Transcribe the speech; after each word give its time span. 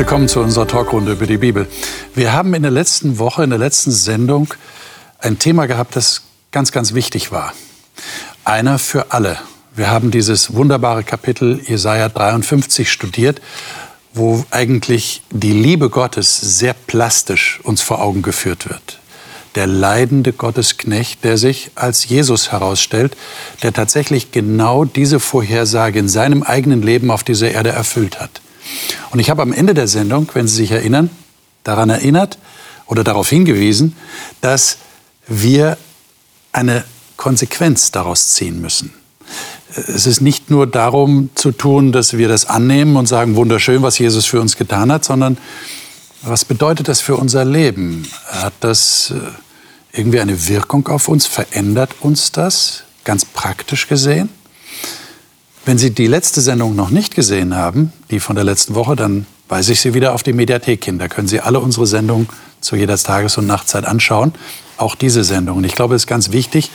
Willkommen 0.00 0.28
zu 0.28 0.40
unserer 0.40 0.66
Talkrunde 0.66 1.12
über 1.12 1.26
die 1.26 1.36
Bibel. 1.36 1.68
Wir 2.14 2.32
haben 2.32 2.54
in 2.54 2.62
der 2.62 2.70
letzten 2.70 3.18
Woche, 3.18 3.44
in 3.44 3.50
der 3.50 3.58
letzten 3.58 3.90
Sendung 3.90 4.54
ein 5.18 5.38
Thema 5.38 5.66
gehabt, 5.66 5.94
das 5.94 6.22
ganz, 6.52 6.72
ganz 6.72 6.94
wichtig 6.94 7.32
war. 7.32 7.52
Einer 8.42 8.78
für 8.78 9.12
alle. 9.12 9.36
Wir 9.76 9.90
haben 9.90 10.10
dieses 10.10 10.54
wunderbare 10.54 11.04
Kapitel 11.04 11.60
Jesaja 11.66 12.08
53 12.08 12.90
studiert, 12.90 13.42
wo 14.14 14.42
eigentlich 14.50 15.20
die 15.30 15.52
Liebe 15.52 15.90
Gottes 15.90 16.40
sehr 16.40 16.72
plastisch 16.72 17.60
uns 17.62 17.82
vor 17.82 18.00
Augen 18.00 18.22
geführt 18.22 18.70
wird. 18.70 19.00
Der 19.54 19.66
leidende 19.66 20.32
Gottesknecht, 20.32 21.24
der 21.24 21.36
sich 21.36 21.72
als 21.74 22.08
Jesus 22.08 22.52
herausstellt, 22.52 23.18
der 23.62 23.74
tatsächlich 23.74 24.32
genau 24.32 24.86
diese 24.86 25.20
Vorhersage 25.20 25.98
in 25.98 26.08
seinem 26.08 26.42
eigenen 26.42 26.80
Leben 26.80 27.10
auf 27.10 27.22
dieser 27.22 27.50
Erde 27.50 27.68
erfüllt 27.68 28.18
hat. 28.18 28.40
Und 29.10 29.18
ich 29.18 29.30
habe 29.30 29.42
am 29.42 29.52
Ende 29.52 29.74
der 29.74 29.88
Sendung, 29.88 30.28
wenn 30.34 30.46
Sie 30.48 30.56
sich 30.56 30.70
erinnern, 30.70 31.10
daran 31.64 31.90
erinnert 31.90 32.38
oder 32.86 33.04
darauf 33.04 33.28
hingewiesen, 33.28 33.96
dass 34.40 34.78
wir 35.26 35.76
eine 36.52 36.84
Konsequenz 37.16 37.90
daraus 37.90 38.30
ziehen 38.34 38.60
müssen. 38.60 38.92
Es 39.76 40.06
ist 40.06 40.20
nicht 40.20 40.50
nur 40.50 40.66
darum 40.66 41.30
zu 41.34 41.52
tun, 41.52 41.92
dass 41.92 42.16
wir 42.16 42.28
das 42.28 42.46
annehmen 42.46 42.96
und 42.96 43.06
sagen, 43.06 43.36
wunderschön, 43.36 43.82
was 43.82 43.98
Jesus 43.98 44.26
für 44.26 44.40
uns 44.40 44.56
getan 44.56 44.90
hat, 44.90 45.04
sondern 45.04 45.38
was 46.22 46.44
bedeutet 46.44 46.88
das 46.88 47.00
für 47.00 47.16
unser 47.16 47.44
Leben? 47.44 48.06
Hat 48.26 48.52
das 48.60 49.12
äh, 49.14 49.98
irgendwie 49.98 50.20
eine 50.20 50.48
Wirkung 50.48 50.88
auf 50.88 51.08
uns? 51.08 51.26
Verändert 51.26 51.94
uns 52.00 52.32
das 52.32 52.82
ganz 53.04 53.24
praktisch 53.24 53.86
gesehen? 53.86 54.28
Wenn 55.70 55.78
Sie 55.78 55.92
die 55.92 56.08
letzte 56.08 56.40
Sendung 56.40 56.74
noch 56.74 56.90
nicht 56.90 57.14
gesehen 57.14 57.54
haben, 57.54 57.92
die 58.10 58.18
von 58.18 58.34
der 58.34 58.44
letzten 58.44 58.74
Woche, 58.74 58.96
dann 58.96 59.24
weise 59.48 59.70
ich 59.70 59.80
Sie 59.80 59.94
wieder 59.94 60.14
auf 60.14 60.24
die 60.24 60.32
Mediathek 60.32 60.84
hin. 60.84 60.98
Da 60.98 61.06
können 61.06 61.28
Sie 61.28 61.38
alle 61.38 61.60
unsere 61.60 61.86
Sendungen 61.86 62.28
zu 62.60 62.74
jeder 62.74 62.96
Tages- 62.96 63.38
und 63.38 63.46
Nachtzeit 63.46 63.84
anschauen. 63.84 64.32
Auch 64.78 64.96
diese 64.96 65.22
Sendung. 65.22 65.58
Und 65.58 65.64
ich 65.64 65.76
glaube, 65.76 65.94
es 65.94 66.02
ist 66.02 66.06
ganz 66.08 66.32
wichtig, 66.32 66.72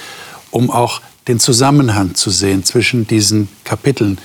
um 0.50 0.72
auch 0.72 1.02
den 1.28 1.42
Zusammenhang 1.42 2.16
zu 2.16 2.30
sehen 2.30 2.64
zwischen 2.64 3.06
diesen 3.06 3.50
Kapiteln, 3.66 4.18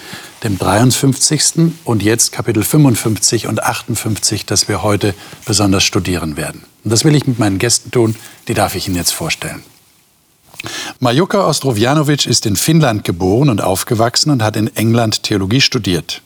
dem 0.44 0.56
53. 0.56 1.72
und 1.84 2.04
jetzt 2.04 2.30
Kapitel 2.30 2.62
55 2.62 3.48
und 3.48 3.64
58, 3.64 4.46
das 4.46 4.68
wir 4.68 4.84
heute 4.84 5.16
besonders 5.46 5.82
studieren 5.82 6.36
werden. 6.36 6.62
Und 6.84 6.92
das 6.92 7.04
will 7.04 7.16
ich 7.16 7.26
mit 7.26 7.40
meinen 7.40 7.58
Gästen 7.58 7.90
tun, 7.90 8.14
die 8.46 8.54
darf 8.54 8.76
ich 8.76 8.86
Ihnen 8.86 8.94
jetzt 8.94 9.14
vorstellen. 9.14 9.64
Majuka 10.98 11.46
Ostrovjanovic 11.46 12.26
ist 12.26 12.46
in 12.46 12.56
Finnland 12.56 13.04
geboren 13.04 13.48
und 13.48 13.62
aufgewachsen 13.62 14.30
und 14.30 14.42
hat 14.42 14.56
in 14.56 14.74
England 14.76 15.22
Theologie 15.22 15.60
studiert. 15.60 16.22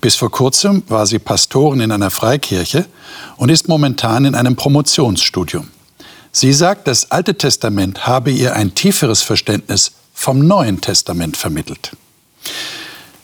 Bis 0.00 0.16
vor 0.16 0.30
kurzem 0.30 0.82
war 0.88 1.06
sie 1.06 1.18
Pastorin 1.18 1.80
in 1.80 1.92
einer 1.92 2.10
Freikirche 2.10 2.86
und 3.36 3.50
ist 3.50 3.68
momentan 3.68 4.24
in 4.24 4.34
einem 4.34 4.56
Promotionsstudium. 4.56 5.68
Sie 6.32 6.52
sagt, 6.52 6.88
das 6.88 7.10
Alte 7.10 7.34
Testament 7.36 8.06
habe 8.06 8.30
ihr 8.30 8.54
ein 8.54 8.74
tieferes 8.74 9.22
Verständnis 9.22 9.92
vom 10.14 10.46
Neuen 10.46 10.80
Testament 10.80 11.36
vermittelt. 11.36 11.92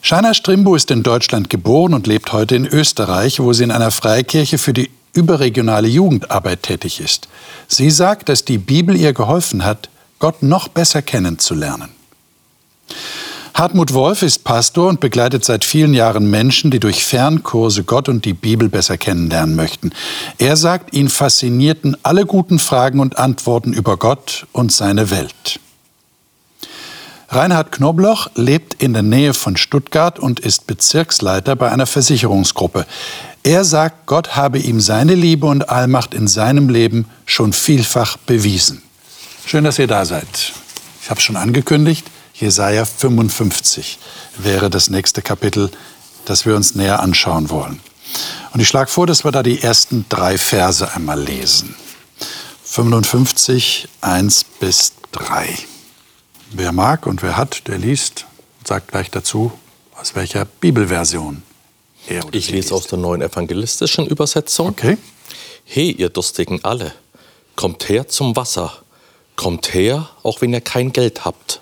Shana 0.01 0.35
Strimbo 0.35 0.75
ist 0.75 0.91
in 0.91 1.03
Deutschland 1.03 1.49
geboren 1.49 1.95
und 1.95 2.07
lebt 2.07 2.33
heute 2.33 2.57
in 2.57 2.67
Österreich, 2.67 3.41
wo 3.41 3.53
sie 3.53 3.65
in 3.65 3.71
einer 3.71 3.91
Freikirche 3.91 4.59
für 4.59 4.73
die 4.73 4.91
überregionale 5.15 5.89
Jugendarbeit 5.89 6.63
tätig 6.63 7.01
ist. 7.01 7.29
Sie 7.69 7.91
sagt, 7.91 8.29
dass 8.29 8.45
die 8.45 8.59
Bibel 8.59 8.97
ihr 8.97 9.13
geholfen 9.13 9.65
hat, 9.65 9.89
Gott 10.25 10.43
noch 10.43 10.69
besser 10.69 11.03
kennenzulernen. 11.03 11.91
Hartmut 13.53 13.93
Wolf 13.93 14.23
ist 14.23 14.43
Pastor 14.43 14.89
und 14.89 14.99
begleitet 14.99 15.45
seit 15.45 15.67
vielen 15.67 15.93
Jahren 15.93 16.31
Menschen, 16.31 16.71
die 16.71 16.81
durch 16.81 17.05
Fernkurse 17.05 17.85
Gott 17.85 18.09
und 18.09 18.25
die 18.25 18.33
Bibel 18.33 18.71
besser 18.71 18.97
kennenlernen 18.97 19.55
möchten. 19.55 19.91
Er 20.39 20.57
sagt, 20.57 20.95
ihn 20.95 21.11
faszinierten 21.11 21.99
alle 22.05 22.25
guten 22.25 22.59
Fragen 22.59 23.01
und 23.01 23.19
Antworten 23.19 23.75
über 23.75 23.99
Gott 23.99 24.47
und 24.53 24.73
seine 24.73 25.11
Welt. 25.11 25.61
Reinhard 27.29 27.71
Knobloch 27.71 28.31
lebt 28.35 28.83
in 28.83 28.95
der 28.95 29.03
Nähe 29.03 29.35
von 29.35 29.59
Stuttgart 29.59 30.19
und 30.19 30.41
ist 30.41 30.67
Bezirksleiter 30.67 31.55
bei 31.55 31.71
einer 31.71 31.85
Versicherungsgruppe. 31.85 32.87
Er 33.43 33.65
sagt, 33.65 34.07
Gott 34.07 34.37
habe 34.37 34.59
ihm 34.59 34.81
seine 34.81 35.17
Liebe 35.17 35.45
und 35.45 35.69
Allmacht 35.69 36.15
in 36.15 36.29
seinem 36.29 36.71
Leben 36.71 37.11
schon 37.27 37.53
vielfach 37.53 38.17
bewiesen. 38.17 38.81
Schön, 39.47 39.65
dass 39.65 39.79
ihr 39.79 39.87
da 39.87 40.05
seid. 40.05 40.53
Ich 41.03 41.11
habe 41.11 41.19
es 41.19 41.25
schon 41.25 41.37
angekündigt, 41.37 42.07
Jesaja 42.35 42.85
55 42.85 43.99
wäre 44.39 44.71
das 44.71 44.91
nächste 44.91 45.23
Kapitel, 45.23 45.71
das 46.25 46.47
wir 46.47 46.57
uns 46.57 46.75
näher 46.75 47.01
anschauen 47.01 47.51
wollen. 47.51 47.81
Und 48.53 48.61
ich 48.61 48.69
schlage 48.69 48.91
vor, 48.91 49.07
dass 49.07 49.25
wir 49.25 49.33
da 49.33 49.43
die 49.43 49.61
ersten 49.63 50.07
drei 50.09 50.39
Verse 50.39 50.93
einmal 50.95 51.21
lesen. 51.21 51.75
55, 52.65 53.89
1 54.01 54.45
bis 54.61 54.93
3. 55.13 55.49
Wer 56.53 56.73
mag 56.73 57.07
und 57.07 57.23
wer 57.23 57.37
hat, 57.37 57.69
der 57.69 57.79
liest 57.79 58.27
und 58.61 58.69
sagt 58.69 58.89
gleich 58.89 59.11
dazu, 59.11 59.53
aus 60.01 60.15
welcher 60.15 60.45
Bibelversion 60.45 61.43
er 62.09 62.25
oder 62.25 62.35
Ich 62.35 62.47
lese 62.47 62.57
liest. 62.57 62.73
aus 62.73 62.87
der 62.87 62.99
neuen 62.99 63.23
evangelistischen 63.23 64.07
Übersetzung. 64.07 64.69
Okay. 64.71 64.97
He, 65.65 65.93
ihr 65.93 66.09
Durstigen 66.09 66.65
alle, 66.65 66.93
kommt 67.57 67.89
her 67.89 68.09
zum 68.09 68.35
Wasser. 68.37 68.73
Kommt 69.37 69.75
her, 69.75 70.09
auch 70.23 70.41
wenn 70.41 70.53
ihr 70.53 70.61
kein 70.61 70.93
Geld 70.93 71.25
habt. 71.25 71.61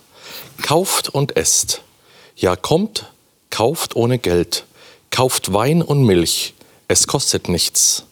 Kauft 0.62 1.09
und 1.09 1.37
esst. 1.37 1.83
Ja, 2.37 2.55
kommt, 2.55 3.10
kauft 3.50 3.97
ohne 3.97 4.19
Geld. 4.19 4.65
Kauft 5.10 5.53
Wein 5.53 5.82
und 5.82 6.05
Milch. 6.05 6.55
Es 6.88 7.06
kostet 7.06 7.49
nichts. 7.49 8.05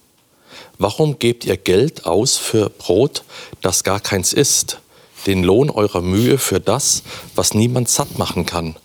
Warum 0.78 1.18
gebt 1.18 1.44
ihr 1.44 1.58
Geld 1.58 2.06
aus 2.06 2.38
für 2.38 2.70
Brot, 2.70 3.22
das 3.60 3.84
gar 3.84 4.00
keins 4.00 4.32
ist? 4.32 4.78
Den 5.26 5.44
Lohn 5.44 5.68
eurer 5.68 6.00
Mühe 6.00 6.38
für 6.38 6.58
das, 6.58 7.02
was 7.34 7.52
niemand 7.52 7.90
satt 7.90 8.18
machen 8.18 8.46
kann. 8.46 8.76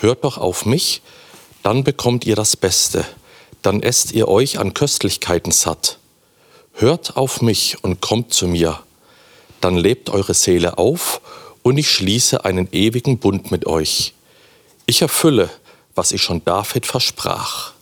Hört 0.00 0.22
doch 0.22 0.38
auf 0.38 0.64
mich, 0.64 1.02
dann 1.64 1.82
bekommt 1.82 2.24
ihr 2.24 2.36
das 2.36 2.56
Beste. 2.56 3.04
Dann 3.62 3.82
esst 3.82 4.12
ihr 4.12 4.28
euch 4.28 4.60
an 4.60 4.74
Köstlichkeiten 4.74 5.50
satt. 5.50 5.98
Hört 6.74 7.16
auf 7.16 7.42
mich 7.42 7.82
und 7.82 8.00
kommt 8.00 8.32
zu 8.32 8.46
mir 8.46 8.80
dann 9.64 9.76
lebt 9.76 10.10
eure 10.10 10.34
Seele 10.34 10.76
auf 10.76 11.22
und 11.62 11.78
ich 11.78 11.90
schließe 11.90 12.44
einen 12.44 12.68
ewigen 12.72 13.16
Bund 13.16 13.50
mit 13.50 13.66
euch. 13.66 14.12
Ich 14.84 15.00
erfülle, 15.00 15.48
was 15.94 16.12
ich 16.12 16.22
schon 16.22 16.44
David 16.44 16.84
versprach. 16.84 17.72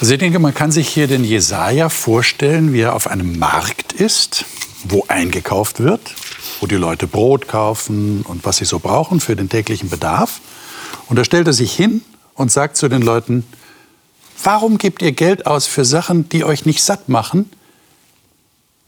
Also 0.00 0.14
ich 0.14 0.18
denke, 0.18 0.38
man 0.38 0.54
kann 0.54 0.72
sich 0.72 0.88
hier 0.88 1.06
den 1.06 1.22
Jesaja 1.22 1.90
vorstellen, 1.90 2.72
wie 2.72 2.80
er 2.80 2.94
auf 2.94 3.08
einem 3.08 3.38
Markt 3.38 3.92
ist, 3.92 4.46
wo 4.84 5.04
eingekauft 5.06 5.80
wird, 5.80 6.00
wo 6.60 6.66
die 6.66 6.76
Leute 6.76 7.06
Brot 7.06 7.46
kaufen 7.46 8.22
und 8.22 8.46
was 8.46 8.56
sie 8.56 8.64
so 8.64 8.78
brauchen 8.78 9.20
für 9.20 9.36
den 9.36 9.50
täglichen 9.50 9.90
Bedarf. 9.90 10.40
Und 11.10 11.16
da 11.16 11.24
stellt 11.24 11.46
er 11.46 11.52
sich 11.52 11.74
hin 11.74 12.00
und 12.34 12.50
sagt 12.50 12.78
zu 12.78 12.88
den 12.88 13.02
Leuten, 13.02 13.46
warum 14.42 14.78
gebt 14.78 15.02
ihr 15.02 15.12
Geld 15.12 15.44
aus 15.46 15.66
für 15.66 15.84
Sachen, 15.84 16.30
die 16.30 16.42
euch 16.42 16.64
nicht 16.64 16.82
satt 16.82 17.10
machen? 17.10 17.50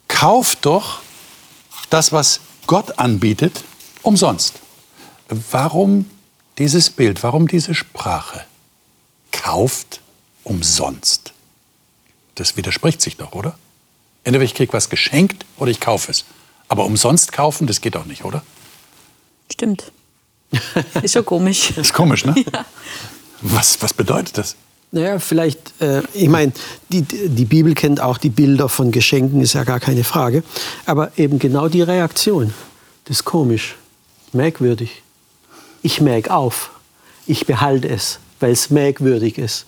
Kauft 0.08 0.64
doch 0.64 1.03
das, 1.90 2.12
was 2.12 2.40
Gott 2.66 2.98
anbietet, 2.98 3.64
umsonst. 4.02 4.54
Warum 5.28 6.10
dieses 6.58 6.90
Bild, 6.90 7.22
warum 7.22 7.48
diese 7.48 7.74
Sprache? 7.74 8.44
Kauft 9.32 10.00
umsonst. 10.44 11.32
Das 12.36 12.56
widerspricht 12.56 13.00
sich 13.00 13.16
doch, 13.16 13.32
oder? 13.32 13.58
Entweder 14.24 14.44
ich 14.44 14.54
kriege 14.54 14.72
was 14.72 14.88
geschenkt 14.88 15.44
oder 15.56 15.70
ich 15.70 15.80
kaufe 15.80 16.10
es. 16.10 16.24
Aber 16.68 16.84
umsonst 16.84 17.32
kaufen, 17.32 17.66
das 17.66 17.80
geht 17.80 17.94
doch 17.94 18.06
nicht, 18.06 18.24
oder? 18.24 18.42
Stimmt. 19.52 19.92
Ist 21.02 21.12
schon 21.12 21.24
komisch. 21.24 21.70
ist 21.76 21.92
komisch, 21.92 22.24
ne? 22.24 22.34
Ja. 22.52 22.64
Was, 23.40 23.82
was 23.82 23.92
bedeutet 23.92 24.38
das? 24.38 24.56
Naja, 24.94 25.18
vielleicht, 25.18 25.74
äh, 25.82 26.02
ich 26.14 26.28
meine, 26.28 26.52
die, 26.88 27.02
die 27.02 27.44
Bibel 27.44 27.74
kennt 27.74 28.00
auch 28.00 28.16
die 28.16 28.30
Bilder 28.30 28.68
von 28.68 28.92
Geschenken, 28.92 29.40
ist 29.40 29.54
ja 29.54 29.64
gar 29.64 29.80
keine 29.80 30.04
Frage. 30.04 30.44
Aber 30.86 31.10
eben 31.16 31.40
genau 31.40 31.66
die 31.66 31.82
Reaktion, 31.82 32.54
das 33.06 33.18
ist 33.18 33.24
komisch, 33.24 33.74
merkwürdig. 34.32 35.02
Ich 35.82 36.00
merke 36.00 36.32
auf, 36.32 36.70
ich 37.26 37.44
behalte 37.44 37.88
es, 37.88 38.20
weil 38.38 38.52
es 38.52 38.70
merkwürdig 38.70 39.36
ist 39.36 39.66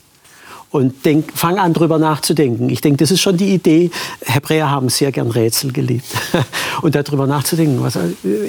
und 0.69 1.05
denk, 1.05 1.31
fang 1.33 1.59
an, 1.59 1.73
darüber 1.73 1.97
nachzudenken. 1.97 2.69
Ich 2.69 2.81
denke, 2.81 2.97
das 2.97 3.11
ist 3.11 3.21
schon 3.21 3.37
die 3.37 3.53
Idee. 3.53 3.89
Hebräer 4.25 4.69
haben 4.69 4.89
sehr 4.89 5.13
gern 5.13 5.31
Rätsel 5.31 5.71
geliebt. 5.71 6.05
und 6.81 6.93
darüber 6.93 7.25
nachzudenken, 7.25 7.81
was 7.81 7.97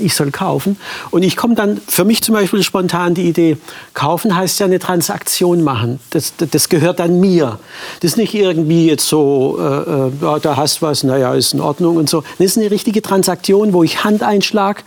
ich 0.03 0.15
soll 0.15 0.33
kaufen. 0.33 0.77
Und 1.11 1.23
ich 1.23 1.37
komme 1.37 1.55
dann, 1.55 1.81
für 1.87 2.05
mich 2.05 2.23
zum 2.23 2.35
Beispiel 2.35 2.63
spontan 2.65 3.15
die 3.15 3.29
Idee, 3.29 3.57
kaufen 3.95 4.35
heißt 4.35 4.59
ja 4.59 4.67
eine 4.67 4.81
Transaktion 4.81 5.63
machen. 5.63 6.01
Das, 6.11 6.35
das 6.37 6.69
gehört 6.69 6.99
dann 6.99 7.21
mir. 7.21 7.61
Das 8.01 8.13
ist 8.13 8.17
nicht 8.17 8.35
irgendwie 8.35 8.87
jetzt 8.87 9.09
so, 9.09 9.57
äh, 9.61 10.37
äh, 10.37 10.41
da 10.41 10.57
hast 10.57 10.79
du 10.79 10.87
was, 10.87 11.05
naja, 11.05 11.35
ist 11.35 11.55
in 11.55 11.61
Ordnung 11.61 11.97
und 11.97 12.11
so. 12.11 12.25
Das 12.39 12.47
ist 12.47 12.59
eine 12.59 12.71
richtige 12.71 13.01
Transaktion, 13.01 13.73
wo 13.73 13.85
ich 13.85 14.03
Hand 14.03 14.25
einschlag. 14.25 14.83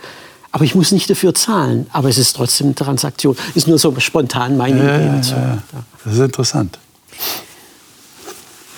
Aber 0.54 0.64
ich 0.64 0.74
muss 0.74 0.92
nicht 0.92 1.08
dafür 1.08 1.34
zahlen. 1.34 1.86
Aber 1.92 2.10
es 2.10 2.18
ist 2.18 2.36
trotzdem 2.36 2.66
eine 2.68 2.74
Transaktion. 2.74 3.36
Ist 3.54 3.68
nur 3.68 3.78
so 3.78 3.94
spontan 3.98 4.58
meine 4.58 4.84
ja, 4.84 4.96
Idee 4.96 5.16
dazu. 5.16 5.32
Ja, 5.32 5.40
ja. 5.40 5.62
Das 6.04 6.12
ist 6.12 6.20
interessant. 6.20 6.78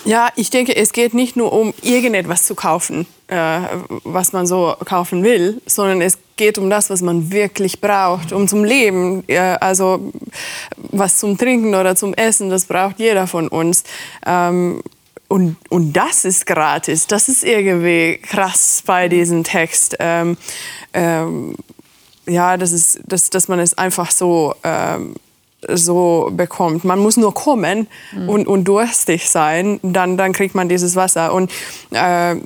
Ja, 0.05 0.29
ich 0.37 0.51
denke, 0.51 0.77
es 0.77 0.93
geht 0.93 1.15
nicht 1.15 1.35
nur 1.35 1.53
um 1.53 1.73
irgendetwas 1.81 2.45
zu 2.45 2.55
kaufen, 2.55 3.07
äh, 3.29 3.61
was 4.05 4.35
man 4.35 4.47
so 4.47 4.75
kaufen 4.85 5.25
will, 5.25 5.63
sondern 5.65 6.03
es 6.03 6.19
geht 6.37 6.59
um 6.59 6.69
das, 6.69 6.91
was 6.91 7.01
man 7.01 7.33
wirklich 7.33 7.81
braucht, 7.81 8.33
um 8.33 8.47
zum 8.47 8.65
Leben. 8.65 9.25
Äh, 9.29 9.39
also 9.39 10.13
was 10.77 11.17
zum 11.19 11.39
Trinken 11.39 11.75
oder 11.75 11.97
zum 11.97 12.13
Essen, 12.13 12.51
das 12.51 12.67
braucht 12.67 12.99
jeder 12.99 13.27
von 13.27 13.49
uns. 13.49 13.85
Ähm, 14.27 14.83
und, 15.29 15.57
und 15.71 15.95
das 15.95 16.27
ist 16.27 16.45
gratis. 16.45 17.07
Das 17.07 17.31
ist 17.31 17.43
irgendwie 17.43 18.19
krass 18.19 18.83
bei 18.85 19.09
diesem 19.09 19.43
Text. 19.43 19.97
Ähm, 20.01 20.37
ähm, 20.93 21.57
ja, 22.27 22.57
das 22.57 22.73
ist, 22.73 23.01
dass, 23.07 23.31
dass 23.31 23.49
man 23.49 23.59
es 23.59 23.77
einfach 23.77 24.11
so 24.11 24.55
ähm, 24.63 25.15
so 25.69 26.31
bekommt. 26.33 26.85
Man 26.85 26.99
muss 26.99 27.17
nur 27.17 27.35
kommen 27.35 27.87
mhm. 28.13 28.29
und, 28.29 28.47
und 28.47 28.65
durstig 28.65 29.29
sein, 29.29 29.81
dann, 29.83 30.17
dann 30.17 30.33
kriegt 30.33 30.55
man 30.55 30.69
dieses 30.69 30.97
Wasser. 30.97 31.33
Und 31.33 31.51
äh, 31.91 32.37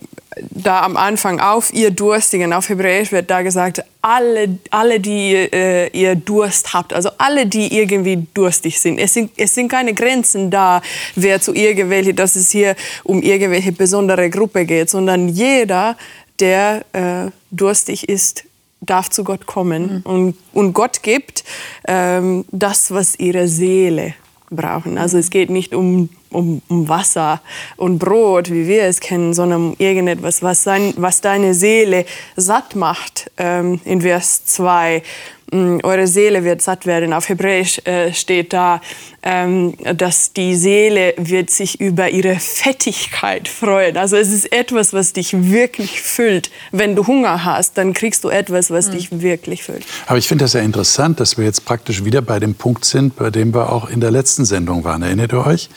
da 0.51 0.83
am 0.83 0.97
Anfang 0.97 1.41
auf 1.41 1.73
ihr 1.73 1.91
Durstigen, 1.91 2.53
auf 2.53 2.69
Hebräisch 2.69 3.13
wird 3.13 3.31
da 3.31 3.43
gesagt, 3.43 3.83
alle, 4.03 4.59
alle 4.71 5.01
die 5.01 5.35
äh, 5.35 5.89
ihr 5.93 6.15
Durst 6.15 6.73
habt, 6.73 6.93
also 6.93 7.11
alle, 7.19 7.47
die 7.47 7.77
irgendwie 7.77 8.27
durstig 8.35 8.81
sind. 8.81 8.99
Es, 8.99 9.15
sind. 9.15 9.33
es 9.37 9.55
sind 9.55 9.69
keine 9.69 9.95
Grenzen 9.95 10.51
da, 10.51 10.83
wer 11.15 11.41
zu 11.41 11.55
irgendwelche, 11.55 12.15
dass 12.15 12.37
es 12.37 12.51
hier 12.51 12.77
um 13.05 13.23
irgendwelche 13.23 13.73
besondere 13.73 14.31
Gruppe 14.31 14.65
geht, 14.65 14.91
sondern 14.91 15.29
jeder, 15.29 15.97
der 16.41 16.85
äh, 16.93 17.31
durstig 17.51 18.09
ist, 18.09 18.45
darf 18.81 19.11
zu 19.11 19.25
Gott 19.25 19.47
kommen. 19.47 20.03
Mhm. 20.05 20.11
Und, 20.11 20.37
und 20.53 20.73
Gott 20.73 21.03
gibt 21.03 21.45
ähm, 21.87 22.45
das, 22.51 22.91
was 22.91 23.19
ihre 23.19 23.49
Seele 23.49 24.15
brauchen. 24.51 24.99
Also 24.99 25.19
es 25.19 25.31
geht 25.31 25.51
nicht 25.51 25.75
um, 25.75 26.09
um, 26.31 26.63
um 26.69 26.89
Wasser 26.89 27.41
und 27.77 27.99
Brot, 27.99 28.51
wie 28.51 28.67
wir 28.67 28.85
es 28.85 29.01
kennen, 29.01 29.35
sondern 29.35 29.71
um 29.71 29.75
irgendetwas, 29.79 30.43
was, 30.43 30.63
sein, 30.63 30.95
was 30.97 31.21
deine 31.21 31.55
Seele 31.55 32.05
satt 32.37 32.75
macht. 32.75 33.31
Ähm, 33.39 33.81
in 33.85 34.01
Vers 34.01 34.45
2 34.47 35.03
Mm, 35.51 35.79
eure 35.83 36.07
Seele 36.07 36.45
wird 36.45 36.61
satt 36.61 36.85
werden. 36.85 37.15
Auf 37.15 37.31
Hebräisch 37.31 37.81
äh, 37.87 38.13
steht 38.13 38.53
da, 38.53 38.83
ähm, 39.23 39.75
dass 39.97 40.35
die 40.35 40.55
Seele 40.55 41.15
wird 41.17 41.49
sich 41.49 41.81
über 41.81 42.11
ihre 42.11 42.37
Fettigkeit 42.39 43.49
freuen. 43.49 43.97
Also 43.97 44.17
es 44.17 44.31
ist 44.31 44.53
etwas, 44.53 44.93
was 44.93 45.15
dich 45.15 45.33
wirklich 45.33 46.03
füllt. 46.03 46.51
Wenn 46.71 46.95
du 46.95 47.07
Hunger 47.07 47.47
hast, 47.47 47.79
dann 47.79 47.95
kriegst 47.95 48.25
du 48.25 48.29
etwas, 48.29 48.71
was 48.71 48.89
mhm. 48.89 48.93
dich 48.93 49.23
wirklich 49.23 49.63
füllt. 49.63 49.87
Aber 50.07 50.19
ich 50.19 50.29
finde 50.29 50.45
das 50.45 50.53
ja 50.53 50.61
interessant, 50.61 51.19
dass 51.19 51.39
wir 51.39 51.47
jetzt 51.47 51.65
praktisch 51.65 52.05
wieder 52.05 52.21
bei 52.21 52.39
dem 52.41 52.55
Punkt 52.55 52.85
sind, 52.85 53.17
bei 53.17 53.31
dem 53.31 53.55
wir 53.55 53.73
auch 53.73 53.89
in 53.89 54.01
der 54.01 54.11
letzten 54.11 54.45
Sendung 54.45 54.85
waren. 54.85 55.03
Erinnert 55.03 55.33
ihr 55.33 55.47
euch? 55.47 55.71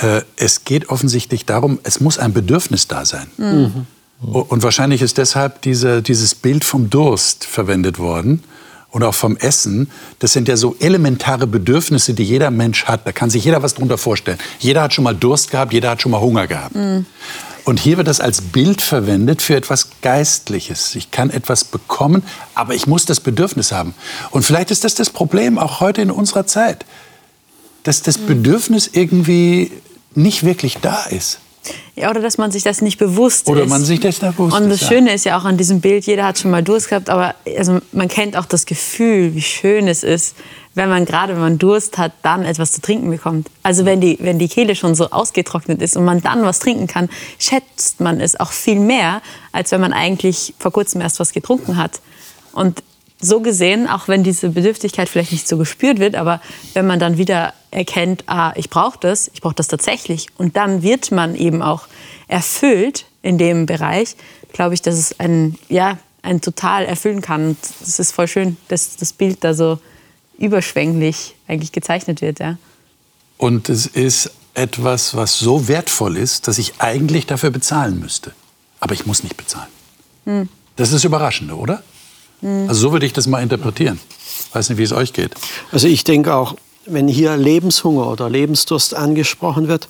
Äh, 0.00 0.22
es 0.36 0.64
geht 0.64 0.88
offensichtlich 0.88 1.46
darum, 1.46 1.78
es 1.82 2.00
muss 2.00 2.18
ein 2.18 2.32
Bedürfnis 2.32 2.88
da 2.88 3.04
sein. 3.04 3.26
Mhm. 3.36 3.86
Und 4.22 4.62
wahrscheinlich 4.62 5.02
ist 5.02 5.18
deshalb 5.18 5.62
diese, 5.62 6.00
dieses 6.00 6.34
Bild 6.36 6.64
vom 6.64 6.90
Durst 6.90 7.44
verwendet 7.44 7.98
worden 7.98 8.44
und 8.90 9.02
auch 9.02 9.14
vom 9.14 9.36
Essen, 9.36 9.90
das 10.20 10.32
sind 10.32 10.46
ja 10.46 10.56
so 10.56 10.76
elementare 10.78 11.48
Bedürfnisse, 11.48 12.14
die 12.14 12.22
jeder 12.22 12.52
Mensch 12.52 12.84
hat. 12.84 13.06
Da 13.06 13.10
kann 13.10 13.30
sich 13.30 13.44
jeder 13.44 13.62
was 13.62 13.74
drunter 13.74 13.98
vorstellen. 13.98 14.38
Jeder 14.60 14.82
hat 14.82 14.94
schon 14.94 15.04
mal 15.04 15.14
Durst 15.16 15.50
gehabt, 15.50 15.72
jeder 15.72 15.90
hat 15.90 16.02
schon 16.02 16.12
mal 16.12 16.20
Hunger 16.20 16.46
gehabt. 16.46 16.76
Mhm. 16.76 17.06
Und 17.64 17.80
hier 17.80 17.96
wird 17.96 18.08
das 18.08 18.20
als 18.20 18.40
Bild 18.40 18.82
verwendet 18.82 19.40
für 19.40 19.56
etwas 19.56 19.88
Geistliches. 20.02 20.94
Ich 20.94 21.10
kann 21.10 21.30
etwas 21.30 21.64
bekommen, 21.64 22.22
aber 22.54 22.74
ich 22.74 22.86
muss 22.86 23.06
das 23.06 23.20
Bedürfnis 23.20 23.72
haben. 23.72 23.94
Und 24.30 24.44
vielleicht 24.44 24.70
ist 24.70 24.84
das 24.84 24.94
das 24.94 25.10
Problem 25.10 25.58
auch 25.58 25.80
heute 25.80 26.02
in 26.02 26.10
unserer 26.10 26.46
Zeit, 26.46 26.84
dass 27.82 28.02
das. 28.02 28.18
Bedürfnis 28.18 28.90
irgendwie 28.92 29.72
nicht 30.14 30.44
wirklich 30.44 30.78
da 30.78 31.04
ist. 31.04 31.38
Ja, 31.94 32.10
oder 32.10 32.20
dass 32.20 32.38
man 32.38 32.50
sich 32.50 32.64
das 32.64 32.82
nicht 32.82 32.98
bewusst 32.98 33.48
oder 33.48 33.60
ist. 33.60 33.66
Oder 33.66 33.70
man 33.70 33.84
sich 33.84 34.00
das 34.00 34.20
nicht 34.20 34.36
bewusst 34.36 34.56
Und 34.56 34.68
das 34.68 34.82
ist, 34.82 34.88
Schöne 34.88 35.10
ja. 35.10 35.14
ist 35.14 35.24
ja 35.24 35.38
auch 35.38 35.44
an 35.44 35.56
diesem 35.56 35.80
Bild, 35.80 36.04
jeder 36.06 36.24
hat 36.24 36.38
schon 36.38 36.50
mal 36.50 36.62
Durst 36.62 36.88
gehabt, 36.88 37.08
aber 37.08 37.34
also 37.56 37.80
man 37.92 38.08
kennt 38.08 38.36
auch 38.36 38.46
das 38.46 38.66
Gefühl, 38.66 39.34
wie 39.34 39.42
schön 39.42 39.86
es 39.86 40.02
ist, 40.02 40.34
wenn 40.74 40.88
man 40.88 41.04
gerade, 41.04 41.34
wenn 41.34 41.40
man 41.40 41.58
Durst 41.58 41.98
hat, 41.98 42.12
dann 42.22 42.44
etwas 42.44 42.72
zu 42.72 42.80
trinken 42.80 43.10
bekommt. 43.10 43.48
Also 43.62 43.84
wenn 43.84 44.00
die, 44.00 44.18
wenn 44.20 44.38
die 44.38 44.48
Kehle 44.48 44.74
schon 44.74 44.94
so 44.94 45.10
ausgetrocknet 45.10 45.82
ist 45.82 45.96
und 45.96 46.04
man 46.04 46.20
dann 46.20 46.42
was 46.42 46.58
trinken 46.58 46.86
kann, 46.86 47.08
schätzt 47.38 48.00
man 48.00 48.20
es 48.20 48.40
auch 48.40 48.50
viel 48.50 48.80
mehr, 48.80 49.22
als 49.52 49.70
wenn 49.70 49.80
man 49.80 49.92
eigentlich 49.92 50.54
vor 50.58 50.72
kurzem 50.72 51.00
erst 51.00 51.20
was 51.20 51.32
getrunken 51.32 51.76
hat. 51.76 52.00
Und 52.52 52.82
so 53.22 53.40
gesehen, 53.40 53.88
auch 53.88 54.08
wenn 54.08 54.24
diese 54.24 54.50
Bedürftigkeit 54.50 55.08
vielleicht 55.08 55.32
nicht 55.32 55.48
so 55.48 55.56
gespürt 55.56 55.98
wird, 56.00 56.16
aber 56.16 56.40
wenn 56.74 56.86
man 56.86 56.98
dann 56.98 57.16
wieder 57.16 57.54
erkennt, 57.70 58.24
ah, 58.26 58.52
ich 58.56 58.68
brauche 58.68 58.98
das, 59.00 59.30
ich 59.32 59.40
brauche 59.40 59.54
das 59.54 59.68
tatsächlich, 59.68 60.26
und 60.36 60.56
dann 60.56 60.82
wird 60.82 61.12
man 61.12 61.34
eben 61.36 61.62
auch 61.62 61.86
erfüllt 62.28 63.06
in 63.22 63.38
dem 63.38 63.66
Bereich, 63.66 64.16
glaube 64.52 64.74
ich, 64.74 64.82
dass 64.82 64.96
es 64.96 65.18
ein, 65.20 65.56
ja, 65.68 65.98
ein 66.22 66.40
total 66.40 66.84
erfüllen 66.84 67.20
kann. 67.20 67.48
Und 67.48 67.58
es 67.80 67.98
ist 67.98 68.12
voll 68.12 68.28
schön, 68.28 68.56
dass 68.68 68.96
das 68.96 69.12
Bild 69.12 69.42
da 69.44 69.54
so 69.54 69.78
überschwänglich 70.38 71.34
eigentlich 71.48 71.72
gezeichnet 71.72 72.20
wird. 72.20 72.40
Ja. 72.40 72.58
Und 73.38 73.68
es 73.68 73.86
ist 73.86 74.30
etwas, 74.54 75.16
was 75.16 75.38
so 75.38 75.68
wertvoll 75.68 76.16
ist, 76.16 76.48
dass 76.48 76.58
ich 76.58 76.74
eigentlich 76.80 77.26
dafür 77.26 77.50
bezahlen 77.50 77.98
müsste. 78.00 78.32
Aber 78.80 78.94
ich 78.94 79.06
muss 79.06 79.22
nicht 79.22 79.36
bezahlen. 79.36 79.70
Hm. 80.24 80.48
Das 80.76 80.88
ist 80.88 80.94
das 80.94 81.04
Überraschende, 81.04 81.56
oder? 81.56 81.82
Mhm. 82.42 82.68
Also 82.68 82.80
so 82.80 82.92
würde 82.92 83.06
ich 83.06 83.12
das 83.12 83.26
mal 83.26 83.42
interpretieren. 83.42 83.98
Ich 84.48 84.54
weiß 84.54 84.68
nicht, 84.68 84.78
wie 84.78 84.82
es 84.82 84.92
euch 84.92 85.12
geht. 85.12 85.34
Also 85.70 85.88
ich 85.88 86.04
denke 86.04 86.34
auch, 86.34 86.56
wenn 86.84 87.08
hier 87.08 87.36
Lebenshunger 87.36 88.08
oder 88.08 88.28
Lebensdurst 88.28 88.94
angesprochen 88.94 89.68
wird, 89.68 89.88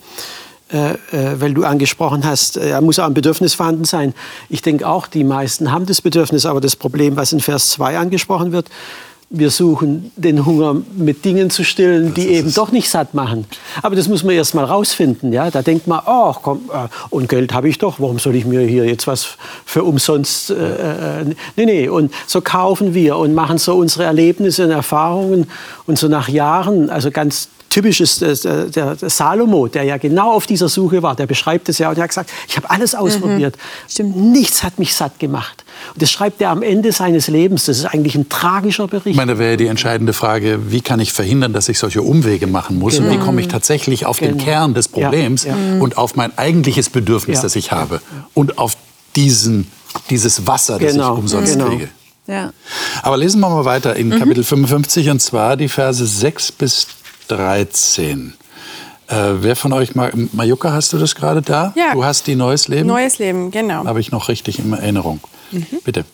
äh, 0.72 0.92
äh, 0.92 1.40
weil 1.40 1.52
du 1.52 1.64
angesprochen 1.64 2.24
hast, 2.24 2.56
äh, 2.56 2.80
muss 2.80 2.98
auch 2.98 3.06
ein 3.06 3.14
Bedürfnis 3.14 3.54
vorhanden 3.54 3.84
sein. 3.84 4.14
Ich 4.48 4.62
denke 4.62 4.88
auch, 4.88 5.06
die 5.06 5.24
meisten 5.24 5.70
haben 5.70 5.84
das 5.84 6.00
Bedürfnis, 6.00 6.46
aber 6.46 6.60
das 6.60 6.76
Problem, 6.76 7.16
was 7.16 7.32
in 7.32 7.40
Vers 7.40 7.70
2 7.70 7.98
angesprochen 7.98 8.52
wird, 8.52 8.68
wir 9.32 9.50
suchen 9.50 10.12
den 10.16 10.44
Hunger 10.44 10.76
mit 10.94 11.24
Dingen 11.24 11.48
zu 11.50 11.64
stillen, 11.64 12.12
die 12.12 12.28
eben 12.28 12.52
doch 12.52 12.70
nicht 12.70 12.90
satt 12.90 13.14
machen. 13.14 13.46
Aber 13.82 13.96
das 13.96 14.06
muss 14.06 14.22
man 14.22 14.34
erst 14.34 14.54
mal 14.54 14.64
rausfinden. 14.64 15.32
Ja? 15.32 15.50
Da 15.50 15.62
denkt 15.62 15.86
man, 15.86 16.02
oh, 16.06 16.34
komm, 16.34 16.70
äh, 16.72 16.88
und 17.08 17.28
Geld 17.28 17.54
habe 17.54 17.68
ich 17.68 17.78
doch, 17.78 17.98
warum 17.98 18.18
soll 18.18 18.36
ich 18.36 18.44
mir 18.44 18.60
hier 18.60 18.84
jetzt 18.84 19.06
was 19.06 19.36
für 19.64 19.84
umsonst... 19.84 20.50
Äh, 20.50 21.20
äh, 21.20 21.24
nee, 21.56 21.64
nee, 21.64 21.88
und 21.88 22.12
so 22.26 22.42
kaufen 22.42 22.92
wir 22.92 23.16
und 23.16 23.34
machen 23.34 23.56
so 23.56 23.76
unsere 23.76 24.04
Erlebnisse 24.04 24.64
und 24.64 24.70
Erfahrungen. 24.70 25.46
Und 25.86 25.98
so 25.98 26.08
nach 26.08 26.28
Jahren, 26.28 26.90
also 26.90 27.10
ganz 27.10 27.48
typisch 27.72 28.00
ist 28.00 28.22
äh, 28.22 28.68
der, 28.70 28.94
der, 28.96 29.10
Salomo, 29.10 29.66
der 29.66 29.84
ja 29.84 29.96
genau 29.96 30.32
auf 30.32 30.46
dieser 30.46 30.68
Suche 30.68 31.02
war. 31.02 31.16
Der 31.16 31.26
beschreibt 31.26 31.68
es 31.68 31.78
ja 31.78 31.88
und 31.88 31.96
er 31.96 32.04
hat 32.04 32.10
gesagt, 32.10 32.30
ich 32.46 32.56
habe 32.56 32.68
alles 32.70 32.94
ausprobiert. 32.94 33.56
Mhm. 33.98 34.32
Nichts 34.32 34.62
hat 34.62 34.78
mich 34.78 34.94
satt 34.94 35.18
gemacht. 35.18 35.64
Und 35.94 36.02
das 36.02 36.10
schreibt 36.10 36.40
er 36.40 36.50
am 36.50 36.62
Ende 36.62 36.92
seines 36.92 37.28
Lebens. 37.28 37.64
Das 37.64 37.78
ist 37.78 37.86
eigentlich 37.86 38.14
ein 38.14 38.28
tragischer 38.28 38.86
Bericht. 38.86 39.06
Ich 39.06 39.16
meine, 39.16 39.32
da 39.32 39.38
wäre 39.38 39.56
die 39.56 39.66
entscheidende 39.66 40.12
Frage, 40.12 40.70
wie 40.70 40.82
kann 40.82 41.00
ich 41.00 41.12
verhindern, 41.12 41.52
dass 41.52 41.68
ich 41.68 41.78
solche 41.78 42.02
Umwege 42.02 42.46
machen 42.46 42.78
muss? 42.78 42.96
Genau. 42.96 43.08
Und 43.08 43.14
wie 43.14 43.24
komme 43.24 43.40
ich 43.40 43.48
tatsächlich 43.48 44.04
auf 44.04 44.18
genau. 44.18 44.32
den 44.32 44.38
Kern 44.38 44.74
des 44.74 44.88
Problems 44.88 45.44
ja, 45.44 45.56
ja. 45.56 45.80
und 45.80 45.96
auf 45.96 46.14
mein 46.14 46.36
eigentliches 46.36 46.90
Bedürfnis, 46.90 47.38
ja. 47.38 47.42
das 47.42 47.56
ich 47.56 47.72
habe? 47.72 48.02
Und 48.34 48.58
auf 48.58 48.76
diesen, 49.16 49.66
dieses 50.10 50.46
Wasser, 50.46 50.78
das 50.78 50.92
genau. 50.92 51.14
ich 51.14 51.18
umsonst 51.20 51.54
genau. 51.54 51.68
kriege. 51.68 51.88
Ja. 52.26 52.52
Aber 53.02 53.16
lesen 53.16 53.40
wir 53.40 53.48
mal 53.48 53.64
weiter 53.64 53.96
in 53.96 54.08
mhm. 54.08 54.18
Kapitel 54.18 54.44
55 54.44 55.10
und 55.10 55.20
zwar 55.20 55.56
die 55.56 55.68
Verse 55.68 56.06
6 56.06 56.52
bis 56.52 56.86
13. 57.36 58.34
Äh, 59.08 59.14
wer 59.14 59.56
von 59.56 59.72
euch, 59.72 59.94
Majuka, 59.94 60.72
hast 60.72 60.92
du 60.92 60.98
das 60.98 61.14
gerade 61.14 61.42
da? 61.42 61.72
Ja. 61.76 61.94
Du 61.94 62.04
hast 62.04 62.26
die 62.26 62.36
Neues 62.36 62.68
Leben? 62.68 62.86
Neues 62.86 63.18
Leben, 63.18 63.50
genau. 63.50 63.84
Habe 63.84 64.00
ich 64.00 64.10
noch 64.10 64.28
richtig 64.28 64.58
in 64.58 64.72
Erinnerung. 64.72 65.20
Mhm. 65.50 65.66
Bitte. 65.84 66.04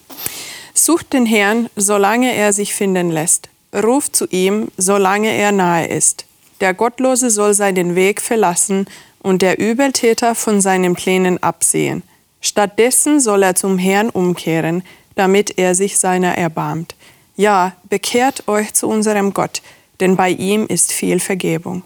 Sucht 0.75 1.12
den 1.12 1.26
Herrn, 1.26 1.68
solange 1.76 2.34
er 2.34 2.52
sich 2.52 2.75
finden 2.75 3.10
lässt. 3.10 3.48
Ruft 3.75 4.16
zu 4.16 4.26
ihm, 4.28 4.68
solange 4.76 5.30
er 5.30 5.52
nahe 5.52 5.87
ist. 5.87 6.25
Der 6.60 6.72
Gottlose 6.75 7.30
soll 7.30 7.54
seinen 7.54 7.94
Weg 7.94 8.20
verlassen 8.20 8.87
und 9.20 9.42
der 9.42 9.58
Übeltäter 9.58 10.34
von 10.34 10.60
seinen 10.60 10.94
Plänen 10.94 11.42
absehen. 11.42 12.02
Stattdessen 12.40 13.20
soll 13.20 13.42
er 13.42 13.54
zum 13.54 13.78
Herrn 13.78 14.10
umkehren, 14.10 14.82
damit 15.16 15.58
er 15.58 15.75
sich 15.75 15.98
seiner 15.98 16.38
erbarmt. 16.38 16.94
Ja, 17.37 17.72
bekehrt 17.88 18.48
euch 18.48 18.75
zu 18.75 18.88
unserem 18.88 19.34
Gott, 19.34 19.62
denn 20.00 20.17
bei 20.17 20.31
ihm 20.31 20.67
ist 20.67 20.93
viel 20.93 21.21
Vergebung. 21.21 21.83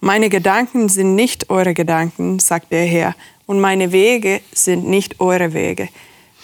Meine 0.00 0.30
Gedanken 0.30 0.88
sind 0.88 1.14
nicht 1.14 1.50
eure 1.50 1.74
Gedanken, 1.74 2.38
sagt 2.38 2.72
der 2.72 2.86
Herr, 2.86 3.14
und 3.46 3.60
meine 3.60 3.92
Wege 3.92 4.40
sind 4.52 4.88
nicht 4.88 5.20
eure 5.20 5.52
Wege. 5.52 5.88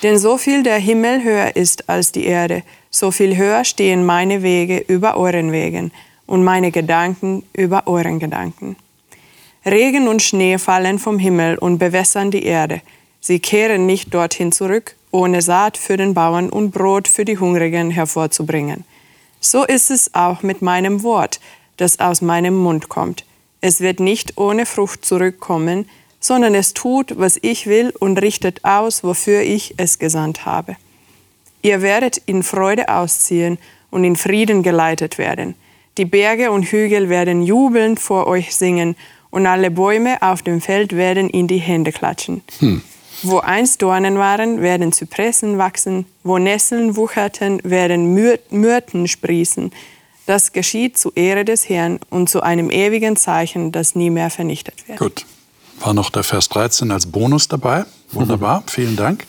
Denn 0.02 0.18
so 0.18 0.36
viel 0.36 0.62
der 0.62 0.78
Himmel 0.78 1.24
höher 1.24 1.56
ist 1.56 1.88
als 1.88 2.12
die 2.12 2.26
Erde, 2.26 2.62
so 2.90 3.10
viel 3.10 3.36
höher 3.36 3.64
stehen 3.64 4.04
meine 4.04 4.42
Wege 4.42 4.78
über 4.78 5.16
euren 5.16 5.52
Wegen 5.52 5.92
und 6.26 6.44
meine 6.44 6.70
Gedanken 6.70 7.44
über 7.54 7.86
euren 7.86 8.18
Gedanken. 8.18 8.76
Regen 9.64 10.06
und 10.08 10.22
Schnee 10.22 10.58
fallen 10.58 10.98
vom 10.98 11.18
Himmel 11.18 11.58
und 11.58 11.78
bewässern 11.78 12.30
die 12.30 12.44
Erde. 12.44 12.82
Sie 13.20 13.40
kehren 13.40 13.86
nicht 13.86 14.14
dorthin 14.14 14.52
zurück, 14.52 14.94
ohne 15.10 15.42
Saat 15.42 15.76
für 15.76 15.96
den 15.96 16.14
Bauern 16.14 16.50
und 16.50 16.70
Brot 16.70 17.08
für 17.08 17.24
die 17.24 17.38
Hungrigen 17.38 17.90
hervorzubringen. 17.90 18.84
So 19.46 19.62
ist 19.62 19.92
es 19.92 20.12
auch 20.12 20.42
mit 20.42 20.60
meinem 20.60 21.04
Wort, 21.04 21.38
das 21.76 22.00
aus 22.00 22.20
meinem 22.20 22.56
Mund 22.56 22.88
kommt. 22.88 23.24
Es 23.60 23.80
wird 23.80 24.00
nicht 24.00 24.38
ohne 24.38 24.66
Frucht 24.66 25.04
zurückkommen, 25.04 25.88
sondern 26.18 26.56
es 26.56 26.74
tut, 26.74 27.16
was 27.16 27.38
ich 27.42 27.68
will 27.68 27.92
und 28.00 28.18
richtet 28.18 28.64
aus, 28.64 29.04
wofür 29.04 29.42
ich 29.42 29.74
es 29.76 30.00
gesandt 30.00 30.46
habe. 30.46 30.74
Ihr 31.62 31.80
werdet 31.80 32.20
in 32.26 32.42
Freude 32.42 32.88
ausziehen 32.88 33.58
und 33.92 34.02
in 34.02 34.16
Frieden 34.16 34.64
geleitet 34.64 35.16
werden. 35.16 35.54
Die 35.96 36.06
Berge 36.06 36.50
und 36.50 36.64
Hügel 36.64 37.08
werden 37.08 37.40
jubelnd 37.40 38.00
vor 38.00 38.26
euch 38.26 38.56
singen 38.56 38.96
und 39.30 39.46
alle 39.46 39.70
Bäume 39.70 40.22
auf 40.22 40.42
dem 40.42 40.60
Feld 40.60 40.96
werden 40.96 41.30
in 41.30 41.46
die 41.46 41.58
Hände 41.58 41.92
klatschen. 41.92 42.42
Hm. 42.58 42.82
Wo 43.22 43.38
einst 43.38 43.82
Dornen 43.82 44.18
waren, 44.18 44.60
werden 44.60 44.92
Zypressen 44.92 45.58
wachsen, 45.58 46.06
wo 46.22 46.38
Nesseln 46.38 46.96
wucherten, 46.96 47.60
werden 47.64 48.14
Myrten 48.50 49.08
sprießen. 49.08 49.72
Das 50.26 50.52
geschieht 50.52 50.98
zu 50.98 51.12
Ehre 51.14 51.44
des 51.44 51.68
Herrn 51.68 52.00
und 52.10 52.28
zu 52.28 52.42
einem 52.42 52.70
ewigen 52.70 53.16
Zeichen, 53.16 53.72
das 53.72 53.94
nie 53.94 54.10
mehr 54.10 54.30
vernichtet 54.30 54.88
wird. 54.88 54.98
Gut. 54.98 55.26
War 55.78 55.94
noch 55.94 56.10
der 56.10 56.22
Vers 56.22 56.48
13 56.48 56.90
als 56.90 57.06
Bonus 57.06 57.48
dabei. 57.48 57.84
Wunderbar, 58.10 58.64
vielen 58.66 58.96
Dank. 58.96 59.26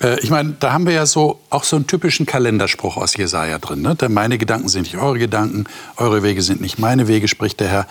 Äh, 0.00 0.20
ich 0.20 0.30
meine, 0.30 0.56
da 0.58 0.72
haben 0.72 0.86
wir 0.86 0.92
ja 0.92 1.06
so 1.06 1.40
auch 1.50 1.64
so 1.64 1.76
einen 1.76 1.86
typischen 1.86 2.26
Kalenderspruch 2.26 2.96
aus 2.96 3.16
Jesaja 3.16 3.58
drin. 3.58 3.82
Ne? 3.82 3.96
meine 4.08 4.38
Gedanken 4.38 4.68
sind 4.68 4.82
nicht 4.82 4.96
eure 4.96 5.18
Gedanken, 5.18 5.64
eure 5.96 6.22
Wege 6.22 6.42
sind 6.42 6.60
nicht 6.60 6.78
meine 6.78 7.08
Wege, 7.08 7.28
spricht 7.28 7.60
der 7.60 7.68
Herr. 7.68 7.86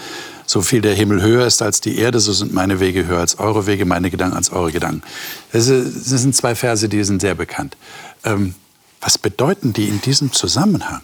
So 0.45 0.61
viel 0.61 0.81
der 0.81 0.95
Himmel 0.95 1.21
höher 1.21 1.45
ist 1.45 1.61
als 1.61 1.79
die 1.79 1.99
Erde, 1.99 2.19
so 2.19 2.33
sind 2.33 2.53
meine 2.53 2.79
Wege 2.79 3.05
höher 3.05 3.19
als 3.19 3.37
eure 3.37 3.67
Wege, 3.67 3.85
meine 3.85 4.09
Gedanken 4.09 4.35
als 4.35 4.51
eure 4.51 4.71
Gedanken. 4.71 5.03
Das, 5.51 5.65
sind 5.65 6.35
zwei 6.35 6.55
Verse, 6.55 6.89
die 6.89 7.03
sind 7.03 7.21
sehr 7.21 7.35
bekannt. 7.35 7.77
Ähm, 8.23 8.55
was 8.99 9.17
bedeuten 9.17 9.73
die 9.73 9.87
in 9.87 10.01
diesem 10.01 10.33
Zusammenhang? 10.33 11.01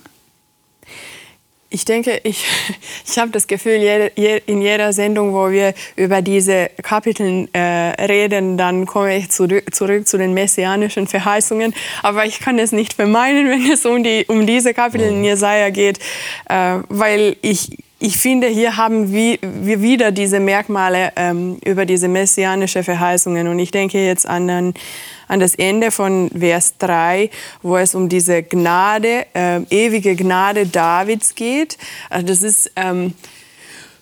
Ich 1.70 1.84
denke, 1.84 2.22
ich, 2.24 2.46
ich 3.08 3.18
habe 3.18 3.32
das 3.32 3.48
Gefühl, 3.48 3.82
in 4.46 4.62
jeder 4.62 4.94
Sendung, 4.94 5.34
wo 5.34 5.50
wir 5.52 5.74
über 5.96 6.22
diese 6.22 6.70
Kapitel 6.82 7.50
äh, 7.54 7.60
reden, 8.06 8.58
dann 8.58 8.86
komme 8.86 9.18
ich 9.18 9.32
zurück, 9.32 9.74
zurück 9.74 10.08
zu 10.08 10.18
den 10.18 10.34
messianischen 10.34 11.08
Verheißungen. 11.08 11.74
Aber 12.04 12.26
ich 12.26 12.40
kann 12.40 12.60
es 12.60 12.72
nicht 12.72 12.94
vermeiden, 12.94 13.50
wenn 13.50 13.72
es 13.72 13.86
um, 13.86 14.04
die, 14.04 14.26
um 14.28 14.46
diese 14.46 14.74
Kapitel 14.74 15.08
in 15.08 15.24
Jesaja 15.24 15.70
geht, 15.70 16.00
äh, 16.50 16.80
weil 16.90 17.36
ich, 17.42 17.78
ich 18.00 18.18
finde, 18.18 18.48
hier 18.48 18.78
haben 18.78 19.12
wir, 19.12 19.40
wir 19.42 19.82
wieder 19.82 20.12
diese 20.12 20.40
Merkmale 20.40 21.14
ähm, 21.16 21.58
über 21.66 21.86
diese 21.86 22.08
messianische 22.08 22.84
Verheißungen. 22.84 23.48
Und 23.48 23.58
ich 23.58 23.72
denke 23.72 24.06
jetzt 24.06 24.28
an, 24.28 24.74
an 25.28 25.40
das 25.40 25.56
Ende 25.56 25.92
von 25.92 26.30
Vers 26.38 26.76
3, 26.80 27.30
wo 27.62 27.78
es 27.78 27.96
um 27.96 28.10
diese 28.10 28.44
Gnade, 28.44 29.26
äh, 29.34 29.62
ewige 29.70 30.16
Gnade 30.16 30.66
Davids 30.66 31.36
geht. 31.36 31.78
Also 32.10 32.28
das 32.28 32.44
ist 32.44 32.72
ähm, 32.76 33.14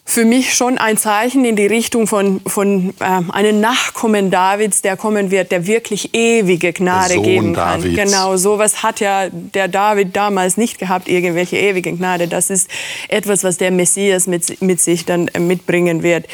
für 0.05 0.25
mich 0.25 0.53
schon 0.53 0.77
ein 0.77 0.97
Zeichen 0.97 1.45
in 1.45 1.55
die 1.55 1.65
Richtung 1.65 2.07
von, 2.07 2.41
von 2.41 2.93
ähm, 2.99 3.31
einem 3.31 3.61
Nachkommen 3.61 4.31
Davids, 4.31 4.81
der 4.81 4.97
kommen 4.97 5.31
wird, 5.31 5.51
der 5.51 5.65
wirklich 5.65 6.13
ewige 6.13 6.73
Gnade 6.73 7.21
geben 7.21 7.53
kann. 7.53 7.81
Davids. 7.81 7.95
Genau, 7.95 8.35
sowas 8.35 8.83
hat 8.83 8.99
ja 8.99 9.29
der 9.29 9.69
David 9.69 10.15
damals 10.15 10.57
nicht 10.57 10.77
gehabt, 10.77 11.07
irgendwelche 11.07 11.57
ewige 11.57 11.93
Gnade. 11.93 12.27
Das 12.27 12.49
ist 12.49 12.69
etwas, 13.07 13.43
was 13.43 13.57
der 13.57 13.71
Messias 13.71 14.27
mit, 14.27 14.61
mit 14.61 14.81
sich 14.81 15.05
dann 15.05 15.29
äh, 15.29 15.39
mitbringen 15.39 16.03
wird. 16.03 16.27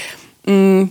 Mm, 0.45 0.85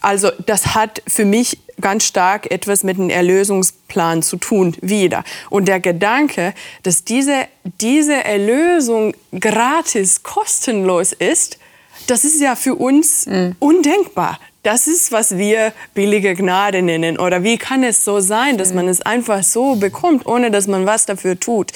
also 0.00 0.30
das 0.46 0.74
hat 0.74 1.02
für 1.06 1.24
mich 1.24 1.58
ganz 1.84 2.04
stark 2.04 2.50
etwas 2.50 2.82
mit 2.82 2.96
dem 2.96 3.10
Erlösungsplan 3.10 4.22
zu 4.22 4.38
tun, 4.38 4.74
wieder. 4.80 5.22
Und 5.50 5.68
der 5.68 5.80
Gedanke, 5.80 6.54
dass 6.82 7.04
diese, 7.04 7.46
diese 7.82 8.24
Erlösung 8.24 9.14
gratis, 9.38 10.22
kostenlos 10.22 11.12
ist, 11.12 11.58
das 12.06 12.24
ist 12.24 12.40
ja 12.40 12.56
für 12.56 12.74
uns 12.74 13.26
mhm. 13.26 13.54
undenkbar. 13.58 14.40
Das 14.62 14.86
ist, 14.86 15.12
was 15.12 15.36
wir 15.36 15.74
billige 15.92 16.34
Gnade 16.34 16.80
nennen. 16.80 17.18
Oder 17.18 17.42
wie 17.42 17.58
kann 17.58 17.84
es 17.84 18.02
so 18.02 18.20
sein, 18.20 18.56
dass 18.56 18.70
mhm. 18.70 18.76
man 18.76 18.88
es 18.88 19.02
einfach 19.02 19.42
so 19.42 19.76
bekommt, 19.76 20.24
ohne 20.24 20.50
dass 20.50 20.66
man 20.66 20.86
was 20.86 21.04
dafür 21.04 21.38
tut? 21.38 21.70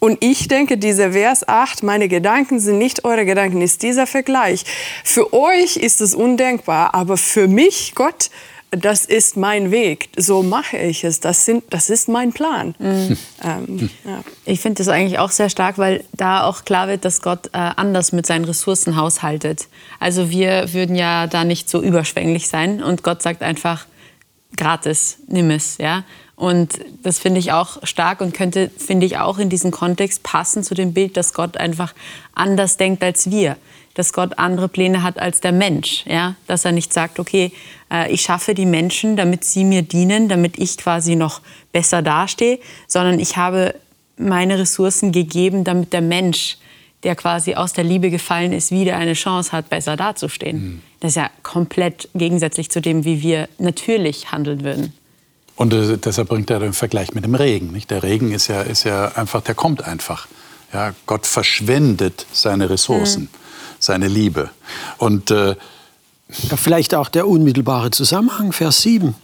Und 0.00 0.18
ich 0.22 0.48
denke, 0.48 0.78
dieser 0.78 1.12
Vers 1.12 1.46
8, 1.46 1.84
meine 1.84 2.08
Gedanken 2.08 2.58
sind 2.58 2.78
nicht 2.78 3.04
eure 3.04 3.24
Gedanken, 3.24 3.62
ist 3.62 3.82
dieser 3.84 4.08
Vergleich. 4.08 4.64
Für 5.04 5.32
euch 5.32 5.76
ist 5.76 6.00
es 6.00 6.12
undenkbar, 6.12 6.92
aber 6.92 7.16
für 7.16 7.46
mich, 7.46 7.92
Gott, 7.94 8.30
das 8.76 9.04
ist 9.04 9.36
mein 9.36 9.70
Weg, 9.70 10.08
so 10.16 10.42
mache 10.42 10.76
ich 10.76 11.04
es, 11.04 11.20
das, 11.20 11.44
sind, 11.44 11.64
das 11.70 11.90
ist 11.90 12.08
mein 12.08 12.32
Plan. 12.32 12.74
Mhm. 12.78 13.16
Ähm, 13.42 13.90
ja. 14.04 14.22
Ich 14.44 14.60
finde 14.60 14.78
das 14.78 14.88
eigentlich 14.88 15.18
auch 15.18 15.30
sehr 15.30 15.50
stark, 15.50 15.78
weil 15.78 16.04
da 16.12 16.44
auch 16.44 16.64
klar 16.64 16.88
wird, 16.88 17.04
dass 17.04 17.22
Gott 17.22 17.48
äh, 17.48 17.58
anders 17.58 18.12
mit 18.12 18.26
seinen 18.26 18.44
Ressourcen 18.44 18.96
haushaltet. 18.96 19.68
Also 20.00 20.30
wir 20.30 20.72
würden 20.72 20.96
ja 20.96 21.26
da 21.26 21.44
nicht 21.44 21.68
so 21.68 21.82
überschwänglich 21.82 22.48
sein 22.48 22.82
und 22.82 23.02
Gott 23.02 23.22
sagt 23.22 23.42
einfach, 23.42 23.86
gratis, 24.56 25.18
nimm 25.26 25.50
es. 25.50 25.78
Ja? 25.78 26.04
Und 26.36 26.80
das 27.02 27.18
finde 27.18 27.40
ich 27.40 27.52
auch 27.52 27.78
stark 27.84 28.20
und 28.20 28.34
könnte, 28.34 28.70
finde 28.76 29.06
ich, 29.06 29.18
auch 29.18 29.38
in 29.38 29.48
diesen 29.48 29.70
Kontext 29.70 30.22
passen 30.22 30.64
zu 30.64 30.74
dem 30.74 30.92
Bild, 30.92 31.16
dass 31.16 31.32
Gott 31.32 31.56
einfach 31.56 31.94
anders 32.34 32.76
denkt 32.76 33.02
als 33.02 33.30
wir 33.30 33.56
dass 33.94 34.12
Gott 34.12 34.38
andere 34.38 34.68
Pläne 34.68 35.02
hat 35.02 35.18
als 35.18 35.40
der 35.40 35.52
Mensch. 35.52 36.04
Ja? 36.06 36.34
Dass 36.46 36.64
er 36.64 36.72
nicht 36.72 36.92
sagt, 36.92 37.18
okay, 37.18 37.52
äh, 37.90 38.12
ich 38.12 38.22
schaffe 38.22 38.54
die 38.54 38.66
Menschen, 38.66 39.16
damit 39.16 39.44
sie 39.44 39.64
mir 39.64 39.82
dienen, 39.82 40.28
damit 40.28 40.58
ich 40.58 40.76
quasi 40.76 41.16
noch 41.16 41.40
besser 41.72 42.02
dastehe, 42.02 42.58
sondern 42.86 43.18
ich 43.18 43.36
habe 43.36 43.74
meine 44.16 44.58
Ressourcen 44.58 45.12
gegeben, 45.12 45.64
damit 45.64 45.92
der 45.92 46.00
Mensch, 46.00 46.58
der 47.02 47.16
quasi 47.16 47.54
aus 47.54 47.72
der 47.72 47.84
Liebe 47.84 48.10
gefallen 48.10 48.52
ist, 48.52 48.70
wieder 48.70 48.96
eine 48.96 49.14
Chance 49.14 49.52
hat, 49.52 49.68
besser 49.68 49.96
dazustehen. 49.96 50.56
Mhm. 50.56 50.82
Das 51.00 51.10
ist 51.10 51.16
ja 51.16 51.30
komplett 51.42 52.08
gegensätzlich 52.14 52.70
zu 52.70 52.80
dem, 52.80 53.04
wie 53.04 53.22
wir 53.22 53.48
natürlich 53.58 54.32
handeln 54.32 54.64
würden. 54.64 54.92
Und 55.56 55.72
äh, 55.72 55.98
deshalb 55.98 56.28
bringt 56.28 56.50
er 56.50 56.60
den 56.60 56.72
Vergleich 56.72 57.14
mit 57.14 57.24
dem 57.24 57.34
Regen. 57.34 57.72
Nicht? 57.72 57.90
Der 57.90 58.02
Regen 58.02 58.32
ist 58.32 58.48
ja, 58.48 58.62
ist 58.62 58.84
ja 58.84 59.12
einfach, 59.14 59.42
der 59.42 59.54
kommt 59.54 59.84
einfach. 59.84 60.26
Ja, 60.74 60.92
Gott 61.06 61.26
verschwendet 61.26 62.26
seine 62.32 62.68
Ressourcen. 62.68 63.22
Mhm 63.22 63.44
seine 63.84 64.08
Liebe. 64.08 64.50
Und 64.98 65.30
äh, 65.30 65.54
ja, 66.50 66.56
vielleicht 66.56 66.94
auch 66.94 67.08
der 67.08 67.28
unmittelbare 67.28 67.90
Zusammenhang, 67.90 68.52
Vers 68.52 68.82
7. 68.82 69.14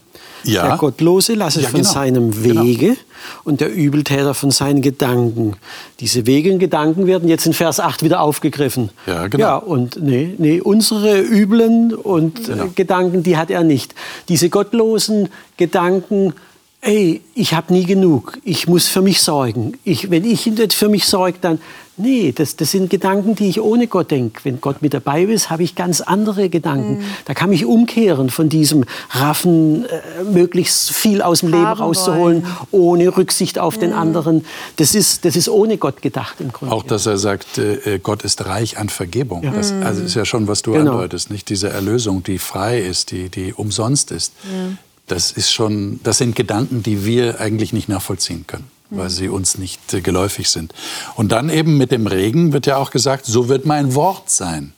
Ja. 0.43 0.69
Der 0.69 0.77
Gottlose 0.79 1.35
lasse 1.35 1.61
ja, 1.61 1.69
von 1.69 1.81
genau. 1.81 1.93
seinem 1.93 2.43
genau. 2.43 2.65
Wege 2.65 2.87
genau. 2.87 2.97
und 3.45 3.61
der 3.61 3.71
Übeltäter 3.75 4.33
von 4.33 4.51
seinen 4.51 4.81
Gedanken. 4.81 5.57
Diese 5.99 6.27
Wege 6.27 6.51
und 6.51 6.61
Gedanken 6.61 7.07
werden 7.07 7.29
jetzt 7.29 7.45
in 7.45 7.53
Vers 7.53 7.79
8 7.79 8.03
wieder 8.03 8.21
aufgegriffen. 8.21 8.89
Ja, 9.07 9.27
genau. 9.27 9.45
Ja, 9.45 9.57
und 9.57 10.01
nee, 10.03 10.35
nee, 10.39 10.61
unsere 10.61 11.21
üblen 11.21 11.95
und 11.95 12.47
genau. 12.47 12.65
äh, 12.65 12.69
Gedanken, 12.69 13.23
die 13.23 13.37
hat 13.37 13.51
er 13.51 13.65
nicht. 13.65 13.95
Diese 14.31 14.49
gottlosen 14.49 15.29
Gedanken, 15.59 16.33
ey, 16.83 17.21
ich 17.35 17.55
habe 17.55 17.73
nie 17.73 17.85
genug, 17.85 18.39
ich 18.45 18.67
muss 18.67 18.89
für 18.89 19.03
mich 19.03 19.21
sorgen. 19.21 19.75
Ich, 19.85 20.11
wenn 20.11 20.25
ich 20.25 20.47
nicht 20.47 20.73
für 20.73 20.89
mich 20.89 21.05
sorge, 21.05 21.37
dann, 21.41 21.61
nee, 21.99 22.33
das, 22.33 22.57
das 22.57 22.71
sind 22.71 22.89
Gedanken, 22.89 23.35
die 23.35 23.49
ich 23.51 23.61
ohne 23.61 23.87
Gott 23.87 24.11
denke. 24.11 24.41
Wenn 24.45 24.63
Gott 24.63 24.81
mit 24.81 24.95
dabei 24.95 25.23
ist, 25.25 25.51
habe 25.51 25.63
ich 25.63 25.75
ganz 25.75 26.01
andere 26.01 26.49
Gedanken. 26.49 26.99
Mhm. 26.99 27.05
Da 27.27 27.35
kann 27.35 27.53
ich 27.53 27.67
umkehren 27.67 28.31
von 28.31 28.49
diesem 28.49 28.85
Raffen, 29.11 29.85
äh, 29.85 30.25
möglichst 30.25 30.91
viel 30.91 31.21
aus 31.21 31.41
dem 31.41 31.51
Leben 31.51 31.67
Haben 31.67 31.81
rauszuholen, 31.81 32.45
wollen. 32.45 32.57
ohne 32.71 33.15
Rücksicht 33.15 33.59
auf 33.59 33.77
mhm. 33.77 33.81
den 33.81 33.93
anderen. 33.93 34.47
Das 34.77 34.95
ist, 34.95 35.27
das 35.27 35.37
ist 35.37 35.51
ohne 35.51 35.77
Gott 35.77 36.01
gedacht 36.01 36.37
im 36.41 36.51
Grunde. 36.51 36.75
Auch, 36.75 36.83
dass 36.83 37.05
er 37.05 37.19
sagt, 37.19 37.59
äh, 37.59 37.99
Gott 38.03 38.23
ist 38.23 38.47
reich 38.47 38.79
an 38.79 38.89
Vergebung. 38.89 39.43
Ja. 39.43 39.51
Das 39.51 39.73
also 39.73 40.03
ist 40.03 40.15
ja 40.15 40.25
schon, 40.25 40.49
was 40.49 40.63
du 40.63 40.73
genau. 40.73 40.93
andeutest, 40.93 41.31
nicht? 41.31 41.51
Diese 41.51 41.69
Erlösung, 41.69 42.23
die 42.23 42.39
frei 42.39 42.81
ist, 42.81 43.11
die, 43.11 43.29
die 43.29 43.53
umsonst 43.53 44.13
ist. 44.13 44.33
Ja 44.45 44.77
das 45.11 45.33
ist 45.33 45.53
schon, 45.53 46.01
das 46.03 46.19
sind 46.19 46.37
Gedanken, 46.37 46.83
die 46.83 47.05
wir 47.05 47.41
eigentlich 47.41 47.73
nicht 47.73 47.89
nachvollziehen 47.89 48.47
können, 48.47 48.67
weil 48.91 49.11
sie 49.11 49.29
uns 49.29 49.59
nicht 49.59 49.93
äh, 49.93 50.01
geläufig 50.01 50.49
sind. 50.49 50.73
Und 51.17 51.33
dann 51.33 51.51
eben 51.51 51.77
mit 51.77 51.91
dem 51.91 52.07
Regen 52.07 52.53
wird 52.53 52.67
ja 52.67 52.77
auch 52.77 52.91
gesagt, 52.91 53.27
so 53.27 53.49
wird 53.49 53.67
mein 53.67 53.95
Wort 53.95 54.31
sein. 54.31 54.73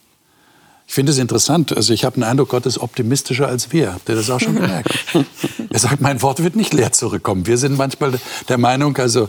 Ich 0.86 0.94
finde 0.94 1.12
es 1.12 1.18
interessant. 1.18 1.74
Also 1.74 1.94
ich 1.94 2.04
habe 2.04 2.14
den 2.16 2.22
Eindruck, 2.22 2.50
Gott 2.50 2.66
ist 2.66 2.76
optimistischer 2.76 3.46
als 3.48 3.72
wir. 3.72 3.98
Der 4.06 4.14
das 4.14 4.28
auch 4.28 4.40
schon 4.40 4.56
gemerkt. 4.56 4.90
er 5.70 5.78
sagt, 5.78 6.02
mein 6.02 6.20
Wort 6.20 6.42
wird 6.42 6.54
nicht 6.54 6.74
leer 6.74 6.92
zurückkommen. 6.92 7.46
Wir 7.46 7.56
sind 7.56 7.78
manchmal 7.78 8.12
der 8.48 8.58
Meinung, 8.58 8.96
also 8.98 9.28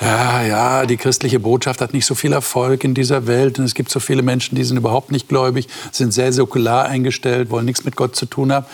ja, 0.00 0.42
ja, 0.42 0.86
die 0.86 0.96
christliche 0.96 1.38
Botschaft 1.38 1.80
hat 1.80 1.92
nicht 1.92 2.06
so 2.06 2.16
viel 2.16 2.32
Erfolg 2.32 2.82
in 2.82 2.94
dieser 2.94 3.28
Welt 3.28 3.58
und 3.58 3.66
es 3.66 3.74
gibt 3.74 3.90
so 3.90 4.00
viele 4.00 4.22
Menschen, 4.22 4.56
die 4.56 4.64
sind 4.64 4.78
überhaupt 4.78 5.12
nicht 5.12 5.28
gläubig, 5.28 5.68
sind 5.92 6.12
sehr 6.12 6.32
säkular 6.32 6.86
eingestellt, 6.86 7.50
wollen 7.50 7.66
nichts 7.66 7.84
mit 7.84 7.94
Gott 7.94 8.16
zu 8.16 8.26
tun 8.26 8.52
haben. 8.52 8.66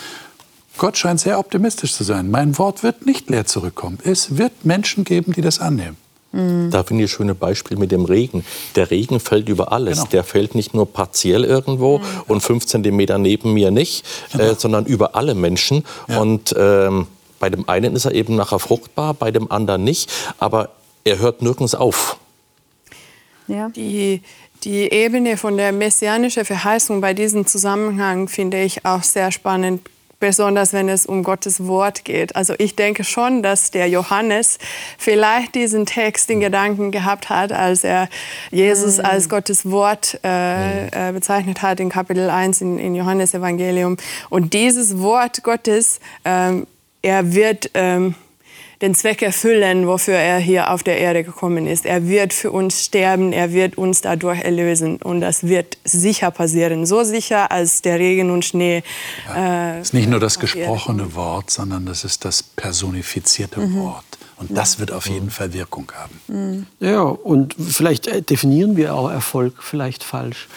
Gott 0.79 0.97
scheint 0.97 1.21
sehr 1.21 1.38
optimistisch 1.38 1.93
zu 1.95 2.05
sein. 2.05 2.31
Mein 2.31 2.59
Wort 2.59 2.83
wird 2.83 3.07
nicht 3.07 3.31
leer 3.31 3.45
zurückkommen. 3.45 3.99
Es 4.05 4.38
wird 4.38 4.64
Menschen 4.64 5.05
geben, 5.05 5.33
die 5.33 5.43
das 5.43 5.59
annehmen. 5.59 5.97
Da 6.33 6.83
finde 6.83 7.05
ich 7.05 7.11
ein 7.11 7.14
schönes 7.14 7.37
Beispiel 7.37 7.76
mit 7.76 7.93
dem 7.93 8.07
Regen. 8.07 8.43
Der 8.75 8.91
Regen 8.91 9.21
fällt 9.21 9.50
über 9.50 9.71
alles. 9.71 9.99
Genau. 9.99 10.11
Der 10.12 10.25
fällt 10.25 10.55
nicht 10.55 10.73
nur 10.73 10.91
partiell 10.91 11.45
irgendwo 11.45 11.99
mhm. 11.99 12.05
und 12.26 12.41
fünf 12.41 12.64
Zentimeter 12.64 13.19
neben 13.19 13.52
mir 13.52 13.71
nicht, 13.71 14.07
genau. 14.33 14.45
äh, 14.45 14.55
sondern 14.57 14.87
über 14.87 15.14
alle 15.14 15.35
Menschen. 15.35 15.85
Ja. 16.09 16.21
Und 16.21 16.55
ähm, 16.57 17.07
bei 17.38 17.50
dem 17.50 17.69
einen 17.69 17.95
ist 17.95 18.07
er 18.07 18.14
eben 18.14 18.35
nachher 18.35 18.59
fruchtbar, 18.59 19.12
bei 19.12 19.31
dem 19.31 19.50
anderen 19.52 19.85
nicht. 19.85 20.11
Aber 20.38 20.71
er 21.05 21.19
hört 21.19 21.43
nirgends 21.43 21.75
auf. 21.75 22.17
Ja. 23.47 23.69
Die, 23.69 24.23
die 24.64 24.91
Ebene 24.91 25.37
von 25.37 25.59
der 25.59 25.73
messianischen 25.73 26.47
Verheißung 26.47 27.02
bei 27.02 27.12
diesem 27.12 27.47
Zusammenhang 27.47 28.29
finde 28.29 28.62
ich 28.62 28.87
auch 28.87 29.02
sehr 29.02 29.33
spannend 29.33 29.83
besonders 30.23 30.73
wenn 30.73 30.88
es 30.88 31.05
um 31.05 31.25
Gottes 31.25 31.67
Wort 31.67 32.05
geht. 32.05 32.37
Also 32.37 32.55
ich 32.59 32.76
denke 32.76 33.02
schon, 33.02 33.43
dass 33.43 33.73
der 33.73 33.88
Johannes 33.88 34.59
vielleicht 34.97 35.57
diesen 35.57 35.85
Text 35.85 36.31
in 36.31 36.38
Gedanken 36.38 36.93
gehabt 36.93 37.29
hat, 37.29 37.50
als 37.50 37.83
er 37.83 38.09
Jesus 38.52 38.99
Mhm. 38.99 39.05
als 39.05 39.29
Gottes 39.29 39.69
Wort 39.69 40.21
äh, 40.23 41.09
äh, 41.09 41.12
bezeichnet 41.12 41.61
hat 41.61 41.81
in 41.81 41.88
Kapitel 41.88 42.31
1 42.31 42.61
in, 42.61 42.79
in 42.79 42.95
Johannes 42.95 43.35
Evangelium. 43.35 43.97
Und 44.31 44.55
dieses 44.55 45.00
Wort 45.00 45.43
Gottes, 45.43 45.99
ähm, 46.25 46.69
er 47.02 47.35
wird 47.35 47.71
ähm, 47.75 48.14
den 48.82 48.94
Zweck 48.94 49.22
erfüllen, 49.22 49.86
wofür 49.86 50.14
er 50.16 50.38
hier 50.38 50.70
auf 50.70 50.82
der 50.82 50.98
Erde 50.98 51.22
gekommen 51.24 51.66
ist. 51.66 51.86
Er 51.86 52.06
wird 52.08 52.32
für 52.32 52.50
uns 52.50 52.84
sterben, 52.84 53.32
er 53.32 53.52
wird 53.52 53.78
uns 53.78 54.00
dadurch 54.00 54.40
erlösen. 54.40 54.96
Und 54.96 55.20
das 55.20 55.44
wird 55.44 55.78
sicher 55.84 56.30
passieren. 56.30 56.84
So 56.84 57.04
sicher, 57.04 57.50
als 57.52 57.80
der 57.80 57.98
Regen 57.98 58.30
und 58.30 58.44
Schnee. 58.44 58.82
äh, 59.34 59.78
Es 59.78 59.88
ist 59.88 59.94
nicht 59.94 60.08
nur 60.10 60.20
das 60.20 60.38
gesprochene 60.38 61.14
Wort, 61.14 61.50
sondern 61.50 61.86
das 61.86 62.04
ist 62.04 62.24
das 62.24 62.42
personifizierte 62.42 63.72
Wort. 63.74 64.04
Und 64.36 64.56
das 64.56 64.80
wird 64.80 64.90
auf 64.90 65.06
jeden 65.06 65.30
Fall 65.30 65.52
Wirkung 65.52 65.90
haben. 65.94 66.66
Ja, 66.80 67.02
und 67.02 67.54
vielleicht 67.56 68.08
äh, 68.08 68.22
definieren 68.22 68.76
wir 68.76 68.94
auch 68.96 69.08
Erfolg 69.08 69.62
vielleicht 69.62 70.02
falsch. 70.02 70.48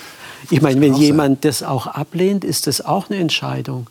Ich 0.49 0.61
meine, 0.61 0.81
wenn 0.81 0.95
jemand 0.95 1.45
das 1.45 1.61
auch 1.61 1.85
ablehnt, 1.85 2.43
ist 2.43 2.65
das 2.65 2.83
auch 2.83 3.09
eine 3.09 3.19
Entscheidung. 3.19 3.87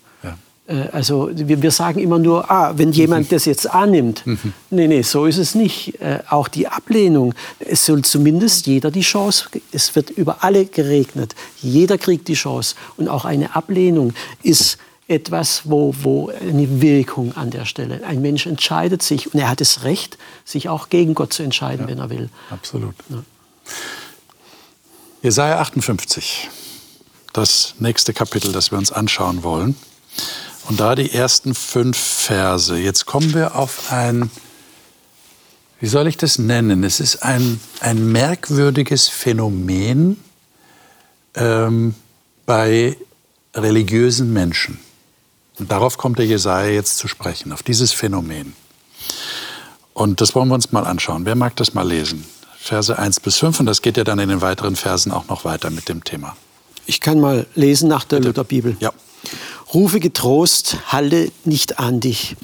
Ja. 0.68 0.74
Äh, 0.74 0.88
Also 0.92 1.30
wir, 1.32 1.70
sagen 1.70 2.00
immer 2.00 2.18
nur, 2.18 2.50
ah, 2.50 2.72
wenn 2.76 2.92
jemand 2.92 3.30
das 3.32 3.44
jetzt 3.44 3.70
annimmt. 3.70 4.24
Nee, 4.70 4.88
nee, 4.88 5.02
so 5.02 5.26
ist 5.26 5.38
es 5.38 5.54
nicht. 5.54 6.00
Äh, 6.00 6.20
auch 6.28 6.48
die 6.48 6.68
Ablehnung, 6.68 7.34
es 7.58 7.86
soll 7.86 8.02
zumindest 8.02 8.66
jeder 8.66 8.90
die 8.90 9.02
Chance, 9.02 9.46
es 9.72 9.94
wird 9.94 10.10
über 10.10 10.42
alle 10.42 10.66
geregnet. 10.66 11.34
Jeder 11.60 11.98
kriegt 11.98 12.28
die 12.28 12.34
Chance. 12.34 12.74
Und 12.96 13.08
auch 13.08 13.24
eine 13.24 13.54
Ablehnung 13.56 14.14
ist 14.42 14.78
etwas, 15.06 15.62
wo, 15.64 15.94
wo 16.00 16.30
eine 16.30 16.80
Wirkung 16.80 17.36
an 17.36 17.50
der 17.50 17.66
Stelle. 17.66 18.02
Ein 18.06 18.22
Mensch 18.22 18.46
entscheidet 18.46 19.02
sich 19.02 19.32
und 19.34 19.40
er 19.40 19.50
hat 19.50 19.60
das 19.60 19.84
Recht, 19.84 20.16
sich 20.44 20.68
auch 20.68 20.88
gegen 20.88 21.14
Gott 21.14 21.32
zu 21.32 21.42
entscheiden, 21.42 21.86
wenn 21.86 21.98
er 21.98 22.08
will. 22.08 22.30
Absolut. 22.50 22.94
Jesaja 25.22 25.58
58, 25.58 26.48
das 27.32 27.74
nächste 27.78 28.14
Kapitel, 28.14 28.52
das 28.52 28.70
wir 28.70 28.78
uns 28.78 28.92
anschauen 28.92 29.42
wollen. 29.42 29.76
Und 30.68 30.80
da 30.80 30.94
die 30.94 31.12
ersten 31.12 31.54
fünf 31.54 31.96
Verse. 31.96 32.76
Jetzt 32.76 33.06
kommen 33.06 33.34
wir 33.34 33.54
auf 33.54 33.92
ein, 33.92 34.30
wie 35.80 35.86
soll 35.86 36.06
ich 36.06 36.16
das 36.16 36.38
nennen? 36.38 36.84
Es 36.84 37.00
ist 37.00 37.22
ein, 37.22 37.60
ein 37.80 38.10
merkwürdiges 38.12 39.08
Phänomen 39.08 40.22
ähm, 41.34 41.94
bei 42.46 42.96
religiösen 43.54 44.32
Menschen. 44.32 44.78
Und 45.58 45.70
darauf 45.70 45.98
kommt 45.98 46.18
der 46.18 46.26
Jesaja 46.26 46.70
jetzt 46.70 46.98
zu 46.98 47.08
sprechen, 47.08 47.52
auf 47.52 47.62
dieses 47.62 47.92
Phänomen. 47.92 48.54
Und 49.92 50.20
das 50.20 50.34
wollen 50.34 50.48
wir 50.48 50.54
uns 50.54 50.72
mal 50.72 50.84
anschauen. 50.84 51.24
Wer 51.24 51.36
mag 51.36 51.54
das 51.56 51.74
mal 51.74 51.86
lesen? 51.86 52.24
Verse 52.58 52.98
1 52.98 53.20
bis 53.20 53.36
5 53.36 53.60
und 53.60 53.66
das 53.66 53.82
geht 53.82 53.98
ja 53.98 54.04
dann 54.04 54.18
in 54.18 54.30
den 54.30 54.40
weiteren 54.40 54.74
Versen 54.74 55.12
auch 55.12 55.28
noch 55.28 55.44
weiter 55.44 55.70
mit 55.70 55.88
dem 55.88 56.02
Thema. 56.02 56.34
Ich 56.86 57.00
kann 57.00 57.20
mal 57.20 57.46
lesen 57.54 57.88
nach 57.88 58.04
der 58.04 58.20
Lutherbibel. 58.20 58.76
Ja. 58.80 58.92
Rufe 59.74 59.98
getrost, 59.98 60.76
halte 60.86 61.32
nicht 61.44 61.80
an 61.80 61.98
dich. 61.98 62.36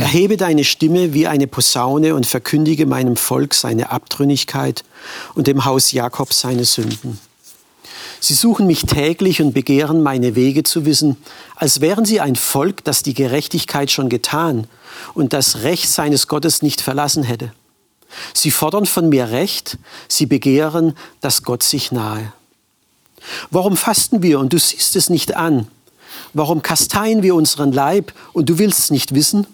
Erhebe 0.00 0.36
deine 0.36 0.64
Stimme 0.64 1.14
wie 1.14 1.28
eine 1.28 1.46
Posaune 1.46 2.16
und 2.16 2.26
verkündige 2.26 2.86
meinem 2.86 3.14
Volk 3.14 3.54
seine 3.54 3.90
Abtrünnigkeit 3.90 4.82
und 5.34 5.46
dem 5.46 5.64
Haus 5.64 5.92
Jakob 5.92 6.32
seine 6.32 6.64
Sünden. 6.64 7.20
Sie 8.18 8.34
suchen 8.34 8.66
mich 8.66 8.82
täglich 8.82 9.40
und 9.40 9.52
begehren 9.52 10.02
meine 10.02 10.34
Wege 10.34 10.64
zu 10.64 10.84
wissen, 10.84 11.16
als 11.54 11.80
wären 11.80 12.04
sie 12.04 12.20
ein 12.20 12.36
Volk, 12.36 12.82
das 12.84 13.04
die 13.04 13.14
Gerechtigkeit 13.14 13.90
schon 13.90 14.08
getan 14.08 14.66
und 15.14 15.32
das 15.32 15.62
Recht 15.62 15.88
seines 15.88 16.26
Gottes 16.26 16.62
nicht 16.62 16.80
verlassen 16.80 17.22
hätte. 17.22 17.52
Sie 18.34 18.50
fordern 18.50 18.86
von 18.86 19.08
mir 19.08 19.30
Recht, 19.30 19.78
sie 20.08 20.26
begehren, 20.26 20.94
dass 21.20 21.44
Gott 21.44 21.62
sich 21.62 21.92
nahe. 21.92 22.32
Warum 23.50 23.76
fasten 23.76 24.22
wir 24.22 24.40
und 24.40 24.52
du 24.52 24.58
siehst 24.58 24.96
es 24.96 25.10
nicht 25.10 25.36
an? 25.36 25.68
Warum 26.34 26.62
kasteien 26.62 27.22
wir 27.22 27.34
unseren 27.34 27.72
Leib 27.72 28.12
und 28.32 28.48
du 28.48 28.58
willst 28.58 28.90
nicht 28.90 29.14
wissen? 29.14 29.46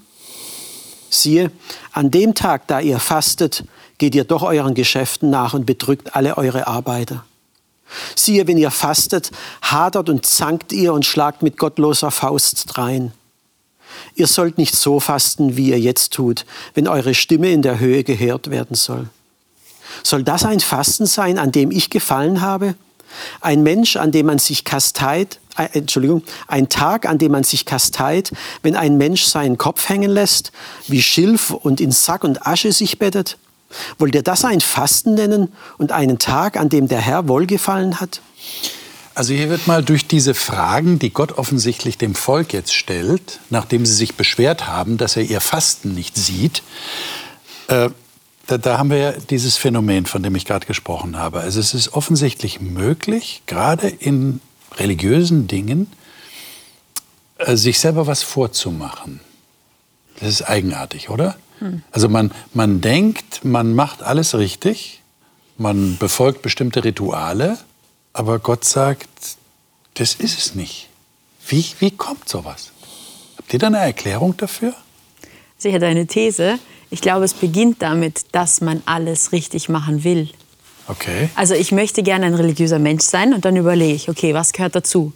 Siehe, 1.11 1.51
an 1.93 2.11
dem 2.11 2.35
Tag, 2.35 2.67
da 2.67 2.81
ihr 2.81 2.99
fastet, 3.01 3.65
geht 3.99 4.15
ihr 4.15 4.25
doch 4.25 4.43
euren 4.43 4.75
Geschäften 4.75 5.31
nach 5.31 5.55
und 5.55 5.67
bedrückt 5.67 6.15
alle 6.15 6.37
eure 6.37 6.67
Arbeiter. 6.67 7.25
Siehe, 8.15 8.47
wenn 8.47 8.59
ihr 8.59 8.71
fastet, 8.71 9.31
hadert 9.63 10.09
und 10.09 10.27
zankt 10.27 10.73
ihr 10.73 10.93
und 10.93 11.07
schlagt 11.07 11.43
mit 11.43 11.57
gottloser 11.57 12.11
Faust 12.11 12.77
drein. 12.77 13.13
Ihr 14.15 14.27
sollt 14.27 14.59
nicht 14.59 14.77
so 14.77 15.01
fasten, 15.01 15.57
wie 15.57 15.71
ihr 15.71 15.81
jetzt 15.81 16.13
tut, 16.13 16.45
wenn 16.75 16.87
eure 16.87 17.15
Stimme 17.15 17.51
in 17.51 17.63
der 17.63 17.79
Höhe 17.79 18.05
gehört 18.05 18.51
werden 18.51 18.77
soll. 18.77 19.09
Soll 20.03 20.23
das 20.23 20.45
ein 20.45 20.61
Fasten 20.61 21.07
sein, 21.07 21.39
an 21.39 21.51
dem 21.51 21.71
ich 21.71 21.89
gefallen 21.89 22.43
habe? 22.43 22.75
Ein 23.41 23.63
Mensch, 23.63 23.97
an 23.97 24.13
dem 24.13 24.27
man 24.27 24.39
sich 24.39 24.65
kasteit, 24.65 25.41
Entschuldigung, 25.59 26.23
ein 26.47 26.69
Tag, 26.69 27.07
an 27.07 27.19
dem 27.19 27.33
man 27.33 27.45
sich 27.45 27.65
kasteit, 27.65 28.33
wenn 28.63 28.77
ein 28.77 28.97
Mensch 28.97 29.25
seinen 29.25 29.59
Kopf 29.59 29.89
hängen 29.89 30.11
lässt, 30.11 30.53
wie 30.87 31.03
Schilf 31.03 31.51
und 31.51 31.81
in 31.81 31.93
Sack 31.93 32.25
und 32.25 32.47
Asche 32.47 32.73
sich 32.73 32.99
bettet? 32.99 33.39
Wollt 33.99 34.15
ihr 34.15 34.23
das 34.23 34.45
ein 34.45 34.61
Fasten 34.61 35.15
nennen 35.15 35.53
und 35.77 35.93
einen 35.93 36.19
Tag, 36.19 36.57
an 36.57 36.69
dem 36.69 36.89
der 36.89 37.01
Herr 37.01 37.29
Wohlgefallen 37.29 38.01
hat? 38.01 38.21
Also 39.15 39.35
hier 39.35 39.51
wird 39.51 39.67
mal 39.67 39.83
durch 39.83 40.07
diese 40.07 40.33
Fragen, 40.33 41.01
die 41.01 41.11
Gott 41.11 41.39
offensichtlich 41.39 41.99
dem 41.99 42.15
Volk 42.15 42.53
jetzt 42.53 42.73
stellt, 42.73 43.41
nachdem 43.51 43.85
sie 43.85 43.95
sich 43.95 44.15
beschwert 44.15 44.69
haben, 44.69 44.97
dass 44.97 45.17
er 45.17 45.25
ihr 45.25 45.41
Fasten 45.41 45.93
nicht 45.93 46.17
sieht, 46.17 46.63
äh, 47.67 47.91
da, 48.47 48.59
da 48.59 48.79
haben 48.79 48.91
wir 48.91 48.97
ja 48.97 49.13
dieses 49.13 49.57
Phänomen, 49.57 50.07
von 50.07 50.23
dem 50.23 50.35
ich 50.35 50.45
gerade 50.45 50.67
gesprochen 50.67 51.19
habe. 51.19 51.41
Also 51.41 51.61
es 51.61 51.75
ist 51.75 51.93
offensichtlich 51.93 52.61
möglich, 52.61 53.43
gerade 53.47 53.89
in 53.89 54.41
religiösen 54.79 55.47
Dingen, 55.47 55.91
äh, 57.39 57.57
sich 57.57 57.79
selber 57.79 58.07
was 58.07 58.23
vorzumachen. 58.23 59.21
Das 60.21 60.29
ist 60.29 60.43
eigenartig, 60.43 61.11
oder? 61.11 61.37
Also 61.91 62.09
man, 62.09 62.33
man 62.55 62.81
denkt, 62.81 63.45
man 63.45 63.75
macht 63.75 64.03
alles 64.03 64.37
richtig, 64.37 65.01
man 65.57 65.97
befolgt 65.99 66.43
bestimmte 66.43 66.85
Rituale, 66.85 67.59
aber 68.13 68.39
Gott 68.39 68.65
sagt, 68.65 69.09
das 69.95 70.15
ist 70.15 70.39
es 70.39 70.55
nicht. 70.55 70.89
Wie, 71.49 71.65
wie 71.81 71.91
kommt 71.91 72.29
sowas? 72.29 72.73
Habt 73.37 73.53
ihr 73.53 73.59
da 73.59 73.69
eine 73.69 73.79
Erklärung 73.79 74.37
dafür? 74.37 74.75
Sicher 75.57 75.79
deine 75.79 76.07
These. 76.07 76.59
Ich 76.91 77.01
glaube, 77.01 77.25
es 77.25 77.35
beginnt 77.35 77.83
damit, 77.83 78.27
dass 78.33 78.61
man 78.61 78.83
alles 78.87 79.33
richtig 79.33 79.69
machen 79.69 80.05
will. 80.05 80.31
Okay. 80.89 81.29
Also 81.35 81.55
ich 81.55 81.73
möchte 81.73 82.03
gerne 82.03 82.27
ein 82.27 82.35
religiöser 82.35 82.79
Mensch 82.79 83.05
sein 83.05 83.35
und 83.35 83.45
dann 83.45 83.57
überlege 83.57 83.95
ich, 83.95 84.09
okay, 84.09 84.35
was 84.35 84.53
gehört 84.53 84.75
dazu? 84.75 85.13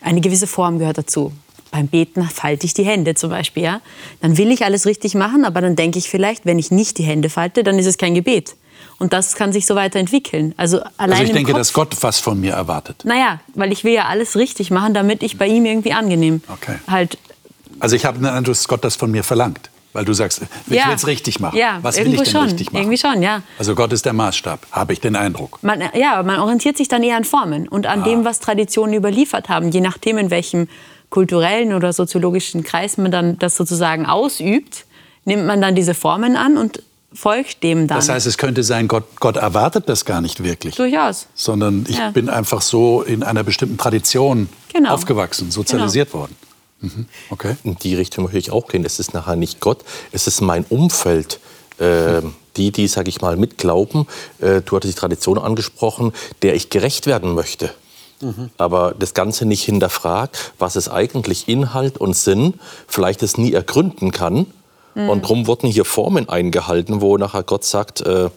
Eine 0.00 0.20
gewisse 0.20 0.46
Form 0.46 0.78
gehört 0.78 0.98
dazu. 0.98 1.32
Beim 1.70 1.88
Beten 1.88 2.22
falte 2.22 2.64
ich 2.64 2.72
die 2.72 2.84
Hände 2.84 3.14
zum 3.14 3.30
Beispiel. 3.30 3.62
Ja? 3.64 3.80
Dann 4.20 4.38
will 4.38 4.50
ich 4.50 4.64
alles 4.64 4.86
richtig 4.86 5.14
machen, 5.14 5.44
aber 5.44 5.60
dann 5.60 5.76
denke 5.76 5.98
ich 5.98 6.08
vielleicht, 6.08 6.46
wenn 6.46 6.58
ich 6.58 6.70
nicht 6.70 6.98
die 6.98 7.02
Hände 7.02 7.28
falte, 7.28 7.62
dann 7.62 7.78
ist 7.78 7.86
es 7.86 7.98
kein 7.98 8.14
Gebet. 8.14 8.56
Und 8.98 9.12
das 9.12 9.34
kann 9.34 9.52
sich 9.52 9.66
so 9.66 9.74
weiterentwickeln. 9.74 10.54
Also, 10.56 10.80
allein 10.96 11.12
Also 11.12 11.24
ich 11.24 11.32
denke, 11.32 11.52
Kopf, 11.52 11.58
dass 11.58 11.72
Gott 11.72 11.96
was 12.00 12.18
von 12.20 12.40
mir 12.40 12.52
erwartet. 12.52 13.02
Naja, 13.04 13.40
weil 13.54 13.72
ich 13.72 13.84
will 13.84 13.92
ja 13.92 14.06
alles 14.06 14.36
richtig 14.36 14.70
machen, 14.70 14.94
damit 14.94 15.22
ich 15.22 15.36
bei 15.36 15.46
ihm 15.46 15.66
irgendwie 15.66 15.92
angenehm 15.92 16.42
Okay. 16.48 16.76
halt 16.88 17.18
Also 17.80 17.96
ich 17.96 18.04
habe 18.04 18.18
den 18.18 18.26
Eindruck, 18.26 18.54
dass 18.54 18.66
Gott 18.66 18.84
das 18.84 18.96
von 18.96 19.10
mir 19.10 19.22
verlangt. 19.24 19.70
Weil 19.94 20.04
du 20.04 20.12
sagst, 20.12 20.42
ich 20.66 20.74
Ja. 20.76 20.88
will 20.88 20.94
es 20.94 21.06
richtig 21.06 21.40
machen. 21.40 21.56
Ja, 21.56 21.78
was 21.82 21.96
will 21.96 22.12
ich 22.12 22.20
denn 22.20 22.26
schon. 22.30 22.42
richtig 22.44 22.72
machen? 22.72 22.82
Irgendwie 22.82 22.98
schon, 22.98 23.22
ja. 23.22 23.42
Also 23.58 23.74
Gott 23.74 23.92
ist 23.92 24.04
der 24.04 24.12
Maßstab, 24.12 24.66
habe 24.70 24.92
ich 24.92 25.00
den 25.00 25.16
Eindruck. 25.16 25.58
Man, 25.62 25.82
ja, 25.94 26.22
man 26.22 26.38
orientiert 26.40 26.76
sich 26.76 26.88
dann 26.88 27.02
eher 27.02 27.16
an 27.16 27.24
Formen 27.24 27.66
und 27.68 27.86
Ah. 27.86 27.92
an 27.92 28.04
dem, 28.04 28.24
was 28.24 28.38
Traditionen 28.40 28.94
überliefert 28.94 29.48
haben. 29.48 29.70
Je 29.70 29.80
nachdem, 29.80 30.18
in 30.18 30.30
welchem 30.30 30.68
kulturellen 31.10 31.72
oder 31.72 31.92
soziologischen 31.94 32.64
Kreis 32.64 32.98
man 32.98 33.10
dann 33.10 33.38
das 33.38 33.56
sozusagen 33.56 34.04
ausübt, 34.04 34.84
nimmt 35.24 35.46
man 35.46 35.60
dann 35.62 35.74
diese 35.74 35.94
Formen 35.94 36.36
an 36.36 36.58
und 36.58 36.82
folgt 37.14 37.62
dem 37.62 37.86
dann. 37.86 37.96
Das 37.96 38.10
heißt, 38.10 38.26
es 38.26 38.36
könnte 38.36 38.62
sein, 38.62 38.86
Gott, 38.88 39.04
Gott 39.18 39.36
erwartet 39.38 39.88
das 39.88 40.04
gar 40.04 40.20
nicht 40.20 40.44
wirklich. 40.44 40.74
Durchaus. 40.74 41.26
Sondern 41.34 41.86
ich 41.88 41.96
Ja. 41.96 42.10
bin 42.10 42.28
einfach 42.28 42.60
so 42.60 43.00
in 43.02 43.22
einer 43.22 43.42
bestimmten 43.42 43.78
Tradition 43.78 44.50
Genau. 44.74 44.90
aufgewachsen, 44.92 45.50
sozialisiert 45.50 46.12
worden. 46.12 46.36
Mhm. 46.80 47.06
Okay. 47.30 47.56
In 47.64 47.76
die 47.76 47.94
Richtung 47.94 48.24
möchte 48.24 48.38
ich 48.38 48.50
auch 48.50 48.68
gehen. 48.68 48.84
Es 48.84 49.00
ist 49.00 49.14
nachher 49.14 49.36
nicht 49.36 49.60
Gott, 49.60 49.84
es 50.12 50.26
ist 50.26 50.40
mein 50.40 50.64
Umfeld. 50.68 51.40
Äh, 51.78 52.22
die, 52.56 52.72
die, 52.72 52.88
sage 52.88 53.08
ich 53.08 53.20
mal, 53.20 53.36
mitglauben, 53.36 54.06
äh, 54.40 54.62
du 54.62 54.74
hattest 54.76 54.94
die 54.94 54.98
Tradition 54.98 55.38
angesprochen, 55.38 56.12
der 56.42 56.54
ich 56.56 56.70
gerecht 56.70 57.06
werden 57.06 57.34
möchte. 57.34 57.70
Aber 58.56 58.96
das 58.98 59.14
Ganze 59.14 59.46
nicht 59.46 59.62
hinterfragt, 59.62 60.52
was 60.58 60.74
es 60.74 60.88
eigentlich 60.88 61.48
Inhalt 61.48 61.98
und 61.98 62.16
Sinn, 62.16 62.54
vielleicht 62.88 63.22
es 63.22 63.38
nie 63.38 63.52
ergründen 63.52 64.10
kann. 64.10 64.46
Und 64.94 65.22
darum 65.22 65.46
wurden 65.46 65.68
hier 65.68 65.84
Formen 65.84 66.28
eingehalten, 66.28 67.00
wo 67.00 67.16
nachher 67.16 67.44
Gott 67.44 67.64
sagt, 67.64 68.00
äh, 68.00 68.30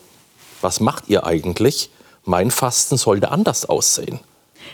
was 0.62 0.80
macht 0.80 1.06
ihr 1.08 1.26
eigentlich? 1.26 1.90
Mein 2.24 2.52
Fasten 2.52 2.98
sollte 2.98 3.32
anders 3.32 3.66
aussehen. 3.66 4.20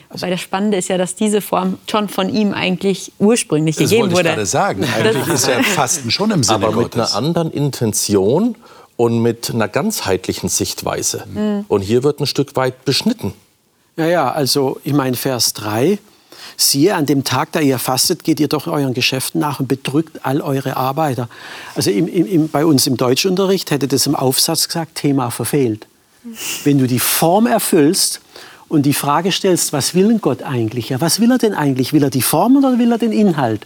Weil 0.10 0.32
das 0.32 0.42
Spannende 0.42 0.78
ist 0.78 0.88
ja, 0.88 0.98
dass 0.98 1.16
diese 1.16 1.42
Form 1.42 1.78
schon 1.90 2.10
von 2.10 2.30
ihm 2.30 2.54
eigentlich 2.54 3.12
ursprünglich 3.20 3.76
Das 3.76 3.90
gegeben 3.90 4.04
wollte 4.04 4.14
ich 4.14 4.18
wurde. 4.20 4.30
gerade 4.30 4.46
sagen. 4.46 4.84
Eigentlich 4.84 5.28
ist 5.28 5.48
ja 5.48 5.62
Fasten 5.64 6.12
schon 6.12 6.32
im 6.32 6.44
Sinne 6.44 6.56
aber 6.56 6.68
mit 6.68 6.92
Gottes. 6.94 7.14
einer 7.14 7.16
anderen 7.16 7.52
Intention 7.52 8.56
und 8.96 9.22
mit 9.22 9.52
einer 9.54 9.68
ganzheitlichen 9.68 10.50
Sichtweise. 10.50 11.26
Und 11.68 11.82
hier 11.82 12.04
wird 12.04 12.20
ein 12.20 12.26
Stück 12.26 12.56
weit 12.56 12.84
beschnitten. 12.86 13.34
Ja, 13.96 14.06
ja, 14.08 14.32
also 14.32 14.80
ich 14.84 14.94
meine 14.94 15.16
Vers 15.18 15.54
3. 15.54 16.00
Siehe, 16.60 16.96
an 16.96 17.06
dem 17.06 17.24
Tag, 17.24 17.52
da 17.52 17.60
ihr 17.60 17.78
fastet, 17.78 18.24
geht 18.24 18.40
ihr 18.40 18.48
doch 18.48 18.66
euren 18.66 18.96
Geschäften 18.96 19.40
nach 19.40 19.60
und 19.60 19.68
bedrückt 19.68 20.22
all 20.24 20.42
eure 20.42 20.76
Arbeiter. 20.78 21.30
Also 21.76 21.92
im, 21.92 22.08
im, 22.08 22.26
im, 22.26 22.50
bei 22.50 22.66
uns 22.66 22.88
im 22.88 22.98
Deutschunterricht 22.98 23.70
hätte 23.70 23.88
das 23.88 24.08
im 24.08 24.16
Aufsatz 24.16 24.68
gesagt, 24.68 24.96
Thema 24.96 25.30
verfehlt. 25.30 25.86
Wenn 26.64 26.80
du 26.80 26.88
die 26.88 27.00
Form 27.00 27.46
erfüllst 27.46 28.22
und 28.70 28.86
die 28.86 28.94
Frage 28.94 29.32
stellst, 29.32 29.74
was 29.74 29.96
will 29.96 30.08
denn 30.08 30.22
Gott 30.22 30.44
eigentlich? 30.44 30.90
Ja, 30.90 31.00
was 31.02 31.20
will 31.20 31.32
er 31.32 31.38
denn 31.38 31.54
eigentlich? 31.54 31.94
Will 31.94 32.04
er 32.04 32.10
die 32.10 32.22
Form 32.22 32.58
oder 32.58 32.78
will 32.78 32.92
er 32.92 32.98
den 32.98 33.12
Inhalt? 33.12 33.66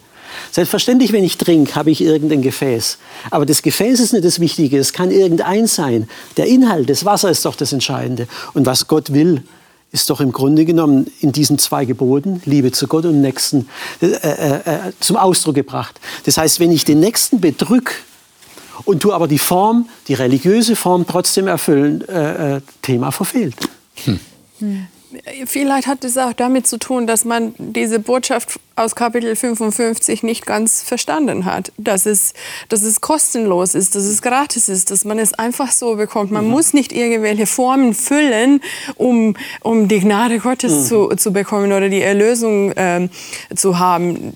Selbstverständlich, 0.51 1.11
wenn 1.11 1.23
ich 1.23 1.37
trinke, 1.37 1.75
habe 1.75 1.91
ich 1.91 2.01
irgendein 2.01 2.41
Gefäß. 2.41 2.97
Aber 3.31 3.45
das 3.45 3.61
Gefäß 3.61 3.99
ist 3.99 4.13
nicht 4.13 4.23
das 4.23 4.39
Wichtige, 4.39 4.77
es 4.77 4.93
kann 4.93 5.11
irgendein 5.11 5.67
sein. 5.67 6.07
Der 6.37 6.45
Inhalt, 6.45 6.89
das 6.89 7.05
Wasser 7.05 7.29
ist 7.29 7.45
doch 7.45 7.55
das 7.55 7.73
Entscheidende. 7.73 8.27
Und 8.53 8.65
was 8.65 8.87
Gott 8.87 9.13
will, 9.13 9.43
ist 9.91 10.09
doch 10.09 10.21
im 10.21 10.31
Grunde 10.31 10.63
genommen 10.63 11.11
in 11.19 11.33
diesen 11.33 11.59
zwei 11.59 11.83
Geboten, 11.85 12.41
Liebe 12.45 12.71
zu 12.71 12.87
Gott 12.87 13.05
und 13.05 13.19
Nächsten, 13.21 13.67
äh, 14.01 14.07
äh, 14.07 14.55
äh, 14.63 14.91
zum 15.01 15.17
Ausdruck 15.17 15.55
gebracht. 15.55 15.99
Das 16.23 16.37
heißt, 16.37 16.59
wenn 16.59 16.71
ich 16.71 16.85
den 16.85 17.01
Nächsten 17.01 17.41
bedrück 17.41 17.95
und 18.85 19.01
tu 19.01 19.11
aber 19.11 19.27
die 19.27 19.37
Form, 19.37 19.89
die 20.07 20.13
religiöse 20.13 20.77
Form 20.77 21.05
trotzdem 21.05 21.47
erfüllen, 21.47 22.07
äh, 22.07 22.57
äh, 22.57 22.61
Thema 22.81 23.11
verfehlt. 24.61 24.87
Vielleicht 25.45 25.87
hat 25.87 26.05
es 26.05 26.17
auch 26.17 26.31
damit 26.31 26.67
zu 26.67 26.77
tun, 26.77 27.05
dass 27.05 27.25
man 27.25 27.53
diese 27.57 27.99
Botschaft 27.99 28.59
aus 28.77 28.95
Kapitel 28.95 29.35
55 29.35 30.23
nicht 30.23 30.45
ganz 30.45 30.81
verstanden 30.83 31.43
hat. 31.43 31.73
Dass 31.77 32.05
es, 32.05 32.33
dass 32.69 32.81
es 32.81 33.01
kostenlos 33.01 33.75
ist, 33.75 33.95
dass 33.95 34.03
es 34.03 34.21
gratis 34.21 34.69
ist, 34.69 34.89
dass 34.89 35.03
man 35.03 35.19
es 35.19 35.33
einfach 35.33 35.71
so 35.71 35.95
bekommt. 35.95 36.31
Man 36.31 36.47
muss 36.47 36.73
nicht 36.73 36.93
irgendwelche 36.93 37.45
Formen 37.45 37.93
füllen, 37.93 38.61
um, 38.95 39.35
um 39.61 39.89
die 39.89 39.99
Gnade 39.99 40.39
Gottes 40.39 40.87
zu, 40.87 41.09
zu 41.09 41.33
bekommen 41.33 41.73
oder 41.73 41.89
die 41.89 42.01
Erlösung 42.01 42.71
ähm, 42.77 43.09
zu 43.53 43.79
haben. 43.79 44.33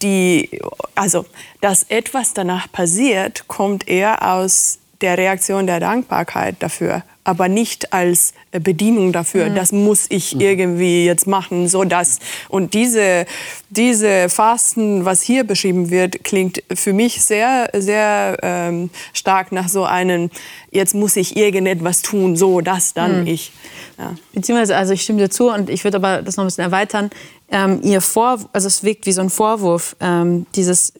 Die, 0.00 0.48
also, 0.94 1.26
dass 1.60 1.84
etwas 1.90 2.32
danach 2.32 2.72
passiert, 2.72 3.48
kommt 3.48 3.86
eher 3.86 4.26
aus 4.26 4.78
der 5.00 5.18
Reaktion 5.18 5.66
der 5.66 5.80
Dankbarkeit 5.80 6.56
dafür, 6.60 7.02
aber 7.24 7.48
nicht 7.48 7.92
als 7.92 8.32
äh, 8.52 8.60
Bedienung 8.60 9.12
dafür. 9.12 9.50
Das 9.50 9.72
muss 9.72 10.06
ich 10.08 10.40
irgendwie 10.40 11.04
jetzt 11.04 11.26
machen, 11.26 11.68
so 11.68 11.84
dass. 11.84 12.18
Und 12.48 12.74
diese, 12.74 13.26
diese 13.68 14.28
Fasten, 14.28 15.04
was 15.04 15.22
hier 15.22 15.44
beschrieben 15.44 15.90
wird, 15.90 16.24
klingt 16.24 16.62
für 16.72 16.92
mich 16.92 17.22
sehr, 17.22 17.70
sehr 17.74 18.36
ähm, 18.42 18.90
stark 19.12 19.52
nach 19.52 19.68
so 19.68 19.84
einem, 19.84 20.30
jetzt 20.70 20.94
muss 20.94 21.16
ich 21.16 21.36
irgendetwas 21.36 22.02
tun, 22.02 22.36
so 22.36 22.60
dass 22.60 22.94
dann 22.94 23.26
ich. 23.26 23.52
Ja. 23.98 24.14
Beziehungsweise, 24.32 24.76
also 24.76 24.94
ich 24.94 25.02
stimme 25.02 25.18
dir 25.18 25.30
zu 25.30 25.50
und 25.50 25.68
ich 25.68 25.84
würde 25.84 25.98
aber 25.98 26.22
das 26.22 26.36
noch 26.36 26.44
ein 26.44 26.46
bisschen 26.46 26.64
erweitern. 26.64 27.10
Ähm, 27.50 27.80
ihr 27.82 28.00
Vor, 28.00 28.38
also 28.52 28.66
es 28.66 28.82
wirkt 28.82 29.06
wie 29.06 29.12
so 29.12 29.20
ein 29.20 29.30
Vorwurf, 29.30 29.94
ähm, 30.00 30.46
dieses, 30.54 30.94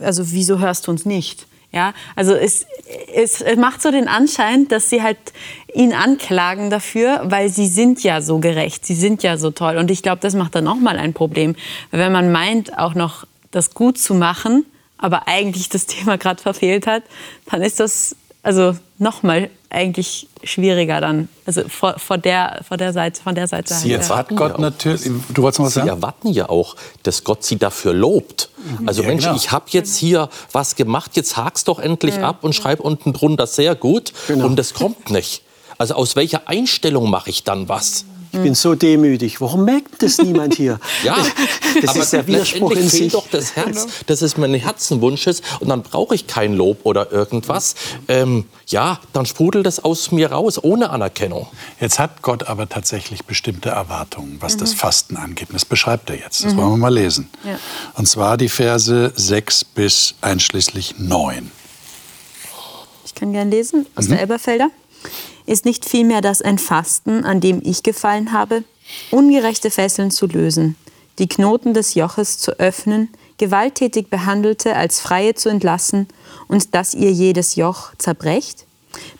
also 0.00 0.30
wieso 0.30 0.58
hörst 0.58 0.86
du 0.86 0.92
uns 0.92 1.04
nicht? 1.04 1.46
Ja, 1.72 1.92
also 2.14 2.34
es, 2.34 2.64
es, 3.14 3.44
macht 3.56 3.82
so 3.82 3.90
den 3.90 4.08
Anschein, 4.08 4.68
dass 4.68 4.88
sie 4.88 5.02
halt 5.02 5.18
ihn 5.74 5.92
anklagen 5.92 6.70
dafür, 6.70 7.22
weil 7.24 7.48
sie 7.48 7.66
sind 7.66 8.02
ja 8.02 8.22
so 8.22 8.38
gerecht, 8.38 8.86
sie 8.86 8.94
sind 8.94 9.22
ja 9.22 9.36
so 9.36 9.50
toll. 9.50 9.76
Und 9.76 9.90
ich 9.90 10.02
glaube, 10.02 10.20
das 10.20 10.34
macht 10.34 10.54
dann 10.54 10.64
noch 10.64 10.76
mal 10.76 10.96
ein 10.96 11.12
Problem, 11.12 11.54
wenn 11.90 12.12
man 12.12 12.32
meint, 12.32 12.78
auch 12.78 12.94
noch 12.94 13.26
das 13.50 13.74
gut 13.74 13.98
zu 13.98 14.14
machen, 14.14 14.64
aber 14.96 15.28
eigentlich 15.28 15.68
das 15.68 15.86
Thema 15.86 16.16
gerade 16.16 16.40
verfehlt 16.40 16.86
hat, 16.86 17.02
dann 17.50 17.62
ist 17.62 17.80
das 17.80 18.16
also 18.46 18.76
noch 18.98 19.22
mal 19.22 19.50
eigentlich 19.70 20.28
schwieriger 20.44 21.00
dann, 21.00 21.28
also 21.44 21.62
vor, 21.68 21.98
vor 21.98 22.16
der 22.16 22.60
vor 22.66 22.76
der 22.76 22.92
Seite 22.92 23.20
von 23.20 23.34
der 23.34 23.48
Seite. 23.48 23.74
Sie 23.74 23.92
halt, 23.92 24.02
ja. 24.02 24.08
erwarten 24.08 24.36
Gott 24.36 24.58
natürlich. 24.58 25.02
Du 25.34 25.42
wolltest 25.42 25.58
noch 25.58 25.66
was 25.66 25.74
Sie 25.74 25.80
sagen? 25.80 25.88
erwarten 25.88 26.28
ja 26.28 26.48
auch, 26.48 26.76
dass 27.02 27.24
Gott 27.24 27.42
sie 27.42 27.56
dafür 27.56 27.92
lobt. 27.92 28.50
Also 28.86 29.02
Ja, 29.02 29.08
Mensch, 29.08 29.24
genau. 29.24 29.36
ich 29.36 29.50
habe 29.50 29.66
jetzt 29.70 29.96
hier 29.96 30.28
was 30.52 30.76
gemacht, 30.76 31.16
jetzt 31.16 31.36
hak's 31.36 31.64
doch 31.64 31.80
endlich 31.80 32.20
ab 32.20 32.44
und 32.44 32.54
schreib 32.54 32.80
unten 32.80 33.12
drunter 33.12 33.46
sehr 33.46 33.74
gut. 33.74 34.12
Genau. 34.28 34.46
Und 34.46 34.56
das 34.56 34.74
kommt 34.74 35.10
nicht. 35.10 35.42
Also 35.78 35.94
aus 35.94 36.16
welcher 36.16 36.48
Einstellung 36.48 37.10
mache 37.10 37.30
ich 37.30 37.42
dann 37.42 37.68
was? 37.68 38.06
Ich 38.36 38.42
bin 38.42 38.54
so 38.54 38.74
demütig. 38.74 39.40
Warum 39.40 39.64
merkt 39.64 40.02
das 40.02 40.18
niemand 40.18 40.54
hier? 40.54 40.78
Ja, 41.04 41.16
das 41.80 41.90
aber 41.90 42.00
ist 42.00 42.12
der 42.12 42.26
Widerspruch 42.26 42.72
in 42.72 42.88
sich. 42.88 43.12
doch 43.12 43.26
das 43.30 43.54
Herz, 43.54 43.86
dass 44.06 44.22
es 44.22 44.36
mein 44.36 44.54
Herzenwunsch 44.54 45.26
ist 45.26 45.42
und 45.60 45.68
dann 45.68 45.82
brauche 45.82 46.14
ich 46.14 46.26
kein 46.26 46.54
Lob 46.54 46.80
oder 46.84 47.12
irgendwas. 47.12 47.74
Ähm, 48.08 48.46
ja, 48.66 48.98
dann 49.12 49.26
sprudelt 49.26 49.66
das 49.66 49.84
aus 49.84 50.10
mir 50.10 50.32
raus, 50.32 50.62
ohne 50.62 50.90
Anerkennung. 50.90 51.46
Jetzt 51.80 51.98
hat 51.98 52.22
Gott 52.22 52.44
aber 52.48 52.68
tatsächlich 52.68 53.24
bestimmte 53.24 53.68
Erwartungen, 53.70 54.38
was 54.40 54.56
das 54.56 54.72
Fasten 54.74 55.16
angeht. 55.16 55.48
Das 55.52 55.64
beschreibt 55.64 56.10
er 56.10 56.16
jetzt. 56.18 56.44
Das 56.44 56.56
wollen 56.56 56.70
wir 56.70 56.76
mal 56.76 56.94
lesen. 56.94 57.28
Ja. 57.44 57.58
Und 57.94 58.06
zwar 58.06 58.36
die 58.36 58.48
Verse 58.48 59.12
6 59.14 59.64
bis 59.64 60.14
einschließlich 60.20 60.98
9. 60.98 61.50
Ich 63.04 63.14
kann 63.14 63.32
gern 63.32 63.50
lesen 63.50 63.86
aus 63.94 64.08
der 64.08 64.20
Elberfelder. 64.20 64.70
Ist 65.46 65.64
nicht 65.64 65.84
vielmehr 65.88 66.20
das 66.20 66.42
ein 66.42 66.58
Fasten, 66.58 67.24
an 67.24 67.40
dem 67.40 67.62
ich 67.64 67.82
gefallen 67.82 68.32
habe, 68.32 68.64
ungerechte 69.10 69.70
Fesseln 69.70 70.10
zu 70.10 70.26
lösen, 70.26 70.76
die 71.18 71.28
Knoten 71.28 71.72
des 71.72 71.94
Joches 71.94 72.38
zu 72.38 72.58
öffnen, 72.58 73.08
gewalttätig 73.38 74.08
Behandelte 74.08 74.74
als 74.74 75.00
Freie 75.00 75.34
zu 75.34 75.48
entlassen 75.48 76.08
und 76.48 76.74
dass 76.74 76.94
ihr 76.94 77.12
jedes 77.12 77.54
Joch 77.54 77.92
zerbrecht? 77.98 78.64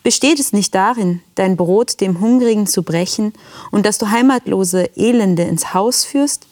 Besteht 0.03 0.41
es 0.41 0.53
nicht 0.53 0.75
darin, 0.75 1.21
dein 1.35 1.57
Brot 1.57 2.01
dem 2.01 2.21
Hungrigen 2.21 2.67
zu 2.67 2.83
brechen 2.83 3.33
und 3.71 3.87
dass 3.87 3.99
du 3.99 4.11
heimatlose 4.11 4.91
Elende 4.97 5.43
ins 5.43 5.75
Haus 5.75 6.05
führst? 6.05 6.47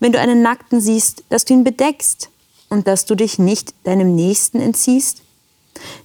Wenn 0.00 0.12
du 0.12 0.20
einen 0.20 0.42
Nackten 0.42 0.80
siehst, 0.80 1.24
dass 1.28 1.44
du 1.44 1.54
ihn 1.54 1.64
bedeckst 1.64 2.30
und 2.68 2.86
dass 2.86 3.04
du 3.04 3.14
dich 3.14 3.38
nicht 3.38 3.74
deinem 3.84 4.14
Nächsten 4.14 4.60
entziehst? 4.60 5.22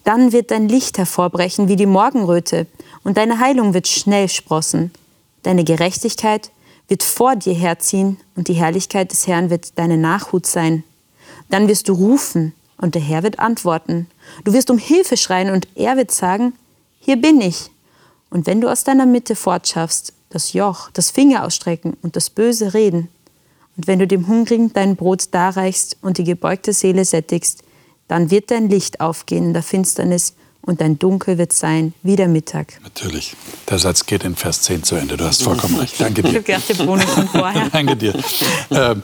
Dann 0.04 0.32
wird 0.32 0.52
dein 0.52 0.68
Licht 0.68 0.98
hervorbrechen 0.98 1.68
wie 1.68 1.76
die 1.76 1.86
Morgenröte 1.86 2.68
und 3.04 3.18
deine 3.18 3.40
Heilung 3.40 3.74
wird 3.74 3.88
schnell 3.88 4.30
sprossen. 4.30 4.92
Deine 5.44 5.64
Gerechtigkeit 5.64 6.52
wird 6.88 7.04
vor 7.04 7.36
dir 7.36 7.54
herziehen 7.54 8.18
und 8.36 8.48
die 8.48 8.54
Herrlichkeit 8.54 9.12
des 9.12 9.28
Herrn 9.28 9.50
wird 9.50 9.78
deine 9.78 9.98
Nachhut 9.98 10.46
sein. 10.46 10.84
Dann 11.50 11.68
wirst 11.68 11.90
du 11.90 11.94
rufen 11.94 12.54
und 12.78 12.96
der 12.96 13.02
Herr 13.02 13.24
wird 13.24 13.40
antworten. 13.40 14.08
Du 14.44 14.54
wirst 14.54 14.70
um 14.70 14.78
Hilfe 14.78 15.18
schreien 15.18 15.50
und 15.50 15.68
er 15.76 15.98
wird 15.98 16.12
sagen, 16.12 16.54
hier 17.00 17.18
bin 17.18 17.42
ich. 17.42 17.72
Und 18.30 18.48
wenn 18.48 18.62
du 18.62 18.70
aus 18.70 18.84
deiner 18.84 19.06
Mitte 19.06 19.36
fortschaffst, 19.36 20.14
das 20.30 20.54
Joch, 20.54 20.90
das 20.92 21.12
Finger 21.12 21.46
ausstrecken 21.46 21.96
und 22.02 22.16
das 22.16 22.30
böse 22.30 22.74
Reden, 22.74 23.10
und 23.76 23.88
wenn 23.88 24.00
du 24.00 24.08
dem 24.08 24.28
Hungrigen 24.28 24.72
dein 24.74 24.96
Brot 24.96 25.34
darreichst 25.34 25.98
und 26.02 26.18
die 26.18 26.24
gebeugte 26.24 26.74
Seele 26.74 27.06
sättigst, 27.06 27.64
dann 28.08 28.30
wird 28.30 28.52
dein 28.52 28.70
Licht 28.70 29.02
aufgehen 29.02 29.46
in 29.46 29.54
der 29.54 29.64
Finsternis 29.64 30.36
und 30.66 30.82
dein 30.82 30.98
Dunkel 30.98 31.38
wird 31.38 31.54
sein 31.54 31.94
wie 32.04 32.16
der 32.16 32.28
Mittag. 32.28 32.80
Natürlich. 32.84 33.36
Der 33.70 33.80
Satz 33.80 34.06
geht 34.06 34.24
in 34.24 34.36
Vers 34.36 34.62
10 34.64 34.84
zu 34.84 34.96
Ende. 34.96 35.18
Du 35.18 35.26
hast 35.26 35.44
vollkommen 35.44 35.78
recht. 35.80 36.00
Danke 36.00 36.22
Ich 36.22 36.28
dir. 36.30 36.34
habe 36.36 36.44
gedacht, 36.44 36.70
der 36.70 36.84
Bonus 36.86 37.06
von 37.06 37.28
vorher. 37.28 37.70
Danke 37.72 37.96
dir. 37.96 38.14
Ähm, 38.72 39.04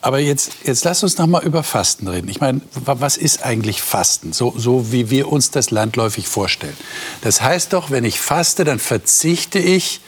aber 0.00 0.18
jetzt, 0.18 0.50
jetzt 0.64 0.84
lass 0.84 1.02
uns 1.02 1.16
noch 1.18 1.26
mal 1.26 1.44
über 1.44 1.62
Fasten 1.62 2.08
reden. 2.08 2.28
Ich 2.28 2.40
meine, 2.40 2.60
wa- 2.84 2.96
was 2.98 3.16
ist 3.16 3.44
eigentlich 3.44 3.82
Fasten? 3.82 4.32
So, 4.32 4.52
so 4.56 4.90
wie 4.92 5.10
wir 5.10 5.30
uns 5.30 5.50
das 5.50 5.70
landläufig 5.70 6.26
vorstellen. 6.26 6.76
Das 7.20 7.40
heißt 7.42 7.72
doch, 7.72 7.90
wenn 7.90 8.04
ich 8.04 8.20
faste, 8.20 8.64
dann 8.64 8.78
verzichte 8.80 9.58
ich, 9.58 10.00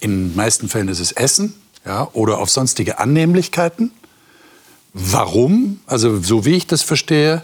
in 0.00 0.28
den 0.28 0.36
meisten 0.36 0.68
Fällen 0.68 0.86
ist 0.88 1.00
es 1.00 1.10
Essen 1.12 1.54
ja, 1.84 2.08
oder 2.12 2.38
auf 2.38 2.50
sonstige 2.50 2.98
Annehmlichkeiten. 3.00 3.90
Warum? 4.92 5.80
Also 5.86 6.20
so 6.22 6.44
wie 6.44 6.54
ich 6.54 6.66
das 6.66 6.82
verstehe, 6.82 7.42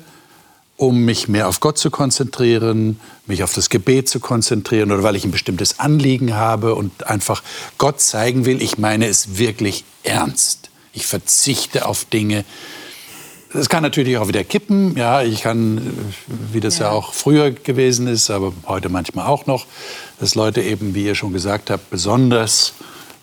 um 0.76 1.04
mich 1.04 1.28
mehr 1.28 1.48
auf 1.48 1.60
Gott 1.60 1.78
zu 1.78 1.90
konzentrieren, 1.90 2.98
mich 3.26 3.42
auf 3.42 3.54
das 3.54 3.70
Gebet 3.70 4.08
zu 4.08 4.20
konzentrieren 4.20 4.90
oder 4.90 5.02
weil 5.02 5.16
ich 5.16 5.24
ein 5.24 5.30
bestimmtes 5.30 5.78
Anliegen 5.78 6.34
habe 6.34 6.74
und 6.74 7.06
einfach 7.06 7.42
Gott 7.78 8.00
zeigen 8.00 8.44
will, 8.44 8.60
ich 8.60 8.78
meine 8.78 9.06
es 9.06 9.38
wirklich 9.38 9.84
ernst. 10.02 10.70
Ich 10.92 11.06
verzichte 11.06 11.86
auf 11.86 12.04
Dinge. 12.04 12.44
Das 13.52 13.68
kann 13.68 13.84
natürlich 13.84 14.18
auch 14.18 14.26
wieder 14.26 14.42
kippen. 14.42 14.96
Ja, 14.96 15.22
ich 15.22 15.42
kann, 15.42 15.96
wie 16.52 16.58
das 16.58 16.78
ja. 16.78 16.90
auch 16.90 17.14
früher 17.14 17.52
gewesen 17.52 18.08
ist, 18.08 18.30
aber 18.30 18.52
heute 18.66 18.88
manchmal 18.88 19.26
auch 19.26 19.46
noch, 19.46 19.66
dass 20.18 20.34
Leute 20.34 20.60
eben, 20.60 20.94
wie 20.94 21.04
ihr 21.04 21.14
schon 21.14 21.32
gesagt 21.32 21.70
habt, 21.70 21.88
besonders 21.90 22.74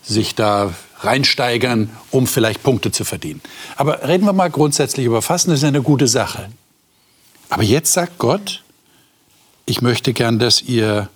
sich 0.04 0.34
da 0.36 0.74
reinsteigern, 1.02 1.90
um 2.12 2.28
vielleicht 2.28 2.64
Punkte 2.64 2.92
zu 2.92 3.04
verdienen. 3.04 3.42
Aber 3.76 4.08
reden 4.08 4.26
wir 4.26 4.34
mal 4.34 4.50
grundsätzlich 4.50 5.06
über 5.06 5.22
Fasten, 5.22 5.52
das 5.52 5.60
ist 5.60 5.66
eine 5.66 5.82
gute 5.82 6.08
Sache. 6.08 6.50
Aber 7.52 7.64
jetzt 7.64 7.92
sagt 7.92 8.18
Gott, 8.18 8.64
ich 9.66 9.82
möchte 9.82 10.14
gern, 10.14 10.40
dass 10.40 10.62
ihr 10.62 11.10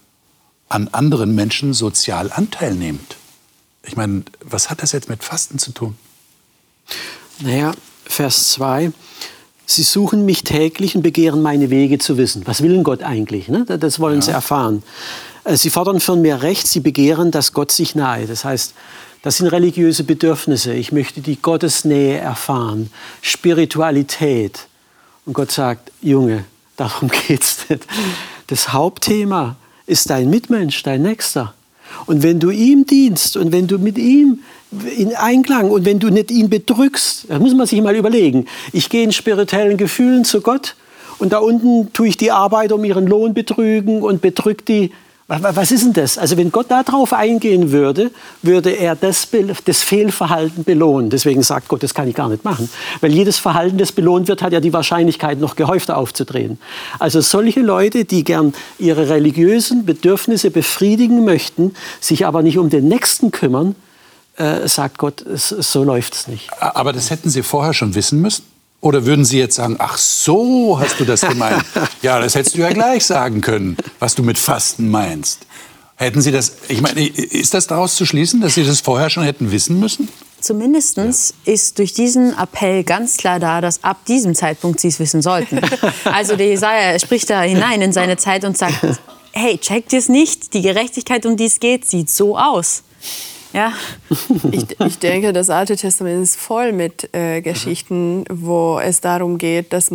an 0.67 0.89
anderen 0.89 1.33
Menschen 1.33 1.73
sozial 1.73 2.29
Anteil 2.29 2.75
nehmt. 2.75 3.15
Ich 3.83 3.95
meine, 3.95 4.23
was 4.41 4.69
hat 4.69 4.83
das 4.83 4.91
jetzt 4.91 5.07
mit 5.07 5.23
Fasten 5.23 5.59
zu 5.59 5.71
tun? 5.71 5.97
Naja, 7.39 7.71
Vers 8.03 8.49
2. 8.51 8.91
Sie 9.65 9.83
suchen 9.83 10.25
mich 10.25 10.43
täglich 10.43 10.97
und 10.97 11.03
begehren 11.03 11.41
meine 11.41 11.69
Wege 11.69 11.99
zu 11.99 12.17
wissen. 12.17 12.45
Was 12.45 12.61
will 12.61 12.73
denn 12.73 12.83
Gott 12.83 13.01
eigentlich? 13.01 13.47
Ne? 13.47 13.63
Das 13.63 14.01
wollen 14.01 14.19
ja. 14.19 14.21
sie 14.21 14.31
erfahren. 14.31 14.83
Äh, 15.45 15.55
sie 15.55 15.69
fordern 15.69 16.01
von 16.01 16.21
mir 16.21 16.41
Recht, 16.41 16.67
sie 16.67 16.81
begehren, 16.81 17.31
dass 17.31 17.53
Gott 17.53 17.71
sich 17.71 17.95
nahe. 17.95 18.27
Das 18.27 18.43
heißt, 18.43 18.73
das 19.21 19.37
sind 19.37 19.47
religiöse 19.47 20.03
Bedürfnisse. 20.03 20.73
Ich 20.73 20.91
möchte 20.91 21.21
die 21.21 21.41
Gottesnähe 21.41 22.17
erfahren, 22.17 22.91
Spiritualität. 23.21 24.67
Und 25.25 25.33
Gott 25.33 25.51
sagt, 25.51 25.91
Junge, 26.01 26.45
darum 26.77 27.09
geht's 27.27 27.69
nicht. 27.69 27.85
Das 28.47 28.73
Hauptthema 28.73 29.55
ist 29.87 30.09
dein 30.09 30.29
Mitmensch, 30.29 30.81
dein 30.83 31.01
Nächster. 31.01 31.53
Und 32.05 32.23
wenn 32.23 32.39
du 32.39 32.49
ihm 32.49 32.85
dienst 32.85 33.37
und 33.37 33.51
wenn 33.51 33.67
du 33.67 33.77
mit 33.77 33.97
ihm 33.97 34.39
in 34.97 35.15
Einklang 35.15 35.69
und 35.69 35.85
wenn 35.85 35.99
du 35.99 36.09
nicht 36.09 36.31
ihn 36.31 36.49
bedrückst, 36.49 37.25
das 37.29 37.39
muss 37.39 37.53
man 37.53 37.67
sich 37.67 37.81
mal 37.81 37.95
überlegen. 37.95 38.47
Ich 38.73 38.89
gehe 38.89 39.03
in 39.03 39.11
spirituellen 39.11 39.77
Gefühlen 39.77 40.25
zu 40.25 40.41
Gott 40.41 40.75
und 41.19 41.31
da 41.31 41.37
unten 41.37 41.93
tue 41.93 42.07
ich 42.07 42.17
die 42.17 42.31
Arbeit 42.31 42.71
um 42.71 42.83
ihren 42.83 43.07
Lohn 43.07 43.33
betrügen 43.33 44.01
und 44.01 44.21
bedrückt 44.21 44.67
die 44.67 44.91
was 45.27 45.71
ist 45.71 45.83
denn 45.83 45.93
das? 45.93 46.19
Also 46.19 46.37
wenn 46.37 46.51
Gott 46.51 46.69
darauf 46.69 47.11
eingehen 47.11 47.71
würde, 47.71 48.11
würde 48.43 48.69
er 48.69 48.95
das, 48.95 49.27
das, 49.65 49.81
Fehlverhalten 49.81 50.63
belohnen. 50.63 51.09
Deswegen 51.09 51.41
sagt 51.41 51.67
Gott, 51.67 51.81
das 51.81 51.95
kann 51.95 52.07
ich 52.07 52.13
gar 52.13 52.29
nicht 52.29 52.43
machen. 52.43 52.69
Weil 53.01 53.11
jedes 53.11 53.39
Verhalten, 53.39 53.79
das 53.79 53.91
belohnt 53.91 54.27
wird, 54.27 54.43
hat 54.43 54.53
ja 54.53 54.59
die 54.59 54.71
Wahrscheinlichkeit, 54.71 55.39
noch 55.39 55.55
gehäufter 55.55 55.97
aufzudrehen. 55.97 56.59
Also 56.99 57.21
solche 57.21 57.61
Leute, 57.61 58.05
die 58.05 58.23
gern 58.23 58.53
ihre 58.77 59.09
religiösen 59.09 59.83
Bedürfnisse 59.85 60.51
befriedigen 60.51 61.25
möchten, 61.25 61.73
sich 61.99 62.27
aber 62.27 62.43
nicht 62.43 62.59
um 62.59 62.69
den 62.69 62.87
Nächsten 62.87 63.31
kümmern, 63.31 63.75
äh, 64.37 64.67
sagt 64.67 64.99
Gott, 64.99 65.25
so 65.27 65.83
läuft 65.83 66.13
es 66.13 66.27
nicht. 66.27 66.51
Aber 66.59 66.93
das 66.93 67.09
hätten 67.09 67.31
Sie 67.31 67.41
vorher 67.41 67.73
schon 67.73 67.95
wissen 67.95 68.21
müssen? 68.21 68.43
Oder 68.81 69.05
würden 69.05 69.25
Sie 69.25 69.39
jetzt 69.39 69.55
sagen, 69.55 69.77
ach 69.79 69.97
so 69.97 70.79
hast 70.79 70.99
du 70.99 71.05
das 71.05 71.21
gemeint? 71.27 71.63
ja, 72.01 72.19
das 72.19 72.35
hättest 72.35 72.55
du 72.55 72.61
ja 72.61 72.69
gleich 72.71 73.05
sagen 73.05 73.41
können, 73.41 73.77
was 73.99 74.15
du 74.15 74.23
mit 74.23 74.37
Fasten 74.37 74.89
meinst. 74.89 75.45
Hätten 75.97 76.21
Sie 76.21 76.31
das, 76.31 76.57
ich 76.67 76.81
meine, 76.81 77.07
ist 77.07 77.53
das 77.53 77.67
daraus 77.67 77.95
zu 77.95 78.05
schließen, 78.05 78.41
dass 78.41 78.55
Sie 78.55 78.65
das 78.65 78.81
vorher 78.81 79.09
schon 79.09 79.23
hätten 79.23 79.51
wissen 79.51 79.79
müssen? 79.79 80.09
Zumindest 80.41 80.97
ja. 80.97 81.05
ist 81.45 81.79
durch 81.79 81.93
diesen 81.93 82.37
Appell 82.37 82.83
ganz 82.83 83.17
klar 83.17 83.39
da, 83.39 83.61
dass 83.61 83.83
ab 83.83 84.05
diesem 84.05 84.35
Zeitpunkt 84.35 84.79
Sie 84.79 84.89
es 84.89 84.99
wissen 84.99 85.21
sollten. 85.21 85.59
Also 86.03 86.35
der 86.35 86.47
Jesaja 86.47 86.99
spricht 86.99 87.29
da 87.29 87.41
hinein 87.41 87.81
in 87.81 87.93
seine 87.93 88.17
Zeit 88.17 88.43
und 88.43 88.57
sagt, 88.57 88.75
hey, 89.31 89.57
checkt 89.57 89.91
ihr 89.93 89.99
es 89.99 90.07
nicht? 90.09 90.53
Die 90.53 90.61
Gerechtigkeit, 90.61 91.25
um 91.25 91.35
die 91.35 91.45
es 91.45 91.59
geht, 91.59 91.85
sieht 91.85 92.09
so 92.09 92.37
aus. 92.37 92.83
Ja. 93.55 93.73
Ich, 94.51 94.79
ich, 94.79 94.99
denke, 94.99 95.33
das 95.33 95.49
Alte 95.49 95.75
Testament 95.75 96.21
ist 96.21 96.35
voll 96.35 96.71
mit 96.71 97.13
äh, 97.13 97.41
Geschichten, 97.41 98.25
wo 98.29 98.79
es 98.79 99.01
darum 99.01 99.37
geht, 99.37 99.73
dass, 99.73 99.91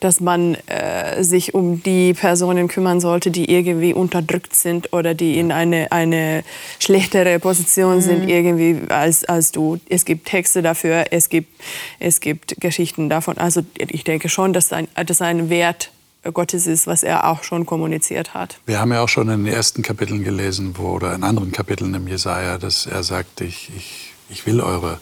dass 0.00 0.20
man 0.20 0.56
äh, 0.66 1.22
sich 1.22 1.54
um 1.54 1.82
die 1.82 2.14
Personen 2.14 2.68
kümmern 2.68 3.00
sollte, 3.00 3.30
die 3.30 3.50
irgendwie 3.52 3.92
unterdrückt 3.92 4.54
sind 4.54 4.92
oder 4.92 5.14
die 5.14 5.38
in 5.38 5.52
eine, 5.52 5.92
eine 5.92 6.44
schlechtere 6.78 7.38
Position 7.38 7.96
mhm. 7.96 8.00
sind 8.00 8.28
irgendwie 8.28 8.90
als, 8.90 9.24
als 9.24 9.52
du. 9.52 9.78
Es 9.88 10.04
gibt 10.04 10.26
Texte 10.26 10.62
dafür, 10.62 11.06
es 11.10 11.28
gibt, 11.28 11.52
es 11.98 12.20
gibt 12.20 12.60
Geschichten 12.60 13.08
davon. 13.08 13.38
Also 13.38 13.62
ich 13.76 14.04
denke 14.04 14.28
schon, 14.28 14.52
dass 14.52 14.72
ein, 14.72 14.88
das 15.06 15.20
ein 15.20 15.50
Wert 15.50 15.90
Gottes 16.32 16.66
ist, 16.66 16.86
was 16.86 17.02
er 17.02 17.26
auch 17.28 17.42
schon 17.42 17.64
kommuniziert 17.64 18.34
hat. 18.34 18.58
Wir 18.66 18.80
haben 18.80 18.92
ja 18.92 19.02
auch 19.02 19.08
schon 19.08 19.28
in 19.28 19.44
den 19.44 19.52
ersten 19.52 19.82
Kapiteln 19.82 20.24
gelesen, 20.24 20.74
wo, 20.76 20.90
oder 20.90 21.14
in 21.14 21.24
anderen 21.24 21.52
Kapiteln 21.52 21.94
im 21.94 22.08
Jesaja, 22.08 22.58
dass 22.58 22.86
er 22.86 23.02
sagt, 23.02 23.40
ich, 23.40 23.70
ich, 23.76 24.12
ich 24.28 24.46
will 24.46 24.60
eure 24.60 25.00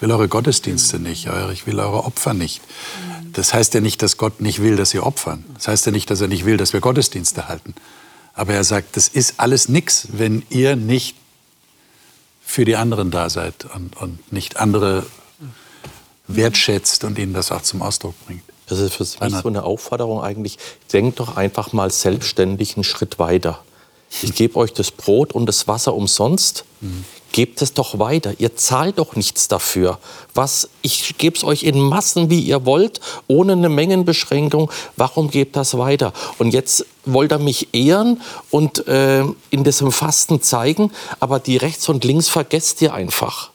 ich 0.00 0.02
will 0.02 0.12
eure 0.12 0.28
Gottesdienste 0.28 0.98
nicht, 0.98 1.28
ich 1.52 1.66
will 1.66 1.78
eure 1.78 2.04
Opfer 2.04 2.32
nicht. 2.32 2.62
Das 3.34 3.52
heißt 3.52 3.74
ja 3.74 3.82
nicht, 3.82 4.00
dass 4.00 4.16
Gott 4.16 4.40
nicht 4.40 4.62
will, 4.62 4.76
dass 4.76 4.88
sie 4.88 4.98
opfern. 4.98 5.44
Das 5.52 5.68
heißt 5.68 5.84
ja 5.84 5.92
nicht, 5.92 6.08
dass 6.08 6.22
er 6.22 6.28
nicht 6.28 6.46
will, 6.46 6.56
dass 6.56 6.72
wir 6.72 6.80
Gottesdienste 6.80 7.48
halten. 7.48 7.74
Aber 8.32 8.54
er 8.54 8.64
sagt, 8.64 8.96
das 8.96 9.08
ist 9.08 9.34
alles 9.36 9.68
nichts, 9.68 10.08
wenn 10.12 10.42
ihr 10.48 10.74
nicht 10.74 11.16
für 12.40 12.64
die 12.64 12.76
anderen 12.76 13.10
da 13.10 13.28
seid 13.28 13.66
und, 13.74 13.94
und 13.98 14.32
nicht 14.32 14.56
andere 14.56 15.04
wertschätzt 16.28 17.04
und 17.04 17.18
ihnen 17.18 17.34
das 17.34 17.52
auch 17.52 17.60
zum 17.60 17.82
Ausdruck 17.82 18.14
bringt. 18.24 18.44
Das 18.70 18.78
ist 18.78 18.94
für 18.94 19.02
mich 19.02 19.34
so 19.34 19.48
eine 19.48 19.64
Aufforderung 19.64 20.22
eigentlich, 20.22 20.56
denkt 20.92 21.18
doch 21.18 21.36
einfach 21.36 21.72
mal 21.72 21.90
selbstständig 21.90 22.76
einen 22.76 22.84
Schritt 22.84 23.18
weiter. 23.18 23.58
Ich 24.22 24.34
gebe 24.34 24.56
euch 24.56 24.72
das 24.72 24.90
Brot 24.90 25.32
und 25.32 25.46
das 25.46 25.68
Wasser 25.68 25.94
umsonst. 25.94 26.64
Mhm. 26.80 27.04
Gebt 27.32 27.62
es 27.62 27.74
doch 27.74 28.00
weiter. 28.00 28.34
Ihr 28.38 28.56
zahlt 28.56 28.98
doch 28.98 29.14
nichts 29.14 29.46
dafür. 29.46 30.00
Was, 30.34 30.68
ich 30.82 31.16
gebe 31.16 31.36
es 31.36 31.44
euch 31.44 31.62
in 31.62 31.78
Massen, 31.78 32.28
wie 32.28 32.40
ihr 32.40 32.64
wollt, 32.66 33.00
ohne 33.28 33.52
eine 33.52 33.68
Mengenbeschränkung. 33.68 34.70
Warum 34.96 35.30
gebt 35.30 35.54
das 35.54 35.78
weiter? 35.78 36.12
Und 36.38 36.52
jetzt 36.52 36.86
wollt 37.04 37.32
ihr 37.32 37.38
mich 37.38 37.72
ehren 37.72 38.20
und 38.50 38.86
äh, 38.88 39.24
in 39.50 39.62
diesem 39.62 39.92
Fasten 39.92 40.42
zeigen, 40.42 40.90
aber 41.20 41.38
die 41.38 41.56
rechts 41.56 41.88
und 41.88 42.04
links 42.04 42.28
vergesst 42.28 42.82
ihr 42.82 42.94
einfach 42.94 43.50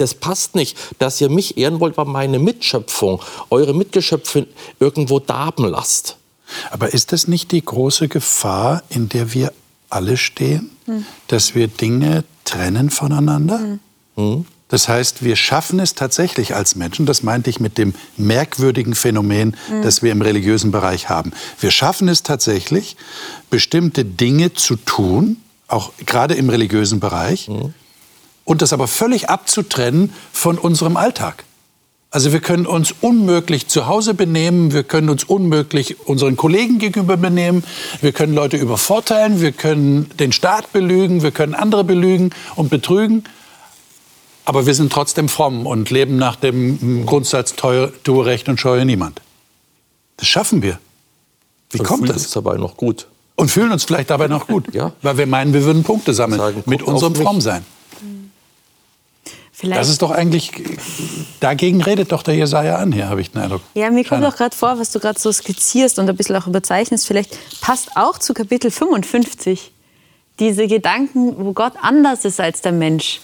das 0.00 0.14
passt 0.14 0.54
nicht, 0.54 0.76
dass 0.98 1.20
ihr 1.20 1.28
mich 1.28 1.58
ehren 1.58 1.80
wollt, 1.80 1.96
weil 1.96 2.06
meine 2.06 2.38
Mitschöpfung, 2.38 3.20
eure 3.50 3.74
Mitgeschöpfe 3.74 4.46
irgendwo 4.78 5.18
darben 5.20 5.66
lasst. 5.66 6.16
Aber 6.70 6.92
ist 6.92 7.12
das 7.12 7.28
nicht 7.28 7.52
die 7.52 7.64
große 7.64 8.08
Gefahr, 8.08 8.82
in 8.88 9.08
der 9.08 9.34
wir 9.34 9.52
alle 9.88 10.16
stehen, 10.16 10.70
hm. 10.86 11.04
dass 11.28 11.54
wir 11.54 11.68
Dinge 11.68 12.24
trennen 12.44 12.90
voneinander? 12.90 13.58
Hm. 13.58 13.80
hm. 14.16 14.46
Das 14.68 14.88
heißt, 14.88 15.24
wir 15.24 15.34
schaffen 15.34 15.80
es 15.80 15.96
tatsächlich 15.96 16.54
als 16.54 16.76
Menschen, 16.76 17.04
das 17.04 17.24
meinte 17.24 17.50
ich 17.50 17.58
mit 17.58 17.76
dem 17.76 17.92
merkwürdigen 18.16 18.94
Phänomen, 18.94 19.56
mhm. 19.68 19.82
das 19.82 20.00
wir 20.04 20.12
im 20.12 20.22
religiösen 20.22 20.70
Bereich 20.70 21.08
haben. 21.08 21.32
Wir 21.58 21.72
schaffen 21.72 22.06
es 22.08 22.22
tatsächlich, 22.22 22.96
bestimmte 23.50 24.04
Dinge 24.04 24.54
zu 24.54 24.76
tun, 24.76 25.38
auch 25.66 25.90
gerade 26.06 26.34
im 26.34 26.50
religiösen 26.50 27.00
Bereich, 27.00 27.48
mhm 27.48 27.74
und 28.44 28.62
das 28.62 28.72
aber 28.72 28.88
völlig 28.88 29.28
abzutrennen 29.28 30.12
von 30.32 30.58
unserem 30.58 30.96
Alltag. 30.96 31.44
Also 32.12 32.32
wir 32.32 32.40
können 32.40 32.66
uns 32.66 32.92
unmöglich 33.00 33.68
zu 33.68 33.86
Hause 33.86 34.14
benehmen, 34.14 34.72
wir 34.72 34.82
können 34.82 35.10
uns 35.10 35.22
unmöglich 35.22 36.08
unseren 36.08 36.36
Kollegen 36.36 36.80
gegenüber 36.80 37.16
benehmen, 37.16 37.62
wir 38.00 38.10
können 38.10 38.34
Leute 38.34 38.56
übervorteilen, 38.56 39.40
wir 39.40 39.52
können 39.52 40.10
den 40.18 40.32
Staat 40.32 40.72
belügen, 40.72 41.22
wir 41.22 41.30
können 41.30 41.54
andere 41.54 41.84
belügen 41.84 42.30
und 42.56 42.68
betrügen, 42.68 43.22
aber 44.44 44.66
wir 44.66 44.74
sind 44.74 44.92
trotzdem 44.92 45.28
fromm 45.28 45.66
und 45.66 45.90
leben 45.90 46.16
nach 46.16 46.34
dem 46.34 47.06
Grundsatz 47.06 47.54
tue 47.54 48.26
Recht 48.26 48.48
und 48.48 48.58
scheue 48.58 48.84
niemand. 48.84 49.20
Das 50.16 50.26
schaffen 50.26 50.62
wir. 50.62 50.80
Wie 51.70 51.78
und 51.78 51.86
kommt 51.86 52.08
das? 52.08 52.16
Uns 52.16 52.30
dabei 52.32 52.56
noch 52.56 52.76
gut. 52.76 53.06
Und 53.36 53.50
fühlen 53.52 53.70
uns 53.70 53.84
vielleicht 53.84 54.10
dabei 54.10 54.26
noch 54.26 54.48
gut, 54.48 54.74
ja. 54.74 54.92
weil 55.00 55.16
wir 55.16 55.26
meinen, 55.26 55.54
wir 55.54 55.64
würden 55.64 55.84
Punkte 55.84 56.12
sammeln 56.12 56.40
Sagen, 56.40 56.62
mit 56.66 56.82
unserem 56.82 57.14
Frommsein. 57.14 57.64
Vielleicht. 59.52 59.78
Das 59.78 59.90
ist 59.90 60.00
doch 60.00 60.10
eigentlich, 60.10 60.52
dagegen 61.40 61.82
redet 61.82 62.12
doch 62.12 62.22
der 62.22 62.34
Jesaja 62.34 62.76
an 62.76 62.92
hier, 62.92 63.10
habe 63.10 63.20
ich 63.20 63.30
den 63.30 63.42
Eindruck. 63.42 63.60
Ja, 63.74 63.90
mir 63.90 64.04
kommt 64.04 64.24
auch 64.24 64.36
gerade 64.36 64.56
vor, 64.56 64.78
was 64.78 64.90
du 64.90 65.00
gerade 65.00 65.20
so 65.20 65.30
skizzierst 65.30 65.98
und 65.98 66.08
ein 66.08 66.16
bisschen 66.16 66.36
auch 66.36 66.46
überzeichnest, 66.46 67.06
vielleicht 67.06 67.36
passt 67.60 67.90
auch 67.94 68.18
zu 68.18 68.32
Kapitel 68.32 68.70
55 68.70 69.72
diese 70.38 70.66
Gedanken, 70.66 71.34
wo 71.44 71.52
Gott 71.52 71.74
anders 71.80 72.24
ist 72.24 72.40
als 72.40 72.62
der 72.62 72.72
Mensch. 72.72 73.20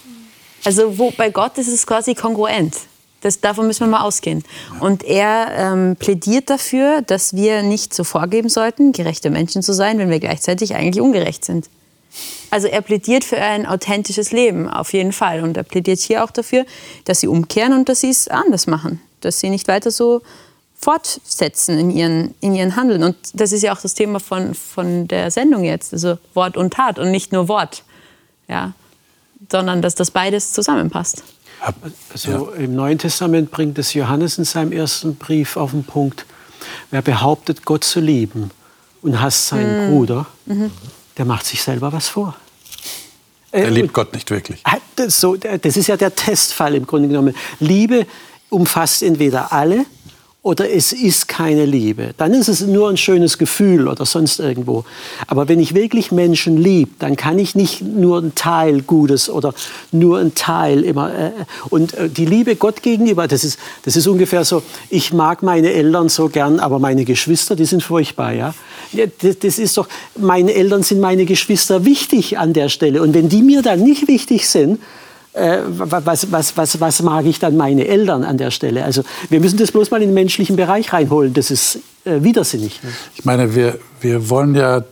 Also 0.64 0.98
wo, 0.98 1.10
bei 1.10 1.30
Gott 1.30 1.56
ist 1.58 1.68
es 1.68 1.86
quasi 1.86 2.14
kongruent. 2.14 2.76
Das, 3.22 3.40
davon 3.40 3.66
müssen 3.66 3.80
wir 3.80 3.86
mal 3.86 4.02
ausgehen. 4.02 4.44
Und 4.80 5.02
er 5.02 5.48
ähm, 5.56 5.96
plädiert 5.96 6.50
dafür, 6.50 7.02
dass 7.02 7.34
wir 7.34 7.62
nicht 7.62 7.94
so 7.94 8.04
vorgeben 8.04 8.48
sollten, 8.48 8.92
gerechte 8.92 9.30
Menschen 9.30 9.62
zu 9.62 9.72
sein, 9.72 9.98
wenn 9.98 10.10
wir 10.10 10.20
gleichzeitig 10.20 10.74
eigentlich 10.74 11.00
ungerecht 11.00 11.44
sind. 11.44 11.68
Also 12.56 12.68
er 12.68 12.80
plädiert 12.80 13.22
für 13.22 13.36
ein 13.36 13.66
authentisches 13.66 14.32
Leben, 14.32 14.66
auf 14.66 14.94
jeden 14.94 15.12
Fall. 15.12 15.42
Und 15.42 15.58
er 15.58 15.62
plädiert 15.62 15.98
hier 15.98 16.24
auch 16.24 16.30
dafür, 16.30 16.64
dass 17.04 17.20
sie 17.20 17.28
umkehren 17.28 17.74
und 17.74 17.90
dass 17.90 18.00
sie 18.00 18.08
es 18.08 18.28
anders 18.28 18.66
machen. 18.66 18.98
Dass 19.20 19.40
sie 19.40 19.50
nicht 19.50 19.68
weiter 19.68 19.90
so 19.90 20.22
fortsetzen 20.74 21.78
in 21.78 21.90
ihren, 21.90 22.34
in 22.40 22.54
ihren 22.54 22.74
Handeln. 22.74 23.02
Und 23.02 23.14
das 23.34 23.52
ist 23.52 23.62
ja 23.62 23.74
auch 23.74 23.80
das 23.82 23.92
Thema 23.92 24.20
von, 24.20 24.54
von 24.54 25.06
der 25.06 25.30
Sendung 25.30 25.64
jetzt. 25.64 25.92
Also 25.92 26.16
Wort 26.32 26.56
und 26.56 26.72
Tat 26.72 26.98
und 26.98 27.10
nicht 27.10 27.30
nur 27.30 27.46
Wort. 27.48 27.84
Ja. 28.48 28.72
Sondern 29.52 29.82
dass 29.82 29.94
das 29.94 30.10
beides 30.10 30.54
zusammenpasst. 30.54 31.24
Also 32.10 32.52
im 32.52 32.74
Neuen 32.74 32.96
Testament 32.96 33.50
bringt 33.50 33.78
es 33.78 33.92
Johannes 33.92 34.38
in 34.38 34.44
seinem 34.44 34.72
ersten 34.72 35.16
Brief 35.16 35.58
auf 35.58 35.72
den 35.72 35.84
Punkt. 35.84 36.24
Wer 36.90 37.02
behauptet, 37.02 37.66
Gott 37.66 37.84
zu 37.84 38.00
lieben 38.00 38.50
und 39.02 39.20
hasst 39.20 39.48
seinen 39.48 39.88
mhm. 39.88 39.90
Bruder, 39.90 40.26
mhm 40.46 40.70
der 41.16 41.24
macht 41.24 41.46
sich 41.46 41.62
selber 41.62 41.92
was 41.92 42.08
vor. 42.08 42.36
Er 43.64 43.70
liebt 43.70 43.92
Gott 43.92 44.12
nicht 44.12 44.30
wirklich. 44.30 44.62
Das, 44.96 45.20
so, 45.20 45.36
das 45.36 45.76
ist 45.76 45.86
ja 45.86 45.96
der 45.96 46.14
Testfall 46.14 46.74
im 46.74 46.86
Grunde 46.86 47.08
genommen. 47.08 47.34
Liebe 47.60 48.06
umfasst 48.48 49.02
entweder 49.02 49.52
alle 49.52 49.84
oder 50.46 50.70
es 50.70 50.92
ist 50.92 51.26
keine 51.26 51.64
Liebe. 51.64 52.14
Dann 52.18 52.32
ist 52.32 52.46
es 52.46 52.61
nur 52.61 52.88
ein 52.88 52.96
schönes 52.96 53.37
Gefühl 53.37 53.88
oder 53.88 54.06
sonst 54.06 54.38
irgendwo. 54.38 54.85
Aber 55.26 55.48
wenn 55.48 55.59
ich 55.59 55.74
wirklich 55.74 56.12
Menschen 56.12 56.56
liebe, 56.56 56.92
dann 57.00 57.16
kann 57.16 57.40
ich 57.40 57.56
nicht 57.56 57.82
nur 57.82 58.22
ein 58.22 58.32
Teil 58.37 58.82
Gutes 58.82 59.28
oder 59.28 59.54
nur 59.90 60.20
ein 60.20 60.37
Teil 60.37 60.85
immer. 60.85 61.12
Äh, 61.12 61.30
und 61.68 61.94
äh, 61.94 62.09
die 62.09 62.26
Liebe 62.26 62.54
Gott 62.54 62.85
gegenüber, 62.85 63.26
das 63.26 63.42
ist, 63.42 63.59
das 63.85 63.96
ist 63.96 64.06
ungefähr 64.06 64.44
so, 64.44 64.62
ich 64.88 65.12
mag 65.12 65.42
meine 65.42 65.72
Eltern 65.72 66.09
so 66.09 66.28
gern, 66.28 66.61
aber 66.61 66.78
meine 66.78 67.04
Geschwister, 67.04 67.56
die 67.56 67.64
sind 67.64 67.82
furchtbar. 67.82 68.32
Ja? 68.32 68.54
Das, 68.92 69.40
das 69.40 69.59
ist 69.59 69.76
doch, 69.76 69.88
meine 70.16 70.54
Eltern 70.54 70.85
sind 70.85 71.00
meine 71.00 71.24
Geschwister 71.24 71.85
wichtig 71.85 72.38
an 72.38 72.52
der 72.52 72.68
Stelle. 72.68 73.02
Und 73.02 73.14
wenn 73.14 73.28
die 73.28 73.42
mir 73.42 73.62
dann 73.62 73.82
nicht 73.82 74.06
wichtig 74.06 74.48
sind, 74.48 74.78
äh, 75.37 75.59
was, 75.66 76.33
was, 76.33 76.57
was, 76.57 76.81
was 76.81 77.03
mag 77.03 77.27
ich 77.27 77.38
dann 77.38 77.57
meine 77.57 77.87
Eltern 77.87 78.25
an 78.25 78.38
der 78.38 78.51
Stelle? 78.51 78.85
Also 78.85 79.03
wir 79.29 79.38
müssen 79.40 79.59
das 79.59 79.70
bloß 79.70 79.90
mal 79.90 80.01
in 80.01 80.09
den 80.09 80.14
menschlichen 80.14 80.57
Bereich 80.57 80.92
reinholen. 80.92 81.35
Das 81.35 81.51
ist 81.51 81.81
äh, 82.05 82.22
widersinnig. 82.22 82.83
Ne? 82.83 82.90
Ich 83.14 83.25
meine, 83.25 83.55
wir, 83.55 83.79
wir 84.01 84.31
wollen 84.31 84.55
ja 84.55 84.83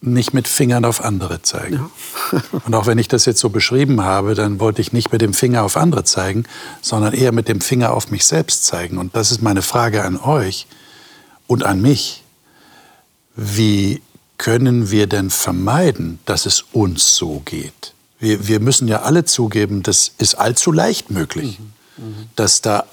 nicht 0.00 0.34
mit 0.34 0.48
Fingern 0.48 0.84
auf 0.84 1.04
andere 1.04 1.42
zeigen. 1.42 1.88
Ja. 2.32 2.42
Und 2.66 2.74
auch 2.74 2.86
wenn 2.86 2.98
ich 2.98 3.08
das 3.08 3.26
jetzt 3.26 3.40
so 3.40 3.48
beschrieben 3.48 4.02
habe, 4.02 4.34
dann 4.34 4.58
wollte 4.58 4.82
ich 4.82 4.92
nicht 4.92 5.12
mit 5.12 5.20
dem 5.20 5.32
Finger 5.32 5.62
auf 5.62 5.76
andere 5.76 6.04
zeigen, 6.04 6.44
sondern 6.82 7.14
eher 7.14 7.32
mit 7.32 7.48
dem 7.48 7.60
Finger 7.60 7.94
auf 7.94 8.10
mich 8.10 8.26
selbst 8.26 8.64
zeigen. 8.64 8.98
Und 8.98 9.14
das 9.14 9.30
ist 9.30 9.40
meine 9.40 9.62
Frage 9.62 10.04
an 10.04 10.18
euch 10.18 10.66
und 11.46 11.64
an 11.64 11.80
mich. 11.80 12.24
Wie 13.36 14.02
können 14.38 14.90
wir 14.90 15.06
denn 15.06 15.30
vermeiden, 15.30 16.18
dass 16.24 16.46
es 16.46 16.64
uns 16.72 17.14
so 17.14 17.42
geht? 17.44 17.92
Wir, 18.26 18.48
wir 18.48 18.58
müssen 18.58 18.88
ja 18.88 19.02
alle 19.02 19.24
zugeben, 19.24 19.84
das 19.84 20.10
ist 20.18 20.34
allzu 20.34 20.72
leicht 20.72 21.10
möglich, 21.10 21.60
mhm. 21.96 22.04
Mhm. 22.04 22.26
dass 22.34 22.60
da 22.60 22.84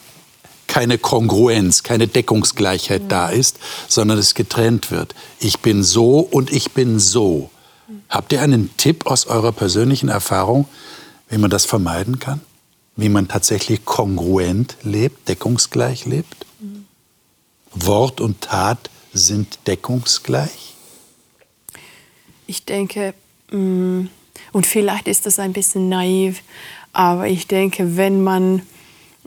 keine 0.67 0.99
Kongruenz, 0.99 1.81
keine 1.81 2.07
Deckungsgleichheit 2.07 3.03
mhm. 3.03 3.07
da 3.09 3.29
ist, 3.29 3.57
sondern 3.87 4.19
es 4.19 4.35
getrennt 4.35 4.91
wird. 4.91 5.15
Ich 5.39 5.59
bin 5.59 5.83
so 5.83 6.19
und 6.19 6.51
ich 6.51 6.71
bin 6.71 6.99
so. 6.99 7.49
Habt 8.09 8.31
ihr 8.31 8.41
einen 8.41 8.75
Tipp 8.77 9.07
aus 9.07 9.25
eurer 9.25 9.51
persönlichen 9.51 10.07
Erfahrung, 10.07 10.67
wie 11.29 11.39
man 11.39 11.49
das 11.49 11.65
vermeiden 11.65 12.19
kann? 12.19 12.41
Wie 12.95 13.09
man 13.09 13.27
tatsächlich 13.27 13.85
kongruent 13.85 14.77
lebt, 14.83 15.27
deckungsgleich 15.27 16.05
lebt? 16.05 16.45
Mhm. 16.59 16.85
Wort 17.71 18.21
und 18.21 18.41
Tat 18.41 18.91
sind 19.13 19.59
deckungsgleich? 19.65 20.75
Ich 22.45 22.65
denke, 22.65 23.15
mm, 23.51 24.05
und 24.53 24.65
vielleicht 24.65 25.09
ist 25.09 25.25
das 25.25 25.39
ein 25.39 25.51
bisschen 25.51 25.89
naiv, 25.89 26.41
aber 26.93 27.27
ich 27.27 27.47
denke, 27.47 27.97
wenn 27.97 28.23
man 28.23 28.61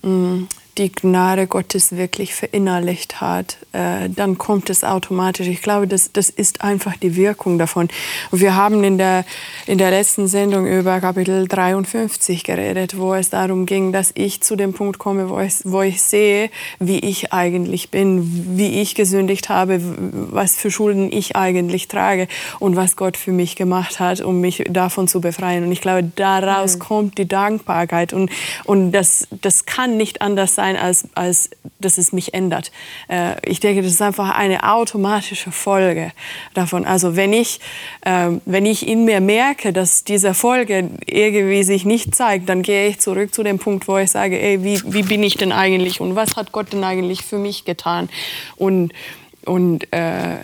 mh, 0.02 0.08
mm, 0.08 0.48
die 0.78 0.92
Gnade 0.92 1.46
Gottes 1.46 1.96
wirklich 1.96 2.34
verinnerlicht 2.34 3.20
hat, 3.20 3.56
äh, 3.72 4.08
dann 4.08 4.36
kommt 4.36 4.68
es 4.68 4.84
automatisch. 4.84 5.46
Ich 5.46 5.62
glaube, 5.62 5.86
das, 5.86 6.12
das 6.12 6.28
ist 6.28 6.60
einfach 6.60 6.96
die 6.96 7.16
Wirkung 7.16 7.58
davon. 7.58 7.88
Und 8.30 8.40
wir 8.40 8.54
haben 8.54 8.84
in 8.84 8.98
der, 8.98 9.24
in 9.66 9.78
der 9.78 9.90
letzten 9.90 10.26
Sendung 10.28 10.66
über 10.66 11.00
Kapitel 11.00 11.48
53 11.48 12.44
geredet, 12.44 12.98
wo 12.98 13.14
es 13.14 13.30
darum 13.30 13.64
ging, 13.64 13.92
dass 13.92 14.12
ich 14.14 14.42
zu 14.42 14.56
dem 14.56 14.74
Punkt 14.74 14.98
komme, 14.98 15.30
wo 15.30 15.40
ich, 15.40 15.54
wo 15.64 15.82
ich 15.82 16.02
sehe, 16.02 16.50
wie 16.78 16.98
ich 16.98 17.32
eigentlich 17.32 17.90
bin, 17.90 18.56
wie 18.58 18.80
ich 18.80 18.94
gesündigt 18.94 19.48
habe, 19.48 19.80
was 20.30 20.56
für 20.56 20.70
Schulden 20.70 21.10
ich 21.10 21.36
eigentlich 21.36 21.88
trage 21.88 22.28
und 22.58 22.76
was 22.76 22.96
Gott 22.96 23.16
für 23.16 23.32
mich 23.32 23.56
gemacht 23.56 23.98
hat, 23.98 24.20
um 24.20 24.40
mich 24.40 24.64
davon 24.68 25.08
zu 25.08 25.20
befreien. 25.20 25.64
Und 25.64 25.72
ich 25.72 25.80
glaube, 25.80 26.10
daraus 26.16 26.76
mhm. 26.76 26.80
kommt 26.80 27.18
die 27.18 27.28
Dankbarkeit. 27.28 28.12
Und, 28.12 28.30
und 28.64 28.92
das, 28.92 29.28
das 29.40 29.64
kann 29.64 29.96
nicht 29.96 30.20
anders 30.20 30.54
sein, 30.54 30.65
sein, 30.66 30.76
als, 30.76 31.08
als 31.14 31.50
dass 31.80 31.98
es 31.98 32.12
mich 32.12 32.34
ändert. 32.34 32.72
Äh, 33.08 33.34
ich 33.48 33.60
denke, 33.60 33.82
das 33.82 33.92
ist 33.92 34.02
einfach 34.02 34.30
eine 34.30 34.72
automatische 34.72 35.52
Folge 35.52 36.12
davon. 36.54 36.84
Also 36.84 37.16
wenn 37.16 37.32
ich, 37.32 37.60
äh, 38.02 38.30
wenn 38.44 38.66
ich 38.66 38.86
in 38.86 39.04
mir 39.04 39.20
merke, 39.20 39.72
dass 39.72 40.04
diese 40.04 40.34
Folge 40.34 40.90
irgendwie 41.06 41.62
sich 41.62 41.84
nicht 41.84 42.14
zeigt, 42.14 42.48
dann 42.48 42.62
gehe 42.62 42.88
ich 42.88 43.00
zurück 43.00 43.34
zu 43.34 43.42
dem 43.42 43.58
Punkt, 43.58 43.88
wo 43.88 43.98
ich 43.98 44.10
sage, 44.10 44.40
ey, 44.40 44.62
wie, 44.64 44.80
wie 44.86 45.02
bin 45.02 45.22
ich 45.22 45.36
denn 45.36 45.52
eigentlich 45.52 46.00
und 46.00 46.16
was 46.16 46.36
hat 46.36 46.52
Gott 46.52 46.72
denn 46.72 46.84
eigentlich 46.84 47.22
für 47.22 47.38
mich 47.38 47.64
getan? 47.64 48.08
Und, 48.56 48.92
und 49.44 49.92
äh, 49.92 50.38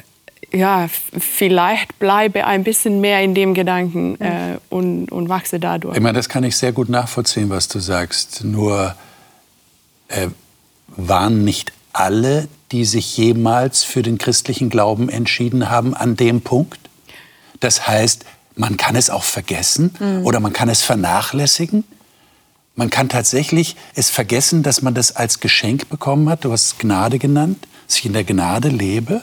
ja, 0.55 0.87
vielleicht 1.19 1.99
bleibe 1.99 2.47
ein 2.47 2.63
bisschen 2.63 3.01
mehr 3.01 3.23
in 3.23 3.35
dem 3.35 3.55
Gedanken 3.55 4.21
äh, 4.21 4.59
und, 4.69 5.11
und 5.11 5.31
wachse 5.31 5.59
dadurch. 5.59 5.97
Ich 5.97 6.03
meine, 6.03 6.19
das 6.19 6.29
kann 6.29 6.45
ich 6.45 6.57
sehr 6.57 6.73
gut 6.73 6.91
nachvollziehen, 6.91 7.49
was 7.49 7.69
du 7.69 7.79
sagst. 7.79 8.45
Nur 8.45 8.95
äh, 10.13 10.29
waren 10.97 11.45
nicht 11.45 11.73
alle, 11.93 12.49
die 12.71 12.85
sich 12.85 13.17
jemals 13.17 13.85
für 13.85 14.03
den 14.03 14.19
christlichen 14.19 14.71
Glauben 14.71 15.09
entschieden 15.09 15.71
haben, 15.71 15.95
an 15.95 16.17
dem 16.17 16.41
Punkt? 16.41 16.79
Das 17.61 17.87
heißt, 17.87 18.25
man 18.57 18.77
kann 18.77 18.97
es 18.97 19.11
auch 19.11 19.25
vergessen 19.25 19.95
mhm. 19.99 20.27
oder 20.27 20.41
man 20.41 20.53
kann 20.53 20.69
es 20.69 20.83
vernachlässigen. 20.83 21.85
Man 22.75 22.91
kann 22.91 23.09
tatsächlich 23.09 23.77
es 23.95 24.11
vergessen, 24.11 24.63
dass 24.63 24.83
man 24.83 24.95
das 24.95 25.15
als 25.15 25.41
Geschenk 25.41 25.89
bekommen 25.89 26.29
hat. 26.29 26.45
Du 26.45 26.53
hast 26.53 26.67
es 26.67 26.79
Gnade 26.79 27.19
genannt, 27.19 27.67
dass 27.87 27.99
ich 27.99 28.07
in 28.07 28.15
der 28.15 28.25
Gnade 28.25 28.69
lebe. 28.69 29.23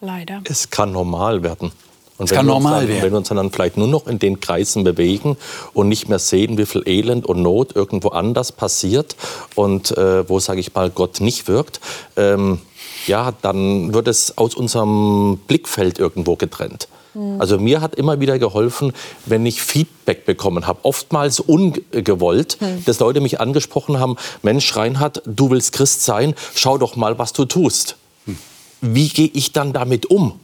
Leider. 0.00 0.42
Es 0.44 0.70
kann 0.70 0.92
normal 0.92 1.42
werden. 1.42 1.72
Und 2.18 2.30
das 2.30 2.36
kann 2.36 2.46
normal 2.46 2.80
dann, 2.80 2.88
werden. 2.88 3.02
Wenn 3.02 3.12
wir 3.12 3.18
uns 3.18 3.28
dann 3.28 3.50
vielleicht 3.50 3.76
nur 3.76 3.88
noch 3.88 4.06
in 4.06 4.18
den 4.18 4.40
Kreisen 4.40 4.84
bewegen 4.84 5.36
und 5.74 5.88
nicht 5.88 6.08
mehr 6.08 6.18
sehen, 6.18 6.56
wie 6.56 6.66
viel 6.66 6.82
Elend 6.86 7.26
und 7.26 7.42
Not 7.42 7.76
irgendwo 7.76 8.08
anders 8.08 8.52
passiert 8.52 9.16
und 9.54 9.96
äh, 9.96 10.28
wo, 10.28 10.38
sage 10.38 10.60
ich 10.60 10.74
mal, 10.74 10.90
Gott 10.90 11.20
nicht 11.20 11.46
wirkt, 11.48 11.80
ähm, 12.16 12.60
ja, 13.06 13.32
dann 13.42 13.92
wird 13.92 14.08
es 14.08 14.38
aus 14.38 14.54
unserem 14.54 15.38
Blickfeld 15.46 15.98
irgendwo 15.98 16.36
getrennt. 16.36 16.88
Mhm. 17.16 17.40
Also 17.40 17.58
mir 17.58 17.80
hat 17.80 17.94
immer 17.94 18.20
wieder 18.20 18.38
geholfen, 18.38 18.92
wenn 19.26 19.44
ich 19.44 19.60
Feedback 19.62 20.24
bekommen 20.24 20.66
habe, 20.66 20.80
oftmals 20.82 21.40
ungewollt, 21.40 22.58
mhm. 22.60 22.84
dass 22.84 22.98
Leute 23.00 23.20
mich 23.20 23.40
angesprochen 23.40 23.98
haben, 23.98 24.16
Mensch 24.42 24.74
Reinhard, 24.76 25.22
du 25.26 25.50
willst 25.50 25.72
Christ 25.72 26.04
sein, 26.04 26.34
schau 26.54 26.78
doch 26.78 26.96
mal, 26.96 27.18
was 27.18 27.32
du 27.32 27.44
tust. 27.44 27.96
Mhm. 28.26 28.38
Wie 28.80 29.08
gehe 29.08 29.30
ich 29.32 29.52
dann 29.52 29.72
damit 29.72 30.06
um? 30.06 30.40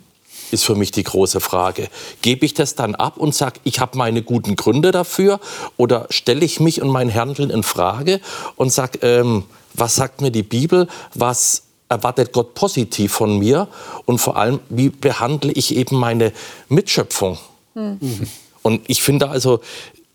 Ist 0.53 0.65
für 0.65 0.75
mich 0.75 0.91
die 0.91 1.03
große 1.03 1.41
Frage. 1.41 1.89
Gebe 2.21 2.45
ich 2.45 2.55
das 2.55 2.75
dann 2.75 2.95
ab 2.95 3.17
und 3.17 3.35
sage, 3.35 3.61
ich 3.65 3.81
habe 3.81 3.99
meine 3.99 4.23
guten 4.23 4.57
Gründe 4.57 4.91
dafür? 4.91 5.41
Oder 5.77 6.07
stelle 6.11 6.45
ich 6.45 6.61
mich 6.61 6.83
und 6.83 6.89
mein 6.89 7.13
Handeln 7.13 7.51
in 7.51 7.63
Frage 7.63 8.21
und 8.57 8.73
sage, 8.73 8.99
ähm, 9.03 9.45
was 9.75 9.95
sagt 9.95 10.21
mir 10.21 10.31
die 10.31 10.43
Bibel? 10.43 10.89
Was 11.15 11.63
erwartet 11.89 12.33
Gott 12.33 12.55
positiv 12.55 13.13
von 13.13 13.39
mir? 13.39 13.69
Und 14.05 14.19
vor 14.19 14.37
allem, 14.37 14.61
wie 14.69 14.89
behandle 14.89 15.53
ich 15.53 15.77
eben 15.77 15.97
meine 15.97 16.33
Mitschöpfung? 16.69 17.39
Mhm. 17.75 18.29
Und 18.63 18.83
ich 18.89 19.03
finde 19.03 19.29
also 19.29 19.61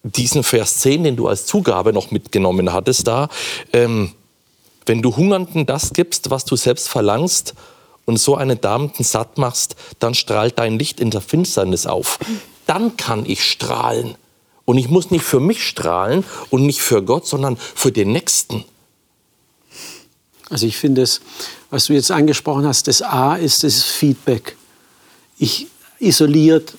diesen 0.03 0.43
Vers 0.43 0.79
10, 0.79 1.03
den 1.03 1.15
du 1.15 1.27
als 1.27 1.45
Zugabe 1.45 1.93
noch 1.93 2.11
mitgenommen 2.11 2.71
hattest, 2.71 3.07
da, 3.07 3.29
ähm, 3.73 4.13
wenn 4.85 5.01
du 5.01 5.15
Hungernden 5.17 5.65
das 5.65 5.93
gibst, 5.93 6.29
was 6.29 6.45
du 6.45 6.55
selbst 6.55 6.87
verlangst, 6.87 7.53
und 8.07 8.17
so 8.17 8.35
einen 8.35 8.59
Damten 8.59 9.03
satt 9.03 9.37
machst, 9.37 9.75
dann 9.99 10.15
strahlt 10.15 10.57
dein 10.57 10.79
Licht 10.79 10.99
in 10.99 11.11
der 11.11 11.21
Finsternis 11.21 11.85
auf. 11.85 12.17
Dann 12.65 12.97
kann 12.97 13.25
ich 13.25 13.43
strahlen. 13.43 14.15
Und 14.65 14.77
ich 14.77 14.89
muss 14.89 15.11
nicht 15.11 15.23
für 15.23 15.41
mich 15.41 15.65
strahlen 15.65 16.23
und 16.49 16.65
nicht 16.65 16.81
für 16.81 17.03
Gott, 17.03 17.27
sondern 17.27 17.57
für 17.57 17.91
den 17.91 18.13
Nächsten. 18.13 18.63
Also 20.49 20.65
ich 20.65 20.77
finde 20.77 21.01
es, 21.01 21.21
was 21.69 21.85
du 21.85 21.93
jetzt 21.93 22.09
angesprochen 22.09 22.65
hast, 22.65 22.87
das 22.87 23.01
A 23.01 23.35
ist 23.35 23.63
das 23.63 23.83
Feedback. 23.83 24.55
Ich 25.37 25.67
isoliert 25.99 26.73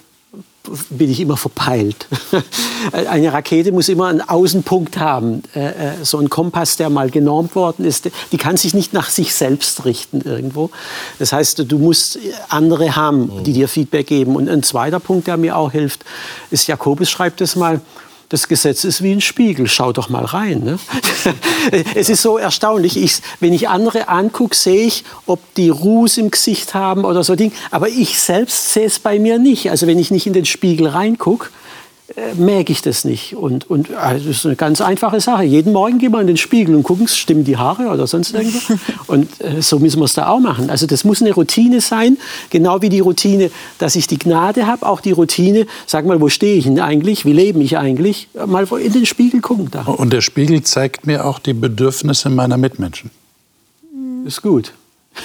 bin 0.90 1.11
ich 1.11 1.20
immer 1.20 1.37
verpeilt. 1.37 2.07
Eine 2.92 3.33
Rakete 3.33 3.72
muss 3.72 3.88
immer 3.88 4.07
einen 4.07 4.20
Außenpunkt 4.20 4.98
haben. 4.98 5.42
Äh, 5.54 5.68
äh, 5.68 5.92
so 6.02 6.18
ein 6.18 6.31
Kompass, 6.31 6.76
der 6.76 6.90
mal 6.90 7.11
genormt 7.11 7.54
worden 7.54 7.85
ist, 7.85 8.09
die 8.33 8.37
kann 8.37 8.57
sich 8.57 8.74
nicht 8.74 8.92
nach 8.92 9.11
sich 9.11 9.35
selbst 9.35 9.85
richten 9.85 10.20
irgendwo. 10.20 10.70
Das 11.18 11.33
heißt, 11.33 11.64
du 11.70 11.78
musst 11.78 12.18
andere 12.48 12.96
haben, 12.96 13.42
die 13.44 13.52
dir 13.52 13.69
Feedback 13.69 14.06
geben. 14.06 14.37
Und 14.37 14.48
ein 14.48 14.62
zweiter 14.62 15.00
Punkt, 15.00 15.27
der 15.27 15.37
mir 15.37 15.56
auch 15.56 15.73
hilft, 15.73 16.04
ist, 16.50 16.66
Jakobus 16.66 17.10
schreibt 17.10 17.40
es 17.40 17.56
mal, 17.56 17.81
das 18.29 18.46
Gesetz 18.48 18.85
ist 18.85 19.02
wie 19.02 19.12
ein 19.12 19.20
Spiegel. 19.20 19.68
Schau 19.68 19.92
doch 19.92 20.08
mal 20.10 20.24
rein. 20.24 20.62
Ne? 20.62 20.79
es 21.94 22.10
ist 22.10 22.22
so 22.22 22.37
erstaunlich. 22.37 22.96
Ich, 22.96 23.20
wenn 23.40 23.52
ich 23.52 23.68
andere 23.68 24.08
angucke, 24.08 24.54
sehe 24.54 24.87
ich, 24.87 25.04
ob 25.26 25.40
die 25.54 25.70
Ruß 25.70 26.18
im 26.18 26.31
Gesicht 26.31 26.74
haben 26.74 27.04
oder 27.04 27.24
so 27.24 27.37
Ding. 27.37 27.52
Aber 27.70 27.88
ich 27.88 28.20
selbst 28.20 28.72
sehe 28.72 28.87
es 28.87 28.98
bei 28.98 29.18
mir 29.18 29.38
nicht. 29.38 29.70
Also 29.70 29.87
wenn 29.87 29.98
ich 29.98 30.10
nicht 30.10 30.26
in 30.26 30.35
den 30.35 30.44
Spiegel 30.44 30.88
reingucke, 30.88 31.48
merke 32.37 32.73
ich 32.73 32.83
das 32.83 33.04
nicht. 33.04 33.37
Und, 33.37 33.69
und 33.71 33.94
also 33.94 34.27
das 34.27 34.38
ist 34.38 34.46
eine 34.46 34.56
ganz 34.56 34.81
einfache 34.81 35.21
Sache. 35.21 35.44
Jeden 35.44 35.73
Morgen 35.73 35.98
gehen 35.98 36.12
wir 36.12 36.21
in 36.21 36.27
den 36.27 36.37
Spiegel 36.37 36.75
und 36.75 36.83
gucken, 36.83 37.08
stimmen 37.08 37.44
die 37.44 37.56
Haare 37.56 37.88
oder 37.88 38.06
sonst 38.06 38.35
irgendwas. 38.35 38.79
Und 39.06 39.40
äh, 39.40 39.62
so 39.62 39.79
müssen 39.79 40.00
wir 40.00 40.04
es 40.04 40.14
da 40.14 40.29
auch 40.29 40.40
machen. 40.40 40.71
Also 40.71 40.87
das 40.87 41.04
muss 41.04 41.23
eine 41.23 41.33
Routine 41.33 41.81
sein, 41.81 42.19
genau 42.50 42.83
wie 42.83 42.88
die 42.88 43.00
Routine, 43.00 43.50
dass 43.79 43.96
ich 43.96 44.06
die 44.06 44.19
Gnade 44.19 44.66
habe, 44.66 44.87
auch 44.87 45.00
die 45.00 45.12
Routine, 45.12 45.66
sag 45.87 46.04
mal, 46.04 46.21
wo 46.21 46.29
stehe 46.29 46.56
ich 46.56 46.64
denn 46.64 46.79
eigentlich, 46.81 47.25
wie 47.25 47.33
lebe 47.33 47.62
ich 47.62 47.79
eigentlich, 47.79 48.29
mal 48.46 48.66
in 48.81 48.92
den 48.92 49.06
Spiegel 49.06 49.40
gucken. 49.40 49.69
Da. 49.71 49.83
Und 49.83 50.12
der 50.12 50.21
Spiegel 50.21 50.62
zeigt 50.62 51.06
mir 51.06 51.25
auch 51.25 51.38
die 51.38 51.54
Bedürfnisse 51.54 52.29
meiner 52.31 52.56
Mitmenschen. 52.56 53.10
Ist 54.25 54.42
gut. 54.42 54.73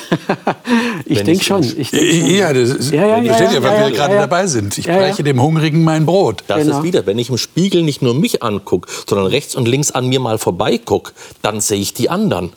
ich 1.05 1.23
denke 1.23 1.43
schon. 1.43 1.63
im 1.63 1.79
Ich 1.79 1.91
denk 1.91 2.03
schon. 2.11 2.29
Ja, 2.29 2.53
das 2.53 2.69
ist, 2.69 2.91
Ja, 2.91 3.05
ja, 3.05 3.17
ja, 3.17 3.23
ja, 3.23 3.63
weil 3.63 3.73
ja, 3.73 3.79
wir 3.79 3.89
ja, 3.89 3.89
gerade 3.89 4.15
ja. 4.15 4.21
dabei 4.21 4.47
sind. 4.47 4.77
Ich 4.77 4.85
Ja, 4.85 4.93
ja. 4.93 4.99
breche 4.99 5.23
dem 5.23 5.41
Hungrigen 5.41 5.83
mein 5.83 6.05
Brot. 6.05 6.43
Das 6.47 6.59
Genau. 6.63 6.77
ist 6.77 6.83
wieder, 6.83 7.05
wenn 7.05 7.17
ich 7.19 7.29
im 7.29 7.37
Spiegel 7.37 7.83
nicht 7.83 8.01
nur 8.01 8.13
mich 8.13 8.43
angucke, 8.43 8.89
sondern 9.07 9.27
rechts 9.27 9.55
und 9.55 9.67
links 9.67 9.91
an 9.91 10.07
mir 10.07 10.19
mal 10.19 10.37
vorbeigucke, 10.37 11.13
dann 11.41 11.61
sehe 11.61 11.79
ich 11.79 11.93
die 11.93 12.09
anderen. 12.09 12.53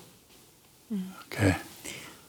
Okay. 1.31 1.55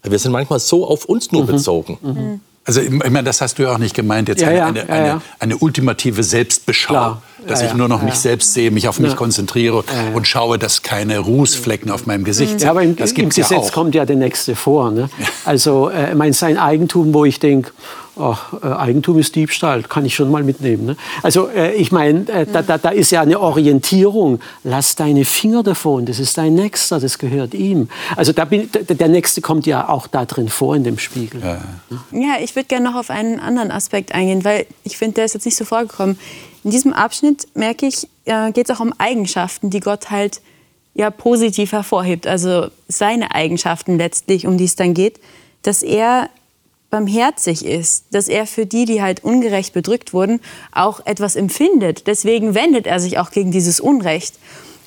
Wir 0.04 0.20
sind 0.20 0.32
manchmal 0.32 0.60
so 0.60 0.88
auf 0.88 1.06
uns 1.06 1.32
nur 1.32 1.46
bezogen. 1.46 2.42
Also 2.64 2.82
ich 2.82 2.90
meine, 2.90 3.24
das 3.24 3.40
hast 3.42 3.58
du 3.60 3.64
ja 3.64 3.74
auch 3.74 3.78
nicht 3.78 3.96
gemeint, 3.96 4.28
jetzt 4.28 4.42
Ja, 4.42 4.48
eine, 4.50 4.58
ja, 4.58 4.66
eine, 4.68 4.88
ja, 4.88 4.94
eine, 4.96 5.22
eine 5.40 5.58
ultimative 5.58 6.22
Selbstbeschau, 6.24 6.90
Klar. 6.94 7.22
Dass 7.46 7.60
Ja, 7.60 7.66
ich 7.68 7.72
ja, 7.72 7.78
nur 7.78 7.88
noch 7.88 8.00
ja, 8.00 8.06
mich 8.06 8.14
ja. 8.16 8.20
selbst 8.20 8.54
sehe, 8.54 8.72
mich 8.72 8.88
auf 8.88 9.00
mich 9.00 9.12
Ja. 9.12 9.16
konzentriere 9.18 9.84
und 10.14 10.28
schaue, 10.28 10.58
dass 10.58 10.82
keine 10.82 11.20
Rußflecken 11.20 11.92
auf 11.92 12.06
meinem 12.06 12.24
Gesicht 12.24 12.52
sind. 12.52 12.64
Ja, 12.64 12.72
aber 12.72 12.84
im, 12.84 12.96
das 12.96 13.12
im 13.12 13.16
gibt's 13.18 13.38
ja 13.38 13.44
Gesetz 13.48 13.70
auch. 13.70 13.72
kommt 13.74 13.96
ja 13.96 14.06
der 14.06 14.16
Nächste 14.16 14.56
vor. 14.56 14.92
Ne? 14.92 15.10
Also, 15.46 15.90
äh, 15.90 16.12
ich 16.12 16.16
meine, 16.16 16.34
sein 16.34 16.58
Eigentum, 16.58 17.14
wo 17.14 17.26
ich 17.26 17.40
denke, 17.40 17.72
ach, 18.20 18.54
äh, 18.64 18.68
Eigentum 18.68 19.20
ist 19.20 19.36
Diebstahl, 19.36 19.84
kann 19.84 20.04
ich 20.06 20.16
schon 20.16 20.32
mal 20.32 20.44
mitnehmen. 20.44 20.86
Ne? 20.88 20.98
Also, 21.22 21.48
äh, 21.50 21.74
ich 21.76 21.92
meine, 21.92 22.28
äh, 22.30 22.46
da, 22.52 22.62
da, 22.64 22.78
da 22.80 22.90
ist 22.90 23.12
ja 23.12 23.22
eine 23.22 23.40
Orientierung. 23.40 24.40
Lass 24.64 24.96
deine 24.96 25.24
Finger 25.26 25.62
davon, 25.64 26.06
das 26.06 26.20
ist 26.20 26.38
dein 26.38 26.56
Nächster, 26.56 27.00
das 27.00 27.18
gehört 27.20 27.54
ihm. 27.54 27.90
Also, 28.16 28.34
da 28.34 28.46
bin, 28.46 28.70
der, 28.72 28.96
der 28.96 29.08
Nächste 29.08 29.42
kommt 29.42 29.66
ja 29.68 29.88
auch 29.88 30.08
da 30.08 30.26
drin 30.26 30.50
vor 30.50 30.76
in 30.76 30.84
dem 30.84 30.98
Spiegel. 30.98 31.42
Ja, 32.12 32.36
ich 32.42 32.56
würde 32.56 32.68
gerne 32.68 32.90
noch 32.90 32.96
auf 32.98 33.10
einen 33.12 33.40
anderen 33.40 33.70
Aspekt 33.72 34.14
eingehen, 34.14 34.44
weil 34.44 34.66
ich 34.84 34.98
finde, 34.98 35.16
der 35.16 35.26
ist 35.26 35.34
jetzt 35.36 35.46
nicht 35.46 35.58
so 35.58 35.66
vorgekommen. 35.66 36.18
In 36.68 36.72
diesem 36.72 36.92
Abschnitt 36.92 37.48
merke 37.56 37.86
ich, 37.86 38.10
äh, 38.26 38.52
geht 38.52 38.70
es 38.70 38.76
auch 38.76 38.82
um 38.82 38.94
Eigenschaften, 38.98 39.70
die 39.70 39.80
Gott 39.80 40.12
halt 40.12 40.42
ja 40.96 41.10
positiv 41.10 41.72
hervorhebt. 41.72 42.28
Also 42.28 42.68
seine 42.90 43.34
Eigenschaften 43.34 43.98
letztlich, 43.98 44.46
um 44.46 44.58
die 44.58 44.66
es 44.66 44.76
dann 44.76 44.94
geht, 44.94 45.22
dass 45.62 45.82
er 45.82 46.30
barmherzig 46.90 47.66
ist, 47.66 48.08
dass 48.12 48.28
er 48.28 48.46
für 48.46 48.66
die, 48.66 48.84
die 48.84 49.02
halt 49.02 49.24
ungerecht 49.24 49.74
bedrückt 49.74 50.12
wurden, 50.12 50.42
auch 50.74 51.06
etwas 51.06 51.38
empfindet. 51.38 52.06
Deswegen 52.06 52.54
wendet 52.54 52.86
er 52.86 53.00
sich 53.00 53.18
auch 53.18 53.32
gegen 53.32 53.52
dieses 53.52 53.80
Unrecht. 53.80 54.36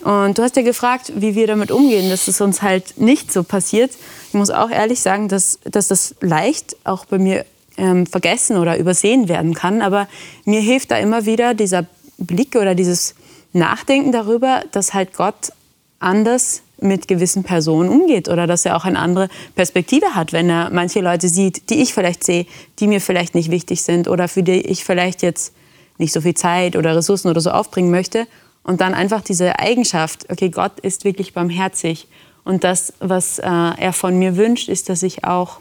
Und 0.04 0.36
du 0.36 0.42
hast 0.42 0.56
ja 0.56 0.62
gefragt, 0.62 1.12
wie 1.16 1.34
wir 1.34 1.46
damit 1.46 1.70
umgehen, 1.70 2.10
dass 2.10 2.28
es 2.28 2.42
uns 2.42 2.60
halt 2.60 3.00
nicht 3.00 3.32
so 3.32 3.42
passiert. 3.42 3.92
Ich 4.28 4.34
muss 4.34 4.50
auch 4.50 4.68
ehrlich 4.68 5.00
sagen, 5.00 5.28
dass, 5.28 5.58
dass 5.64 5.88
das 5.88 6.14
leicht 6.20 6.76
auch 6.84 7.06
bei 7.06 7.16
mir 7.16 7.46
ähm, 7.80 8.06
vergessen 8.06 8.58
oder 8.58 8.78
übersehen 8.78 9.28
werden 9.28 9.54
kann. 9.54 9.82
Aber 9.82 10.06
mir 10.44 10.60
hilft 10.60 10.90
da 10.90 10.98
immer 10.98 11.26
wieder 11.26 11.54
dieser 11.54 11.86
Blick 12.18 12.54
oder 12.54 12.74
dieses 12.74 13.14
Nachdenken 13.52 14.12
darüber, 14.12 14.62
dass 14.70 14.94
halt 14.94 15.14
Gott 15.14 15.52
anders 15.98 16.62
mit 16.80 17.08
gewissen 17.08 17.42
Personen 17.42 17.88
umgeht 17.88 18.28
oder 18.28 18.46
dass 18.46 18.64
er 18.64 18.76
auch 18.76 18.84
eine 18.84 18.98
andere 18.98 19.28
Perspektive 19.54 20.14
hat, 20.14 20.32
wenn 20.32 20.48
er 20.48 20.70
manche 20.70 21.00
Leute 21.00 21.28
sieht, 21.28 21.68
die 21.70 21.82
ich 21.82 21.92
vielleicht 21.92 22.24
sehe, 22.24 22.46
die 22.78 22.86
mir 22.86 23.00
vielleicht 23.00 23.34
nicht 23.34 23.50
wichtig 23.50 23.82
sind 23.82 24.08
oder 24.08 24.28
für 24.28 24.42
die 24.42 24.60
ich 24.60 24.84
vielleicht 24.84 25.22
jetzt 25.22 25.52
nicht 25.98 26.12
so 26.12 26.20
viel 26.22 26.34
Zeit 26.34 26.76
oder 26.76 26.96
Ressourcen 26.96 27.28
oder 27.28 27.40
so 27.40 27.50
aufbringen 27.50 27.90
möchte. 27.90 28.26
Und 28.62 28.80
dann 28.80 28.94
einfach 28.94 29.22
diese 29.22 29.58
Eigenschaft, 29.58 30.30
okay, 30.30 30.50
Gott 30.50 30.80
ist 30.80 31.04
wirklich 31.04 31.34
barmherzig. 31.34 32.08
Und 32.44 32.64
das, 32.64 32.92
was 33.00 33.38
äh, 33.38 33.46
er 33.46 33.92
von 33.92 34.18
mir 34.18 34.36
wünscht, 34.36 34.68
ist, 34.68 34.88
dass 34.88 35.02
ich 35.02 35.24
auch 35.24 35.60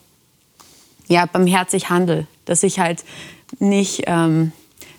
ja, 1.10 1.26
barmherzig 1.26 1.89
handle. 1.89 2.26
Dass 2.45 2.64
ich 2.64 2.80
halt 2.80 3.03
nicht 3.60 4.03
ähm, 4.07 4.53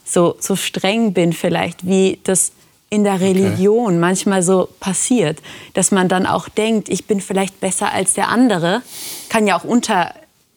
so, 0.04 0.36
so 0.38 0.56
streng 0.56 1.14
bin 1.14 1.32
vielleicht, 1.32 1.86
wie 1.86 2.20
das 2.24 2.52
in 2.90 3.04
der 3.04 3.20
Religion 3.20 4.00
manchmal 4.00 4.42
so 4.42 4.68
passiert. 4.80 5.38
Dass 5.74 5.92
man 5.92 6.08
dann 6.08 6.26
auch 6.26 6.48
denkt, 6.48 6.88
ich 6.88 7.06
bin 7.06 7.20
vielleicht 7.20 7.60
besser 7.60 7.92
als 7.92 8.14
der 8.14 8.28
andere. 8.28 8.82
Kann 9.28 9.46
ja 9.46 9.58
auch 9.58 9.64
unter 9.64 10.12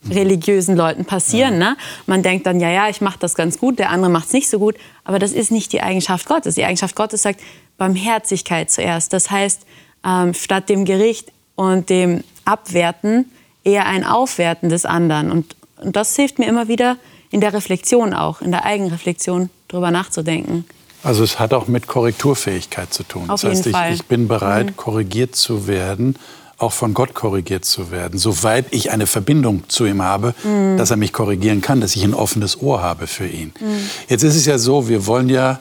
religiösen 0.10 0.76
Leuten 0.76 1.06
passieren. 1.06 1.58
Ne? 1.58 1.78
Man 2.08 2.24
denkt 2.24 2.46
dann, 2.46 2.60
ja, 2.60 2.70
ja, 2.70 2.90
ich 2.90 3.00
mache 3.00 3.20
das 3.20 3.36
ganz 3.36 3.58
gut, 3.58 3.80
der 3.80 3.90
andere 3.90 4.12
macht 4.12 4.28
es 4.28 4.34
nicht 4.34 4.50
so 4.50 4.60
gut. 4.60 4.76
Aber 5.06 5.20
das 5.20 5.32
ist 5.32 5.52
nicht 5.52 5.72
die 5.72 5.82
Eigenschaft 5.82 6.28
Gottes. 6.28 6.56
Die 6.56 6.66
Eigenschaft 6.66 6.96
Gottes 6.96 7.22
sagt 7.22 7.40
Barmherzigkeit 7.78 8.70
zuerst. 8.70 9.14
Das 9.14 9.32
heißt, 9.32 9.62
ähm, 10.06 10.34
statt 10.34 10.70
dem 10.70 10.86
Gericht 10.86 11.32
und 11.56 11.90
dem 11.90 12.24
Abwerten 12.46 13.32
eher 13.64 13.86
ein 13.86 14.06
Aufwerten 14.06 14.70
des 14.70 14.86
anderen. 14.86 15.32
Und, 15.32 15.56
und 15.78 15.96
das 15.96 16.16
hilft 16.16 16.40
mir 16.40 16.48
immer 16.48 16.68
wieder 16.68 16.98
in 17.32 17.42
der 17.42 17.54
Reflexion 17.54 18.14
auch, 18.14 18.42
in 18.42 18.52
der 18.52 18.66
Eigenreflexion 18.66 19.50
darüber 19.68 19.92
nachzudenken. 19.92 20.66
Also 21.04 21.24
es 21.24 21.40
hat 21.40 21.54
auch 21.54 21.68
mit 21.68 21.88
Korrekturfähigkeit 21.88 22.94
zu 22.94 23.04
tun. 23.04 23.30
Auf 23.30 23.42
das 23.42 23.52
heißt, 23.52 23.68
ich. 23.68 23.74
Mhm. 23.74 23.94
ich 23.94 24.06
bin 24.06 24.28
bereit, 24.28 24.78
korrigiert 24.78 25.36
zu 25.36 25.68
werden, 25.68 26.16
auch 26.58 26.72
von 26.72 26.94
Gott 26.94 27.14
korrigiert 27.14 27.66
zu 27.66 27.92
werden, 27.92 28.18
soweit 28.20 28.68
ich 28.72 28.92
eine 28.92 29.06
Verbindung 29.08 29.64
zu 29.68 29.86
ihm 29.86 30.02
habe, 30.02 30.34
Mhm. 30.44 30.78
dass 30.78 30.92
er 30.92 30.98
mich 30.98 31.12
korrigieren 31.12 31.62
kann, 31.62 31.82
dass 31.82 31.96
ich 31.96 32.04
ein 32.04 32.14
offenes 32.14 32.62
Ohr 32.62 32.82
habe 32.82 33.08
für 33.08 33.28
ihn. 33.28 33.52
Mhm. 33.60 33.90
Jetzt 34.08 34.24
ist 34.24 34.36
es 34.36 34.46
ja 34.46 34.58
so, 34.58 34.88
wir 34.88 35.06
wollen 35.06 35.28
ja, 35.28 35.60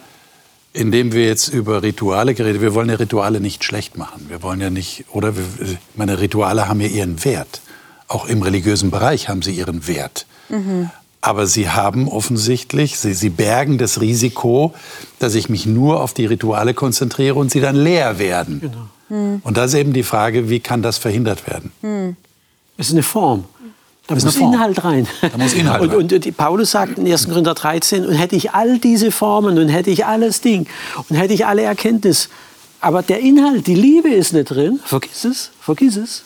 indem 0.75 1.13
wir 1.13 1.25
jetzt 1.27 1.49
über 1.49 1.83
Rituale 1.83 2.35
geredet, 2.35 2.61
wir 2.63 2.75
wollen 2.75 2.89
ja 2.89 2.97
Rituale 2.97 3.41
nicht 3.41 3.65
schlecht 3.65 3.97
machen. 3.99 4.27
Wir 4.29 4.43
wollen 4.43 4.61
ja 4.61 4.71
nicht, 4.71 5.07
oder 5.13 5.33
meine 5.97 6.21
Rituale 6.21 6.69
haben 6.69 6.81
ja 6.81 6.89
ihren 6.89 7.25
Wert. 7.25 7.63
Auch 8.13 8.27
im 8.27 8.43
religiösen 8.43 8.91
Bereich 8.91 9.31
haben 9.31 9.41
sie 9.41 9.53
ihren 9.53 9.87
Wert. 9.87 10.27
Aber 11.23 11.47
sie 11.47 11.71
haben 11.71 12.09
offensichtlich, 12.09 12.99
sie, 12.99 13.15
sie 13.15 13.31
bergen 13.31 13.79
das 13.79 14.01
Risiko, 14.03 14.75
dass 15.19 15.35
ich 15.35 15.49
mich 15.49 15.65
nur 15.65 16.03
auf 16.03 16.13
die 16.13 16.27
Rituale 16.27 16.75
konzentriere 16.75 17.37
und 17.37 17.51
sie 17.51 17.61
dann 17.61 17.77
leer 17.77 18.19
werden. 18.19 18.71
Und 19.09 19.57
da 19.57 19.65
ist 19.65 19.75
eben 19.75 19.95
die 19.95 20.03
Frage, 20.03 20.51
wie 20.51 20.61
kann 20.61 20.83
das 20.83 20.99
verhindert 20.99 21.47
werden? 21.47 22.17
Es 22.77 22.89
ist 22.89 22.93
eine 22.93 23.03
Form. 23.03 23.45
Da 24.09 24.15
muss. 24.15 24.37
Inhalt 24.37 24.85
rein. 24.85 25.07
Da 25.21 25.39
muss 25.39 25.55
Inhalt 25.55 25.81
und, 25.81 25.91
rein. 25.91 25.99
Und 25.99 26.25
die 26.25 26.33
Paulus 26.33 26.73
sagt 26.73 26.99
in 26.99 27.11
1. 27.11 27.29
Korinther 27.29 27.55
13, 27.55 28.05
und 28.05 28.15
hätte 28.15 28.37
ich 28.37 28.51
all 28.51 28.79
diese 28.79 29.11
Formen 29.11 29.59
und 29.59 29.69
hätte 29.69 29.91
ich 29.91 30.05
alles 30.05 30.41
Ding 30.41 30.67
und 31.09 31.17
hätte 31.17 31.33
ich 31.33 31.47
alle 31.47 31.63
Erkenntnis, 31.63 32.29
aber 32.81 33.03
der 33.03 33.21
Inhalt, 33.21 33.69
die 33.69 33.77
Liebe 33.77 34.11
ist 34.11 34.33
nicht 34.33 34.51
drin, 34.51 34.81
vergiss 34.85 35.25
es, 35.25 35.51
vergiss 35.61 35.97
es. 35.97 36.25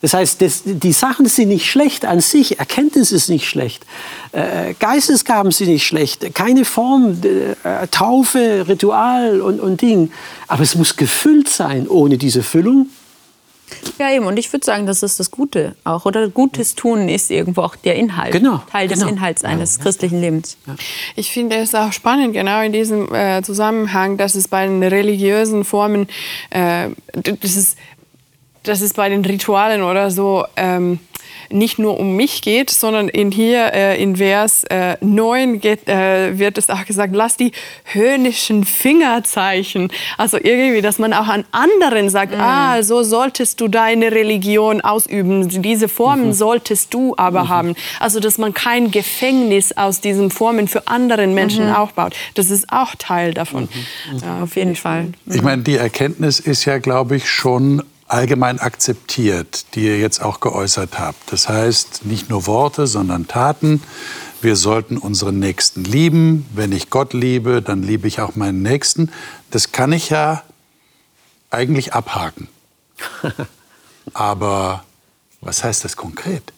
Das 0.00 0.14
heißt, 0.14 0.40
das, 0.42 0.62
die 0.64 0.92
Sachen 0.92 1.26
sind 1.26 1.48
nicht 1.48 1.66
schlecht 1.66 2.04
an 2.04 2.20
sich, 2.20 2.58
Erkenntnis 2.58 3.12
ist 3.12 3.28
nicht 3.28 3.48
schlecht, 3.48 3.84
äh, 4.32 4.74
Geistesgaben 4.78 5.50
sind 5.50 5.68
nicht 5.68 5.86
schlecht, 5.86 6.34
keine 6.34 6.64
Form, 6.64 7.18
äh, 7.22 7.86
Taufe, 7.88 8.66
Ritual 8.68 9.40
und, 9.40 9.60
und 9.60 9.80
Ding. 9.80 10.12
Aber 10.46 10.62
es 10.62 10.74
muss 10.74 10.96
gefüllt 10.96 11.48
sein. 11.48 11.88
Ohne 11.88 12.18
diese 12.18 12.42
Füllung 12.42 12.88
Ja, 13.98 14.10
eben. 14.10 14.26
Und 14.26 14.38
ich 14.38 14.52
würde 14.52 14.64
sagen, 14.64 14.86
das 14.86 15.02
ist 15.02 15.18
das 15.20 15.30
Gute 15.30 15.74
auch. 15.84 16.04
Oder 16.04 16.28
Gutes 16.28 16.74
tun 16.74 17.08
ist 17.08 17.30
irgendwo 17.30 17.62
auch 17.62 17.76
der 17.76 17.96
Inhalt. 17.96 18.32
Genau, 18.32 18.62
Teil 18.70 18.88
des 18.88 19.00
genau. 19.00 19.12
Inhalts 19.12 19.44
eines 19.44 19.78
christlichen 19.80 20.20
Lebens. 20.20 20.56
Ich 21.16 21.32
finde 21.32 21.56
es 21.56 21.74
auch 21.74 21.92
spannend, 21.92 22.34
genau 22.34 22.62
in 22.62 22.72
diesem 22.72 23.12
äh, 23.14 23.42
Zusammenhang, 23.42 24.16
dass 24.16 24.34
es 24.34 24.48
bei 24.48 24.66
den 24.66 24.82
religiösen 24.82 25.64
Formen, 25.64 26.08
äh, 26.50 26.88
das, 27.12 27.56
ist, 27.56 27.76
dass 28.62 28.80
es 28.80 28.94
bei 28.94 29.08
den 29.08 29.24
Ritualen 29.24 29.82
oder 29.82 30.10
so 30.10 30.44
ähm, 30.56 30.98
nicht 31.50 31.78
nur 31.78 31.98
um 31.98 32.16
mich 32.16 32.42
geht, 32.42 32.70
sondern 32.70 33.08
in 33.08 33.30
hier 33.30 33.72
äh, 33.72 34.02
in 34.02 34.16
Vers 34.16 34.64
äh, 34.64 34.96
9 35.00 35.60
geht, 35.60 35.88
äh, 35.88 36.38
wird 36.38 36.58
es 36.58 36.68
auch 36.70 36.84
gesagt, 36.84 37.14
lass 37.14 37.36
die 37.36 37.52
höhnischen 37.84 38.64
Fingerzeichen. 38.64 39.90
Also 40.16 40.36
irgendwie, 40.36 40.82
dass 40.82 40.98
man 40.98 41.12
auch 41.12 41.28
an 41.28 41.44
anderen 41.52 42.10
sagt, 42.10 42.34
ah, 42.34 42.82
so 42.82 43.02
solltest 43.02 43.60
du 43.60 43.68
deine 43.68 44.12
Religion 44.12 44.80
ausüben. 44.80 45.48
Diese 45.62 45.88
Formen 45.88 46.32
solltest 46.32 46.92
du 46.92 47.14
aber 47.16 47.48
haben. 47.48 47.74
Also, 48.00 48.20
dass 48.20 48.38
man 48.38 48.54
kein 48.54 48.90
Gefängnis 48.90 49.72
aus 49.76 50.00
diesen 50.00 50.30
Formen 50.30 50.68
für 50.68 50.86
anderen 50.88 51.34
Menschen 51.34 51.70
aufbaut. 51.72 52.14
Das 52.34 52.50
ist 52.50 52.66
auch 52.70 52.94
Teil 52.96 53.34
davon. 53.34 53.68
Ja, 54.20 54.42
Auf 54.42 54.56
jeden 54.56 54.76
Fall. 54.76 55.12
Ich 55.26 55.42
meine, 55.42 55.62
die 55.62 55.76
Erkenntnis 55.76 56.40
ist 56.40 56.64
ja, 56.64 56.78
glaube 56.78 57.16
ich, 57.16 57.28
schon 57.28 57.82
allgemein 58.08 58.58
akzeptiert, 58.58 59.74
die 59.74 59.84
ihr 59.84 59.98
jetzt 59.98 60.20
auch 60.22 60.40
geäußert 60.40 60.98
habt. 60.98 61.32
Das 61.32 61.48
heißt, 61.48 62.04
nicht 62.04 62.30
nur 62.30 62.46
Worte, 62.46 62.86
sondern 62.86 63.28
Taten. 63.28 63.82
Wir 64.40 64.56
sollten 64.56 64.96
unseren 64.96 65.38
Nächsten 65.38 65.84
lieben. 65.84 66.46
Wenn 66.54 66.72
ich 66.72 66.90
Gott 66.90 67.12
liebe, 67.12 67.62
dann 67.62 67.82
liebe 67.82 68.08
ich 68.08 68.20
auch 68.20 68.34
meinen 68.36 68.62
Nächsten. 68.62 69.10
Das 69.50 69.72
kann 69.72 69.92
ich 69.92 70.10
ja 70.10 70.42
eigentlich 71.50 71.92
abhaken. 71.92 72.48
Aber 74.14 74.84
was 75.40 75.62
heißt 75.62 75.84
das 75.84 75.96
konkret? 75.96 76.52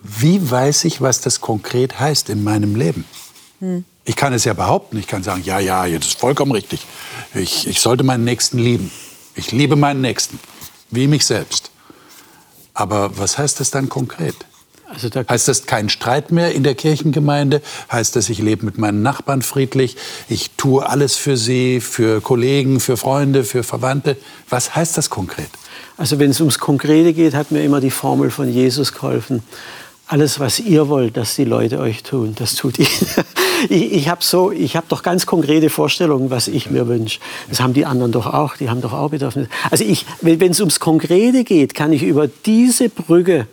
Wie 0.00 0.50
weiß 0.50 0.84
ich, 0.84 1.00
was 1.00 1.20
das 1.20 1.40
konkret 1.40 1.98
heißt 1.98 2.30
in 2.30 2.44
meinem 2.44 2.76
Leben? 2.76 3.04
Ich 4.04 4.14
kann 4.14 4.32
es 4.32 4.44
ja 4.44 4.52
behaupten. 4.52 4.98
Ich 4.98 5.06
kann 5.06 5.22
sagen, 5.22 5.42
ja, 5.44 5.58
ja, 5.58 5.88
das 5.88 6.08
ist 6.08 6.20
vollkommen 6.20 6.52
richtig. 6.52 6.86
Ich, 7.34 7.66
ich 7.66 7.80
sollte 7.80 8.04
meinen 8.04 8.24
Nächsten 8.24 8.58
lieben. 8.58 8.90
Ich 9.34 9.52
liebe 9.52 9.76
meinen 9.76 10.00
Nächsten, 10.00 10.38
wie 10.90 11.06
mich 11.06 11.24
selbst. 11.26 11.70
Aber 12.74 13.18
was 13.18 13.38
heißt 13.38 13.60
das 13.60 13.70
dann 13.70 13.88
konkret? 13.88 14.34
Also 14.88 15.08
da 15.08 15.24
heißt 15.28 15.48
das 15.48 15.66
kein 15.66 15.88
Streit 15.88 16.30
mehr 16.30 16.54
in 16.54 16.62
der 16.62 16.74
Kirchengemeinde? 16.74 17.60
Heißt 17.90 18.14
das, 18.14 18.28
ich 18.28 18.38
lebe 18.38 18.64
mit 18.64 18.78
meinen 18.78 19.02
Nachbarn 19.02 19.42
friedlich? 19.42 19.96
Ich 20.28 20.52
tue 20.56 20.88
alles 20.88 21.16
für 21.16 21.36
sie, 21.36 21.80
für 21.80 22.20
Kollegen, 22.20 22.78
für 22.78 22.96
Freunde, 22.96 23.44
für 23.44 23.62
Verwandte? 23.62 24.16
Was 24.48 24.76
heißt 24.76 24.96
das 24.96 25.10
konkret? 25.10 25.50
Also 25.96 26.18
wenn 26.18 26.30
es 26.30 26.40
ums 26.40 26.58
Konkrete 26.58 27.14
geht, 27.14 27.34
hat 27.34 27.50
mir 27.50 27.64
immer 27.64 27.80
die 27.80 27.90
Formel 27.90 28.30
von 28.30 28.52
Jesus 28.52 28.92
geholfen. 28.92 29.42
Alles, 30.06 30.38
was 30.38 30.60
ihr 30.60 30.88
wollt, 30.88 31.16
dass 31.16 31.34
die 31.34 31.44
Leute 31.44 31.80
euch 31.80 32.04
tun, 32.04 32.34
das 32.38 32.54
tut 32.54 32.78
ihr. 32.78 32.86
Ich, 33.68 33.92
ich 33.92 34.08
habe 34.08 34.22
so, 34.22 34.50
ich 34.52 34.76
habe 34.76 34.86
doch 34.88 35.02
ganz 35.02 35.26
konkrete 35.26 35.70
Vorstellungen, 35.70 36.30
was 36.30 36.48
ich 36.48 36.70
mir 36.70 36.88
wünsche. 36.88 37.20
Das 37.48 37.60
haben 37.60 37.72
die 37.72 37.86
anderen 37.86 38.12
doch 38.12 38.26
auch. 38.26 38.56
Die 38.56 38.68
haben 38.68 38.80
doch 38.80 38.92
auch 38.92 39.10
Bedürfnisse. 39.10 39.48
Also 39.70 39.84
ich, 39.84 40.04
wenn 40.20 40.50
es 40.50 40.60
ums 40.60 40.80
Konkrete 40.80 41.44
geht, 41.44 41.74
kann 41.74 41.92
ich 41.92 42.02
über 42.02 42.28
diese 42.28 42.88
Brücke 42.88 43.46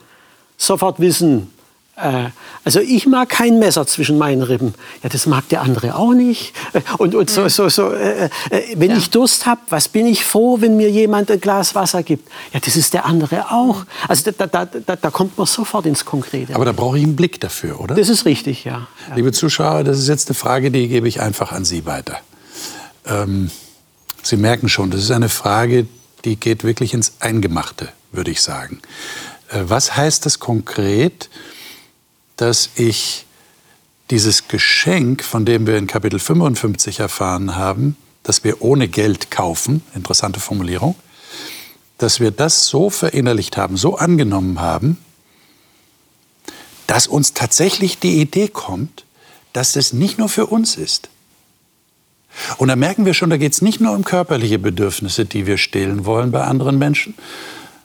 sofort 0.57 0.99
wissen, 0.99 1.52
also 1.95 2.79
ich 2.79 3.05
mag 3.05 3.29
kein 3.29 3.59
Messer 3.59 3.85
zwischen 3.85 4.17
meinen 4.17 4.41
Rippen. 4.41 4.73
Ja, 5.03 5.09
das 5.09 5.27
mag 5.27 5.47
der 5.49 5.61
andere 5.61 5.95
auch 5.95 6.13
nicht. 6.13 6.53
Äh, 6.73 6.81
und, 6.97 7.13
und 7.13 7.29
so, 7.29 7.47
so, 7.49 7.69
so, 7.69 7.91
äh, 7.91 8.25
äh, 8.25 8.29
wenn 8.75 8.91
ja. 8.91 8.97
ich 8.97 9.11
Durst 9.11 9.45
habe, 9.45 9.61
was 9.69 9.89
bin 9.89 10.07
ich 10.07 10.25
froh, 10.25 10.59
wenn 10.59 10.75
mir 10.75 10.89
jemand 10.89 11.29
ein 11.29 11.39
Glas 11.39 11.75
Wasser 11.75 12.01
gibt? 12.01 12.29
Ja, 12.51 12.59
das 12.59 12.75
ist 12.75 12.95
der 12.95 13.05
andere 13.05 13.51
auch. 13.51 13.85
Also 14.07 14.31
da, 14.31 14.47
da, 14.47 14.65
da, 14.65 14.95
da 14.95 15.09
kommt 15.11 15.37
man 15.37 15.45
sofort 15.45 15.85
ins 15.85 16.03
Konkrete. 16.03 16.55
Aber 16.55 16.65
da 16.65 16.71
brauche 16.71 16.97
ich 16.97 17.03
einen 17.03 17.15
Blick 17.15 17.39
dafür, 17.39 17.79
oder? 17.79 17.93
Das 17.93 18.09
ist 18.09 18.25
richtig, 18.25 18.63
ja. 18.63 18.87
ja. 19.09 19.15
Liebe 19.15 19.31
Zuschauer, 19.31 19.83
das 19.83 19.99
ist 19.99 20.07
jetzt 20.07 20.29
eine 20.29 20.35
Frage, 20.35 20.71
die 20.71 20.87
gebe 20.87 21.07
ich 21.07 21.21
einfach 21.21 21.51
an 21.51 21.63
Sie 21.63 21.85
weiter. 21.85 22.17
Ähm, 23.05 23.51
Sie 24.23 24.37
merken 24.37 24.67
schon, 24.67 24.89
das 24.89 25.01
ist 25.01 25.11
eine 25.11 25.29
Frage, 25.29 25.85
die 26.25 26.37
geht 26.37 26.63
wirklich 26.63 26.95
ins 26.95 27.13
Eingemachte, 27.19 27.89
würde 28.11 28.31
ich 28.31 28.41
sagen. 28.41 28.79
Äh, 29.49 29.59
was 29.65 29.95
heißt 29.95 30.25
das 30.25 30.39
konkret? 30.39 31.29
Dass 32.37 32.69
ich 32.75 33.25
dieses 34.09 34.47
Geschenk, 34.47 35.23
von 35.23 35.45
dem 35.45 35.65
wir 35.67 35.77
in 35.77 35.87
Kapitel 35.87 36.19
55 36.19 36.99
erfahren 36.99 37.55
haben, 37.55 37.95
dass 38.23 38.43
wir 38.43 38.61
ohne 38.61 38.87
Geld 38.87 39.31
kaufen, 39.31 39.81
interessante 39.95 40.39
Formulierung, 40.39 40.95
dass 41.97 42.19
wir 42.19 42.31
das 42.31 42.67
so 42.67 42.89
verinnerlicht 42.89 43.57
haben, 43.57 43.77
so 43.77 43.97
angenommen 43.97 44.59
haben, 44.59 44.97
dass 46.87 47.07
uns 47.07 47.33
tatsächlich 47.33 47.99
die 47.99 48.19
Idee 48.19 48.49
kommt, 48.49 49.05
dass 49.53 49.75
es 49.75 49.93
nicht 49.93 50.17
nur 50.17 50.29
für 50.29 50.47
uns 50.47 50.75
ist. 50.75 51.09
Und 52.57 52.67
da 52.69 52.75
merken 52.75 53.05
wir 53.05 53.13
schon, 53.13 53.29
da 53.29 53.37
geht 53.37 53.53
es 53.53 53.61
nicht 53.61 53.79
nur 53.79 53.93
um 53.93 54.03
körperliche 54.03 54.57
Bedürfnisse, 54.57 55.25
die 55.25 55.45
wir 55.45 55.57
stillen 55.57 56.05
wollen 56.05 56.31
bei 56.31 56.43
anderen 56.43 56.79
Menschen, 56.79 57.13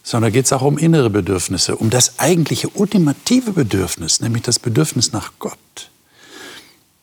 sondern 0.08 0.32
geht 0.32 0.46
es 0.46 0.54
auch 0.54 0.62
um 0.62 0.78
innere 0.78 1.10
Bedürfnisse, 1.10 1.76
um 1.76 1.90
das 1.90 2.18
eigentliche 2.18 2.70
ultimative 2.70 3.52
Bedürfnis, 3.52 4.20
nämlich 4.22 4.42
das 4.42 4.58
Bedürfnis 4.58 5.12
nach 5.12 5.32
Gott. 5.38 5.90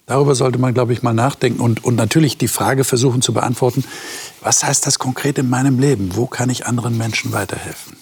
Darüber 0.08 0.34
sollte 0.34 0.58
man, 0.58 0.74
glaube 0.74 0.91
ich, 0.91 1.03
mal 1.03 1.14
nachdenken 1.14 1.60
und, 1.62 1.84
und 1.84 1.93
natürlich 1.95 2.39
die 2.39 2.47
Frage 2.47 2.84
versuchen 2.84 3.22
zu 3.22 3.32
beantworten, 3.32 3.84
was 4.41 4.64
heißt 4.64 4.88
das 4.88 4.97
konkret 4.97 5.38
in 5.38 5.51
meinem 5.51 5.78
Leben? 5.78 6.16
Wo 6.16 6.26
kann 6.26 6.49
ich 6.49 6.66
anderen 6.66 6.97
Menschen 6.97 7.32
weiterhelfen? 7.32 7.95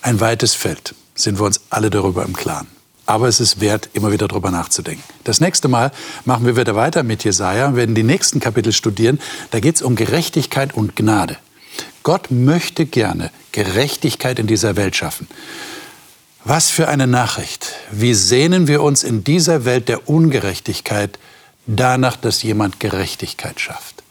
Ein 0.00 0.20
weites 0.20 0.54
Feld, 0.54 0.94
sind 1.14 1.38
wir 1.38 1.44
uns 1.44 1.60
alle 1.68 1.90
darüber 1.90 2.24
im 2.24 2.32
Klaren. 2.32 2.68
Aber 3.04 3.28
es 3.28 3.40
ist 3.40 3.60
wert, 3.60 3.90
immer 3.92 4.10
wieder 4.10 4.26
darüber 4.26 4.50
nachzudenken. 4.50 5.04
Das 5.24 5.40
nächste 5.40 5.68
Mal 5.68 5.92
machen 6.24 6.46
wir 6.46 6.56
wieder 6.56 6.74
weiter 6.74 7.02
mit 7.02 7.24
Jesaja 7.24 7.66
und 7.66 7.76
werden 7.76 7.94
die 7.94 8.04
nächsten 8.04 8.40
Kapitel 8.40 8.72
studieren. 8.72 9.20
Da 9.50 9.60
geht 9.60 9.76
es 9.76 9.82
um 9.82 9.96
Gerechtigkeit 9.96 10.72
und 10.72 10.96
Gnade. 10.96 11.36
Gott 12.02 12.30
möchte 12.30 12.86
gerne 12.86 13.30
Gerechtigkeit 13.52 14.38
in 14.38 14.46
dieser 14.46 14.76
Welt 14.76 14.96
schaffen. 14.96 15.28
Was 16.44 16.70
für 16.70 16.88
eine 16.88 17.06
Nachricht. 17.06 17.72
Wie 17.90 18.14
sehnen 18.14 18.66
wir 18.66 18.82
uns 18.82 19.04
in 19.04 19.22
dieser 19.22 19.64
Welt 19.64 19.88
der 19.88 20.08
Ungerechtigkeit 20.08 21.18
danach, 21.66 22.16
dass 22.16 22.42
jemand 22.42 22.80
Gerechtigkeit 22.80 23.60
schafft. 23.60 24.02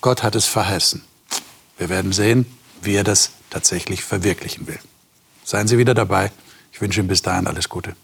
Gott 0.00 0.22
hat 0.22 0.34
es 0.34 0.46
verheißen. 0.46 1.02
Wir 1.78 1.88
werden 1.88 2.12
sehen, 2.12 2.46
wie 2.82 2.94
er 2.94 3.04
das 3.04 3.30
tatsächlich 3.50 4.02
verwirklichen 4.02 4.66
will. 4.66 4.78
Seien 5.44 5.68
Sie 5.68 5.78
wieder 5.78 5.94
dabei. 5.94 6.32
Ich 6.72 6.80
wünsche 6.80 7.00
Ihnen 7.00 7.08
bis 7.08 7.22
dahin 7.22 7.46
alles 7.46 7.68
Gute. 7.68 7.94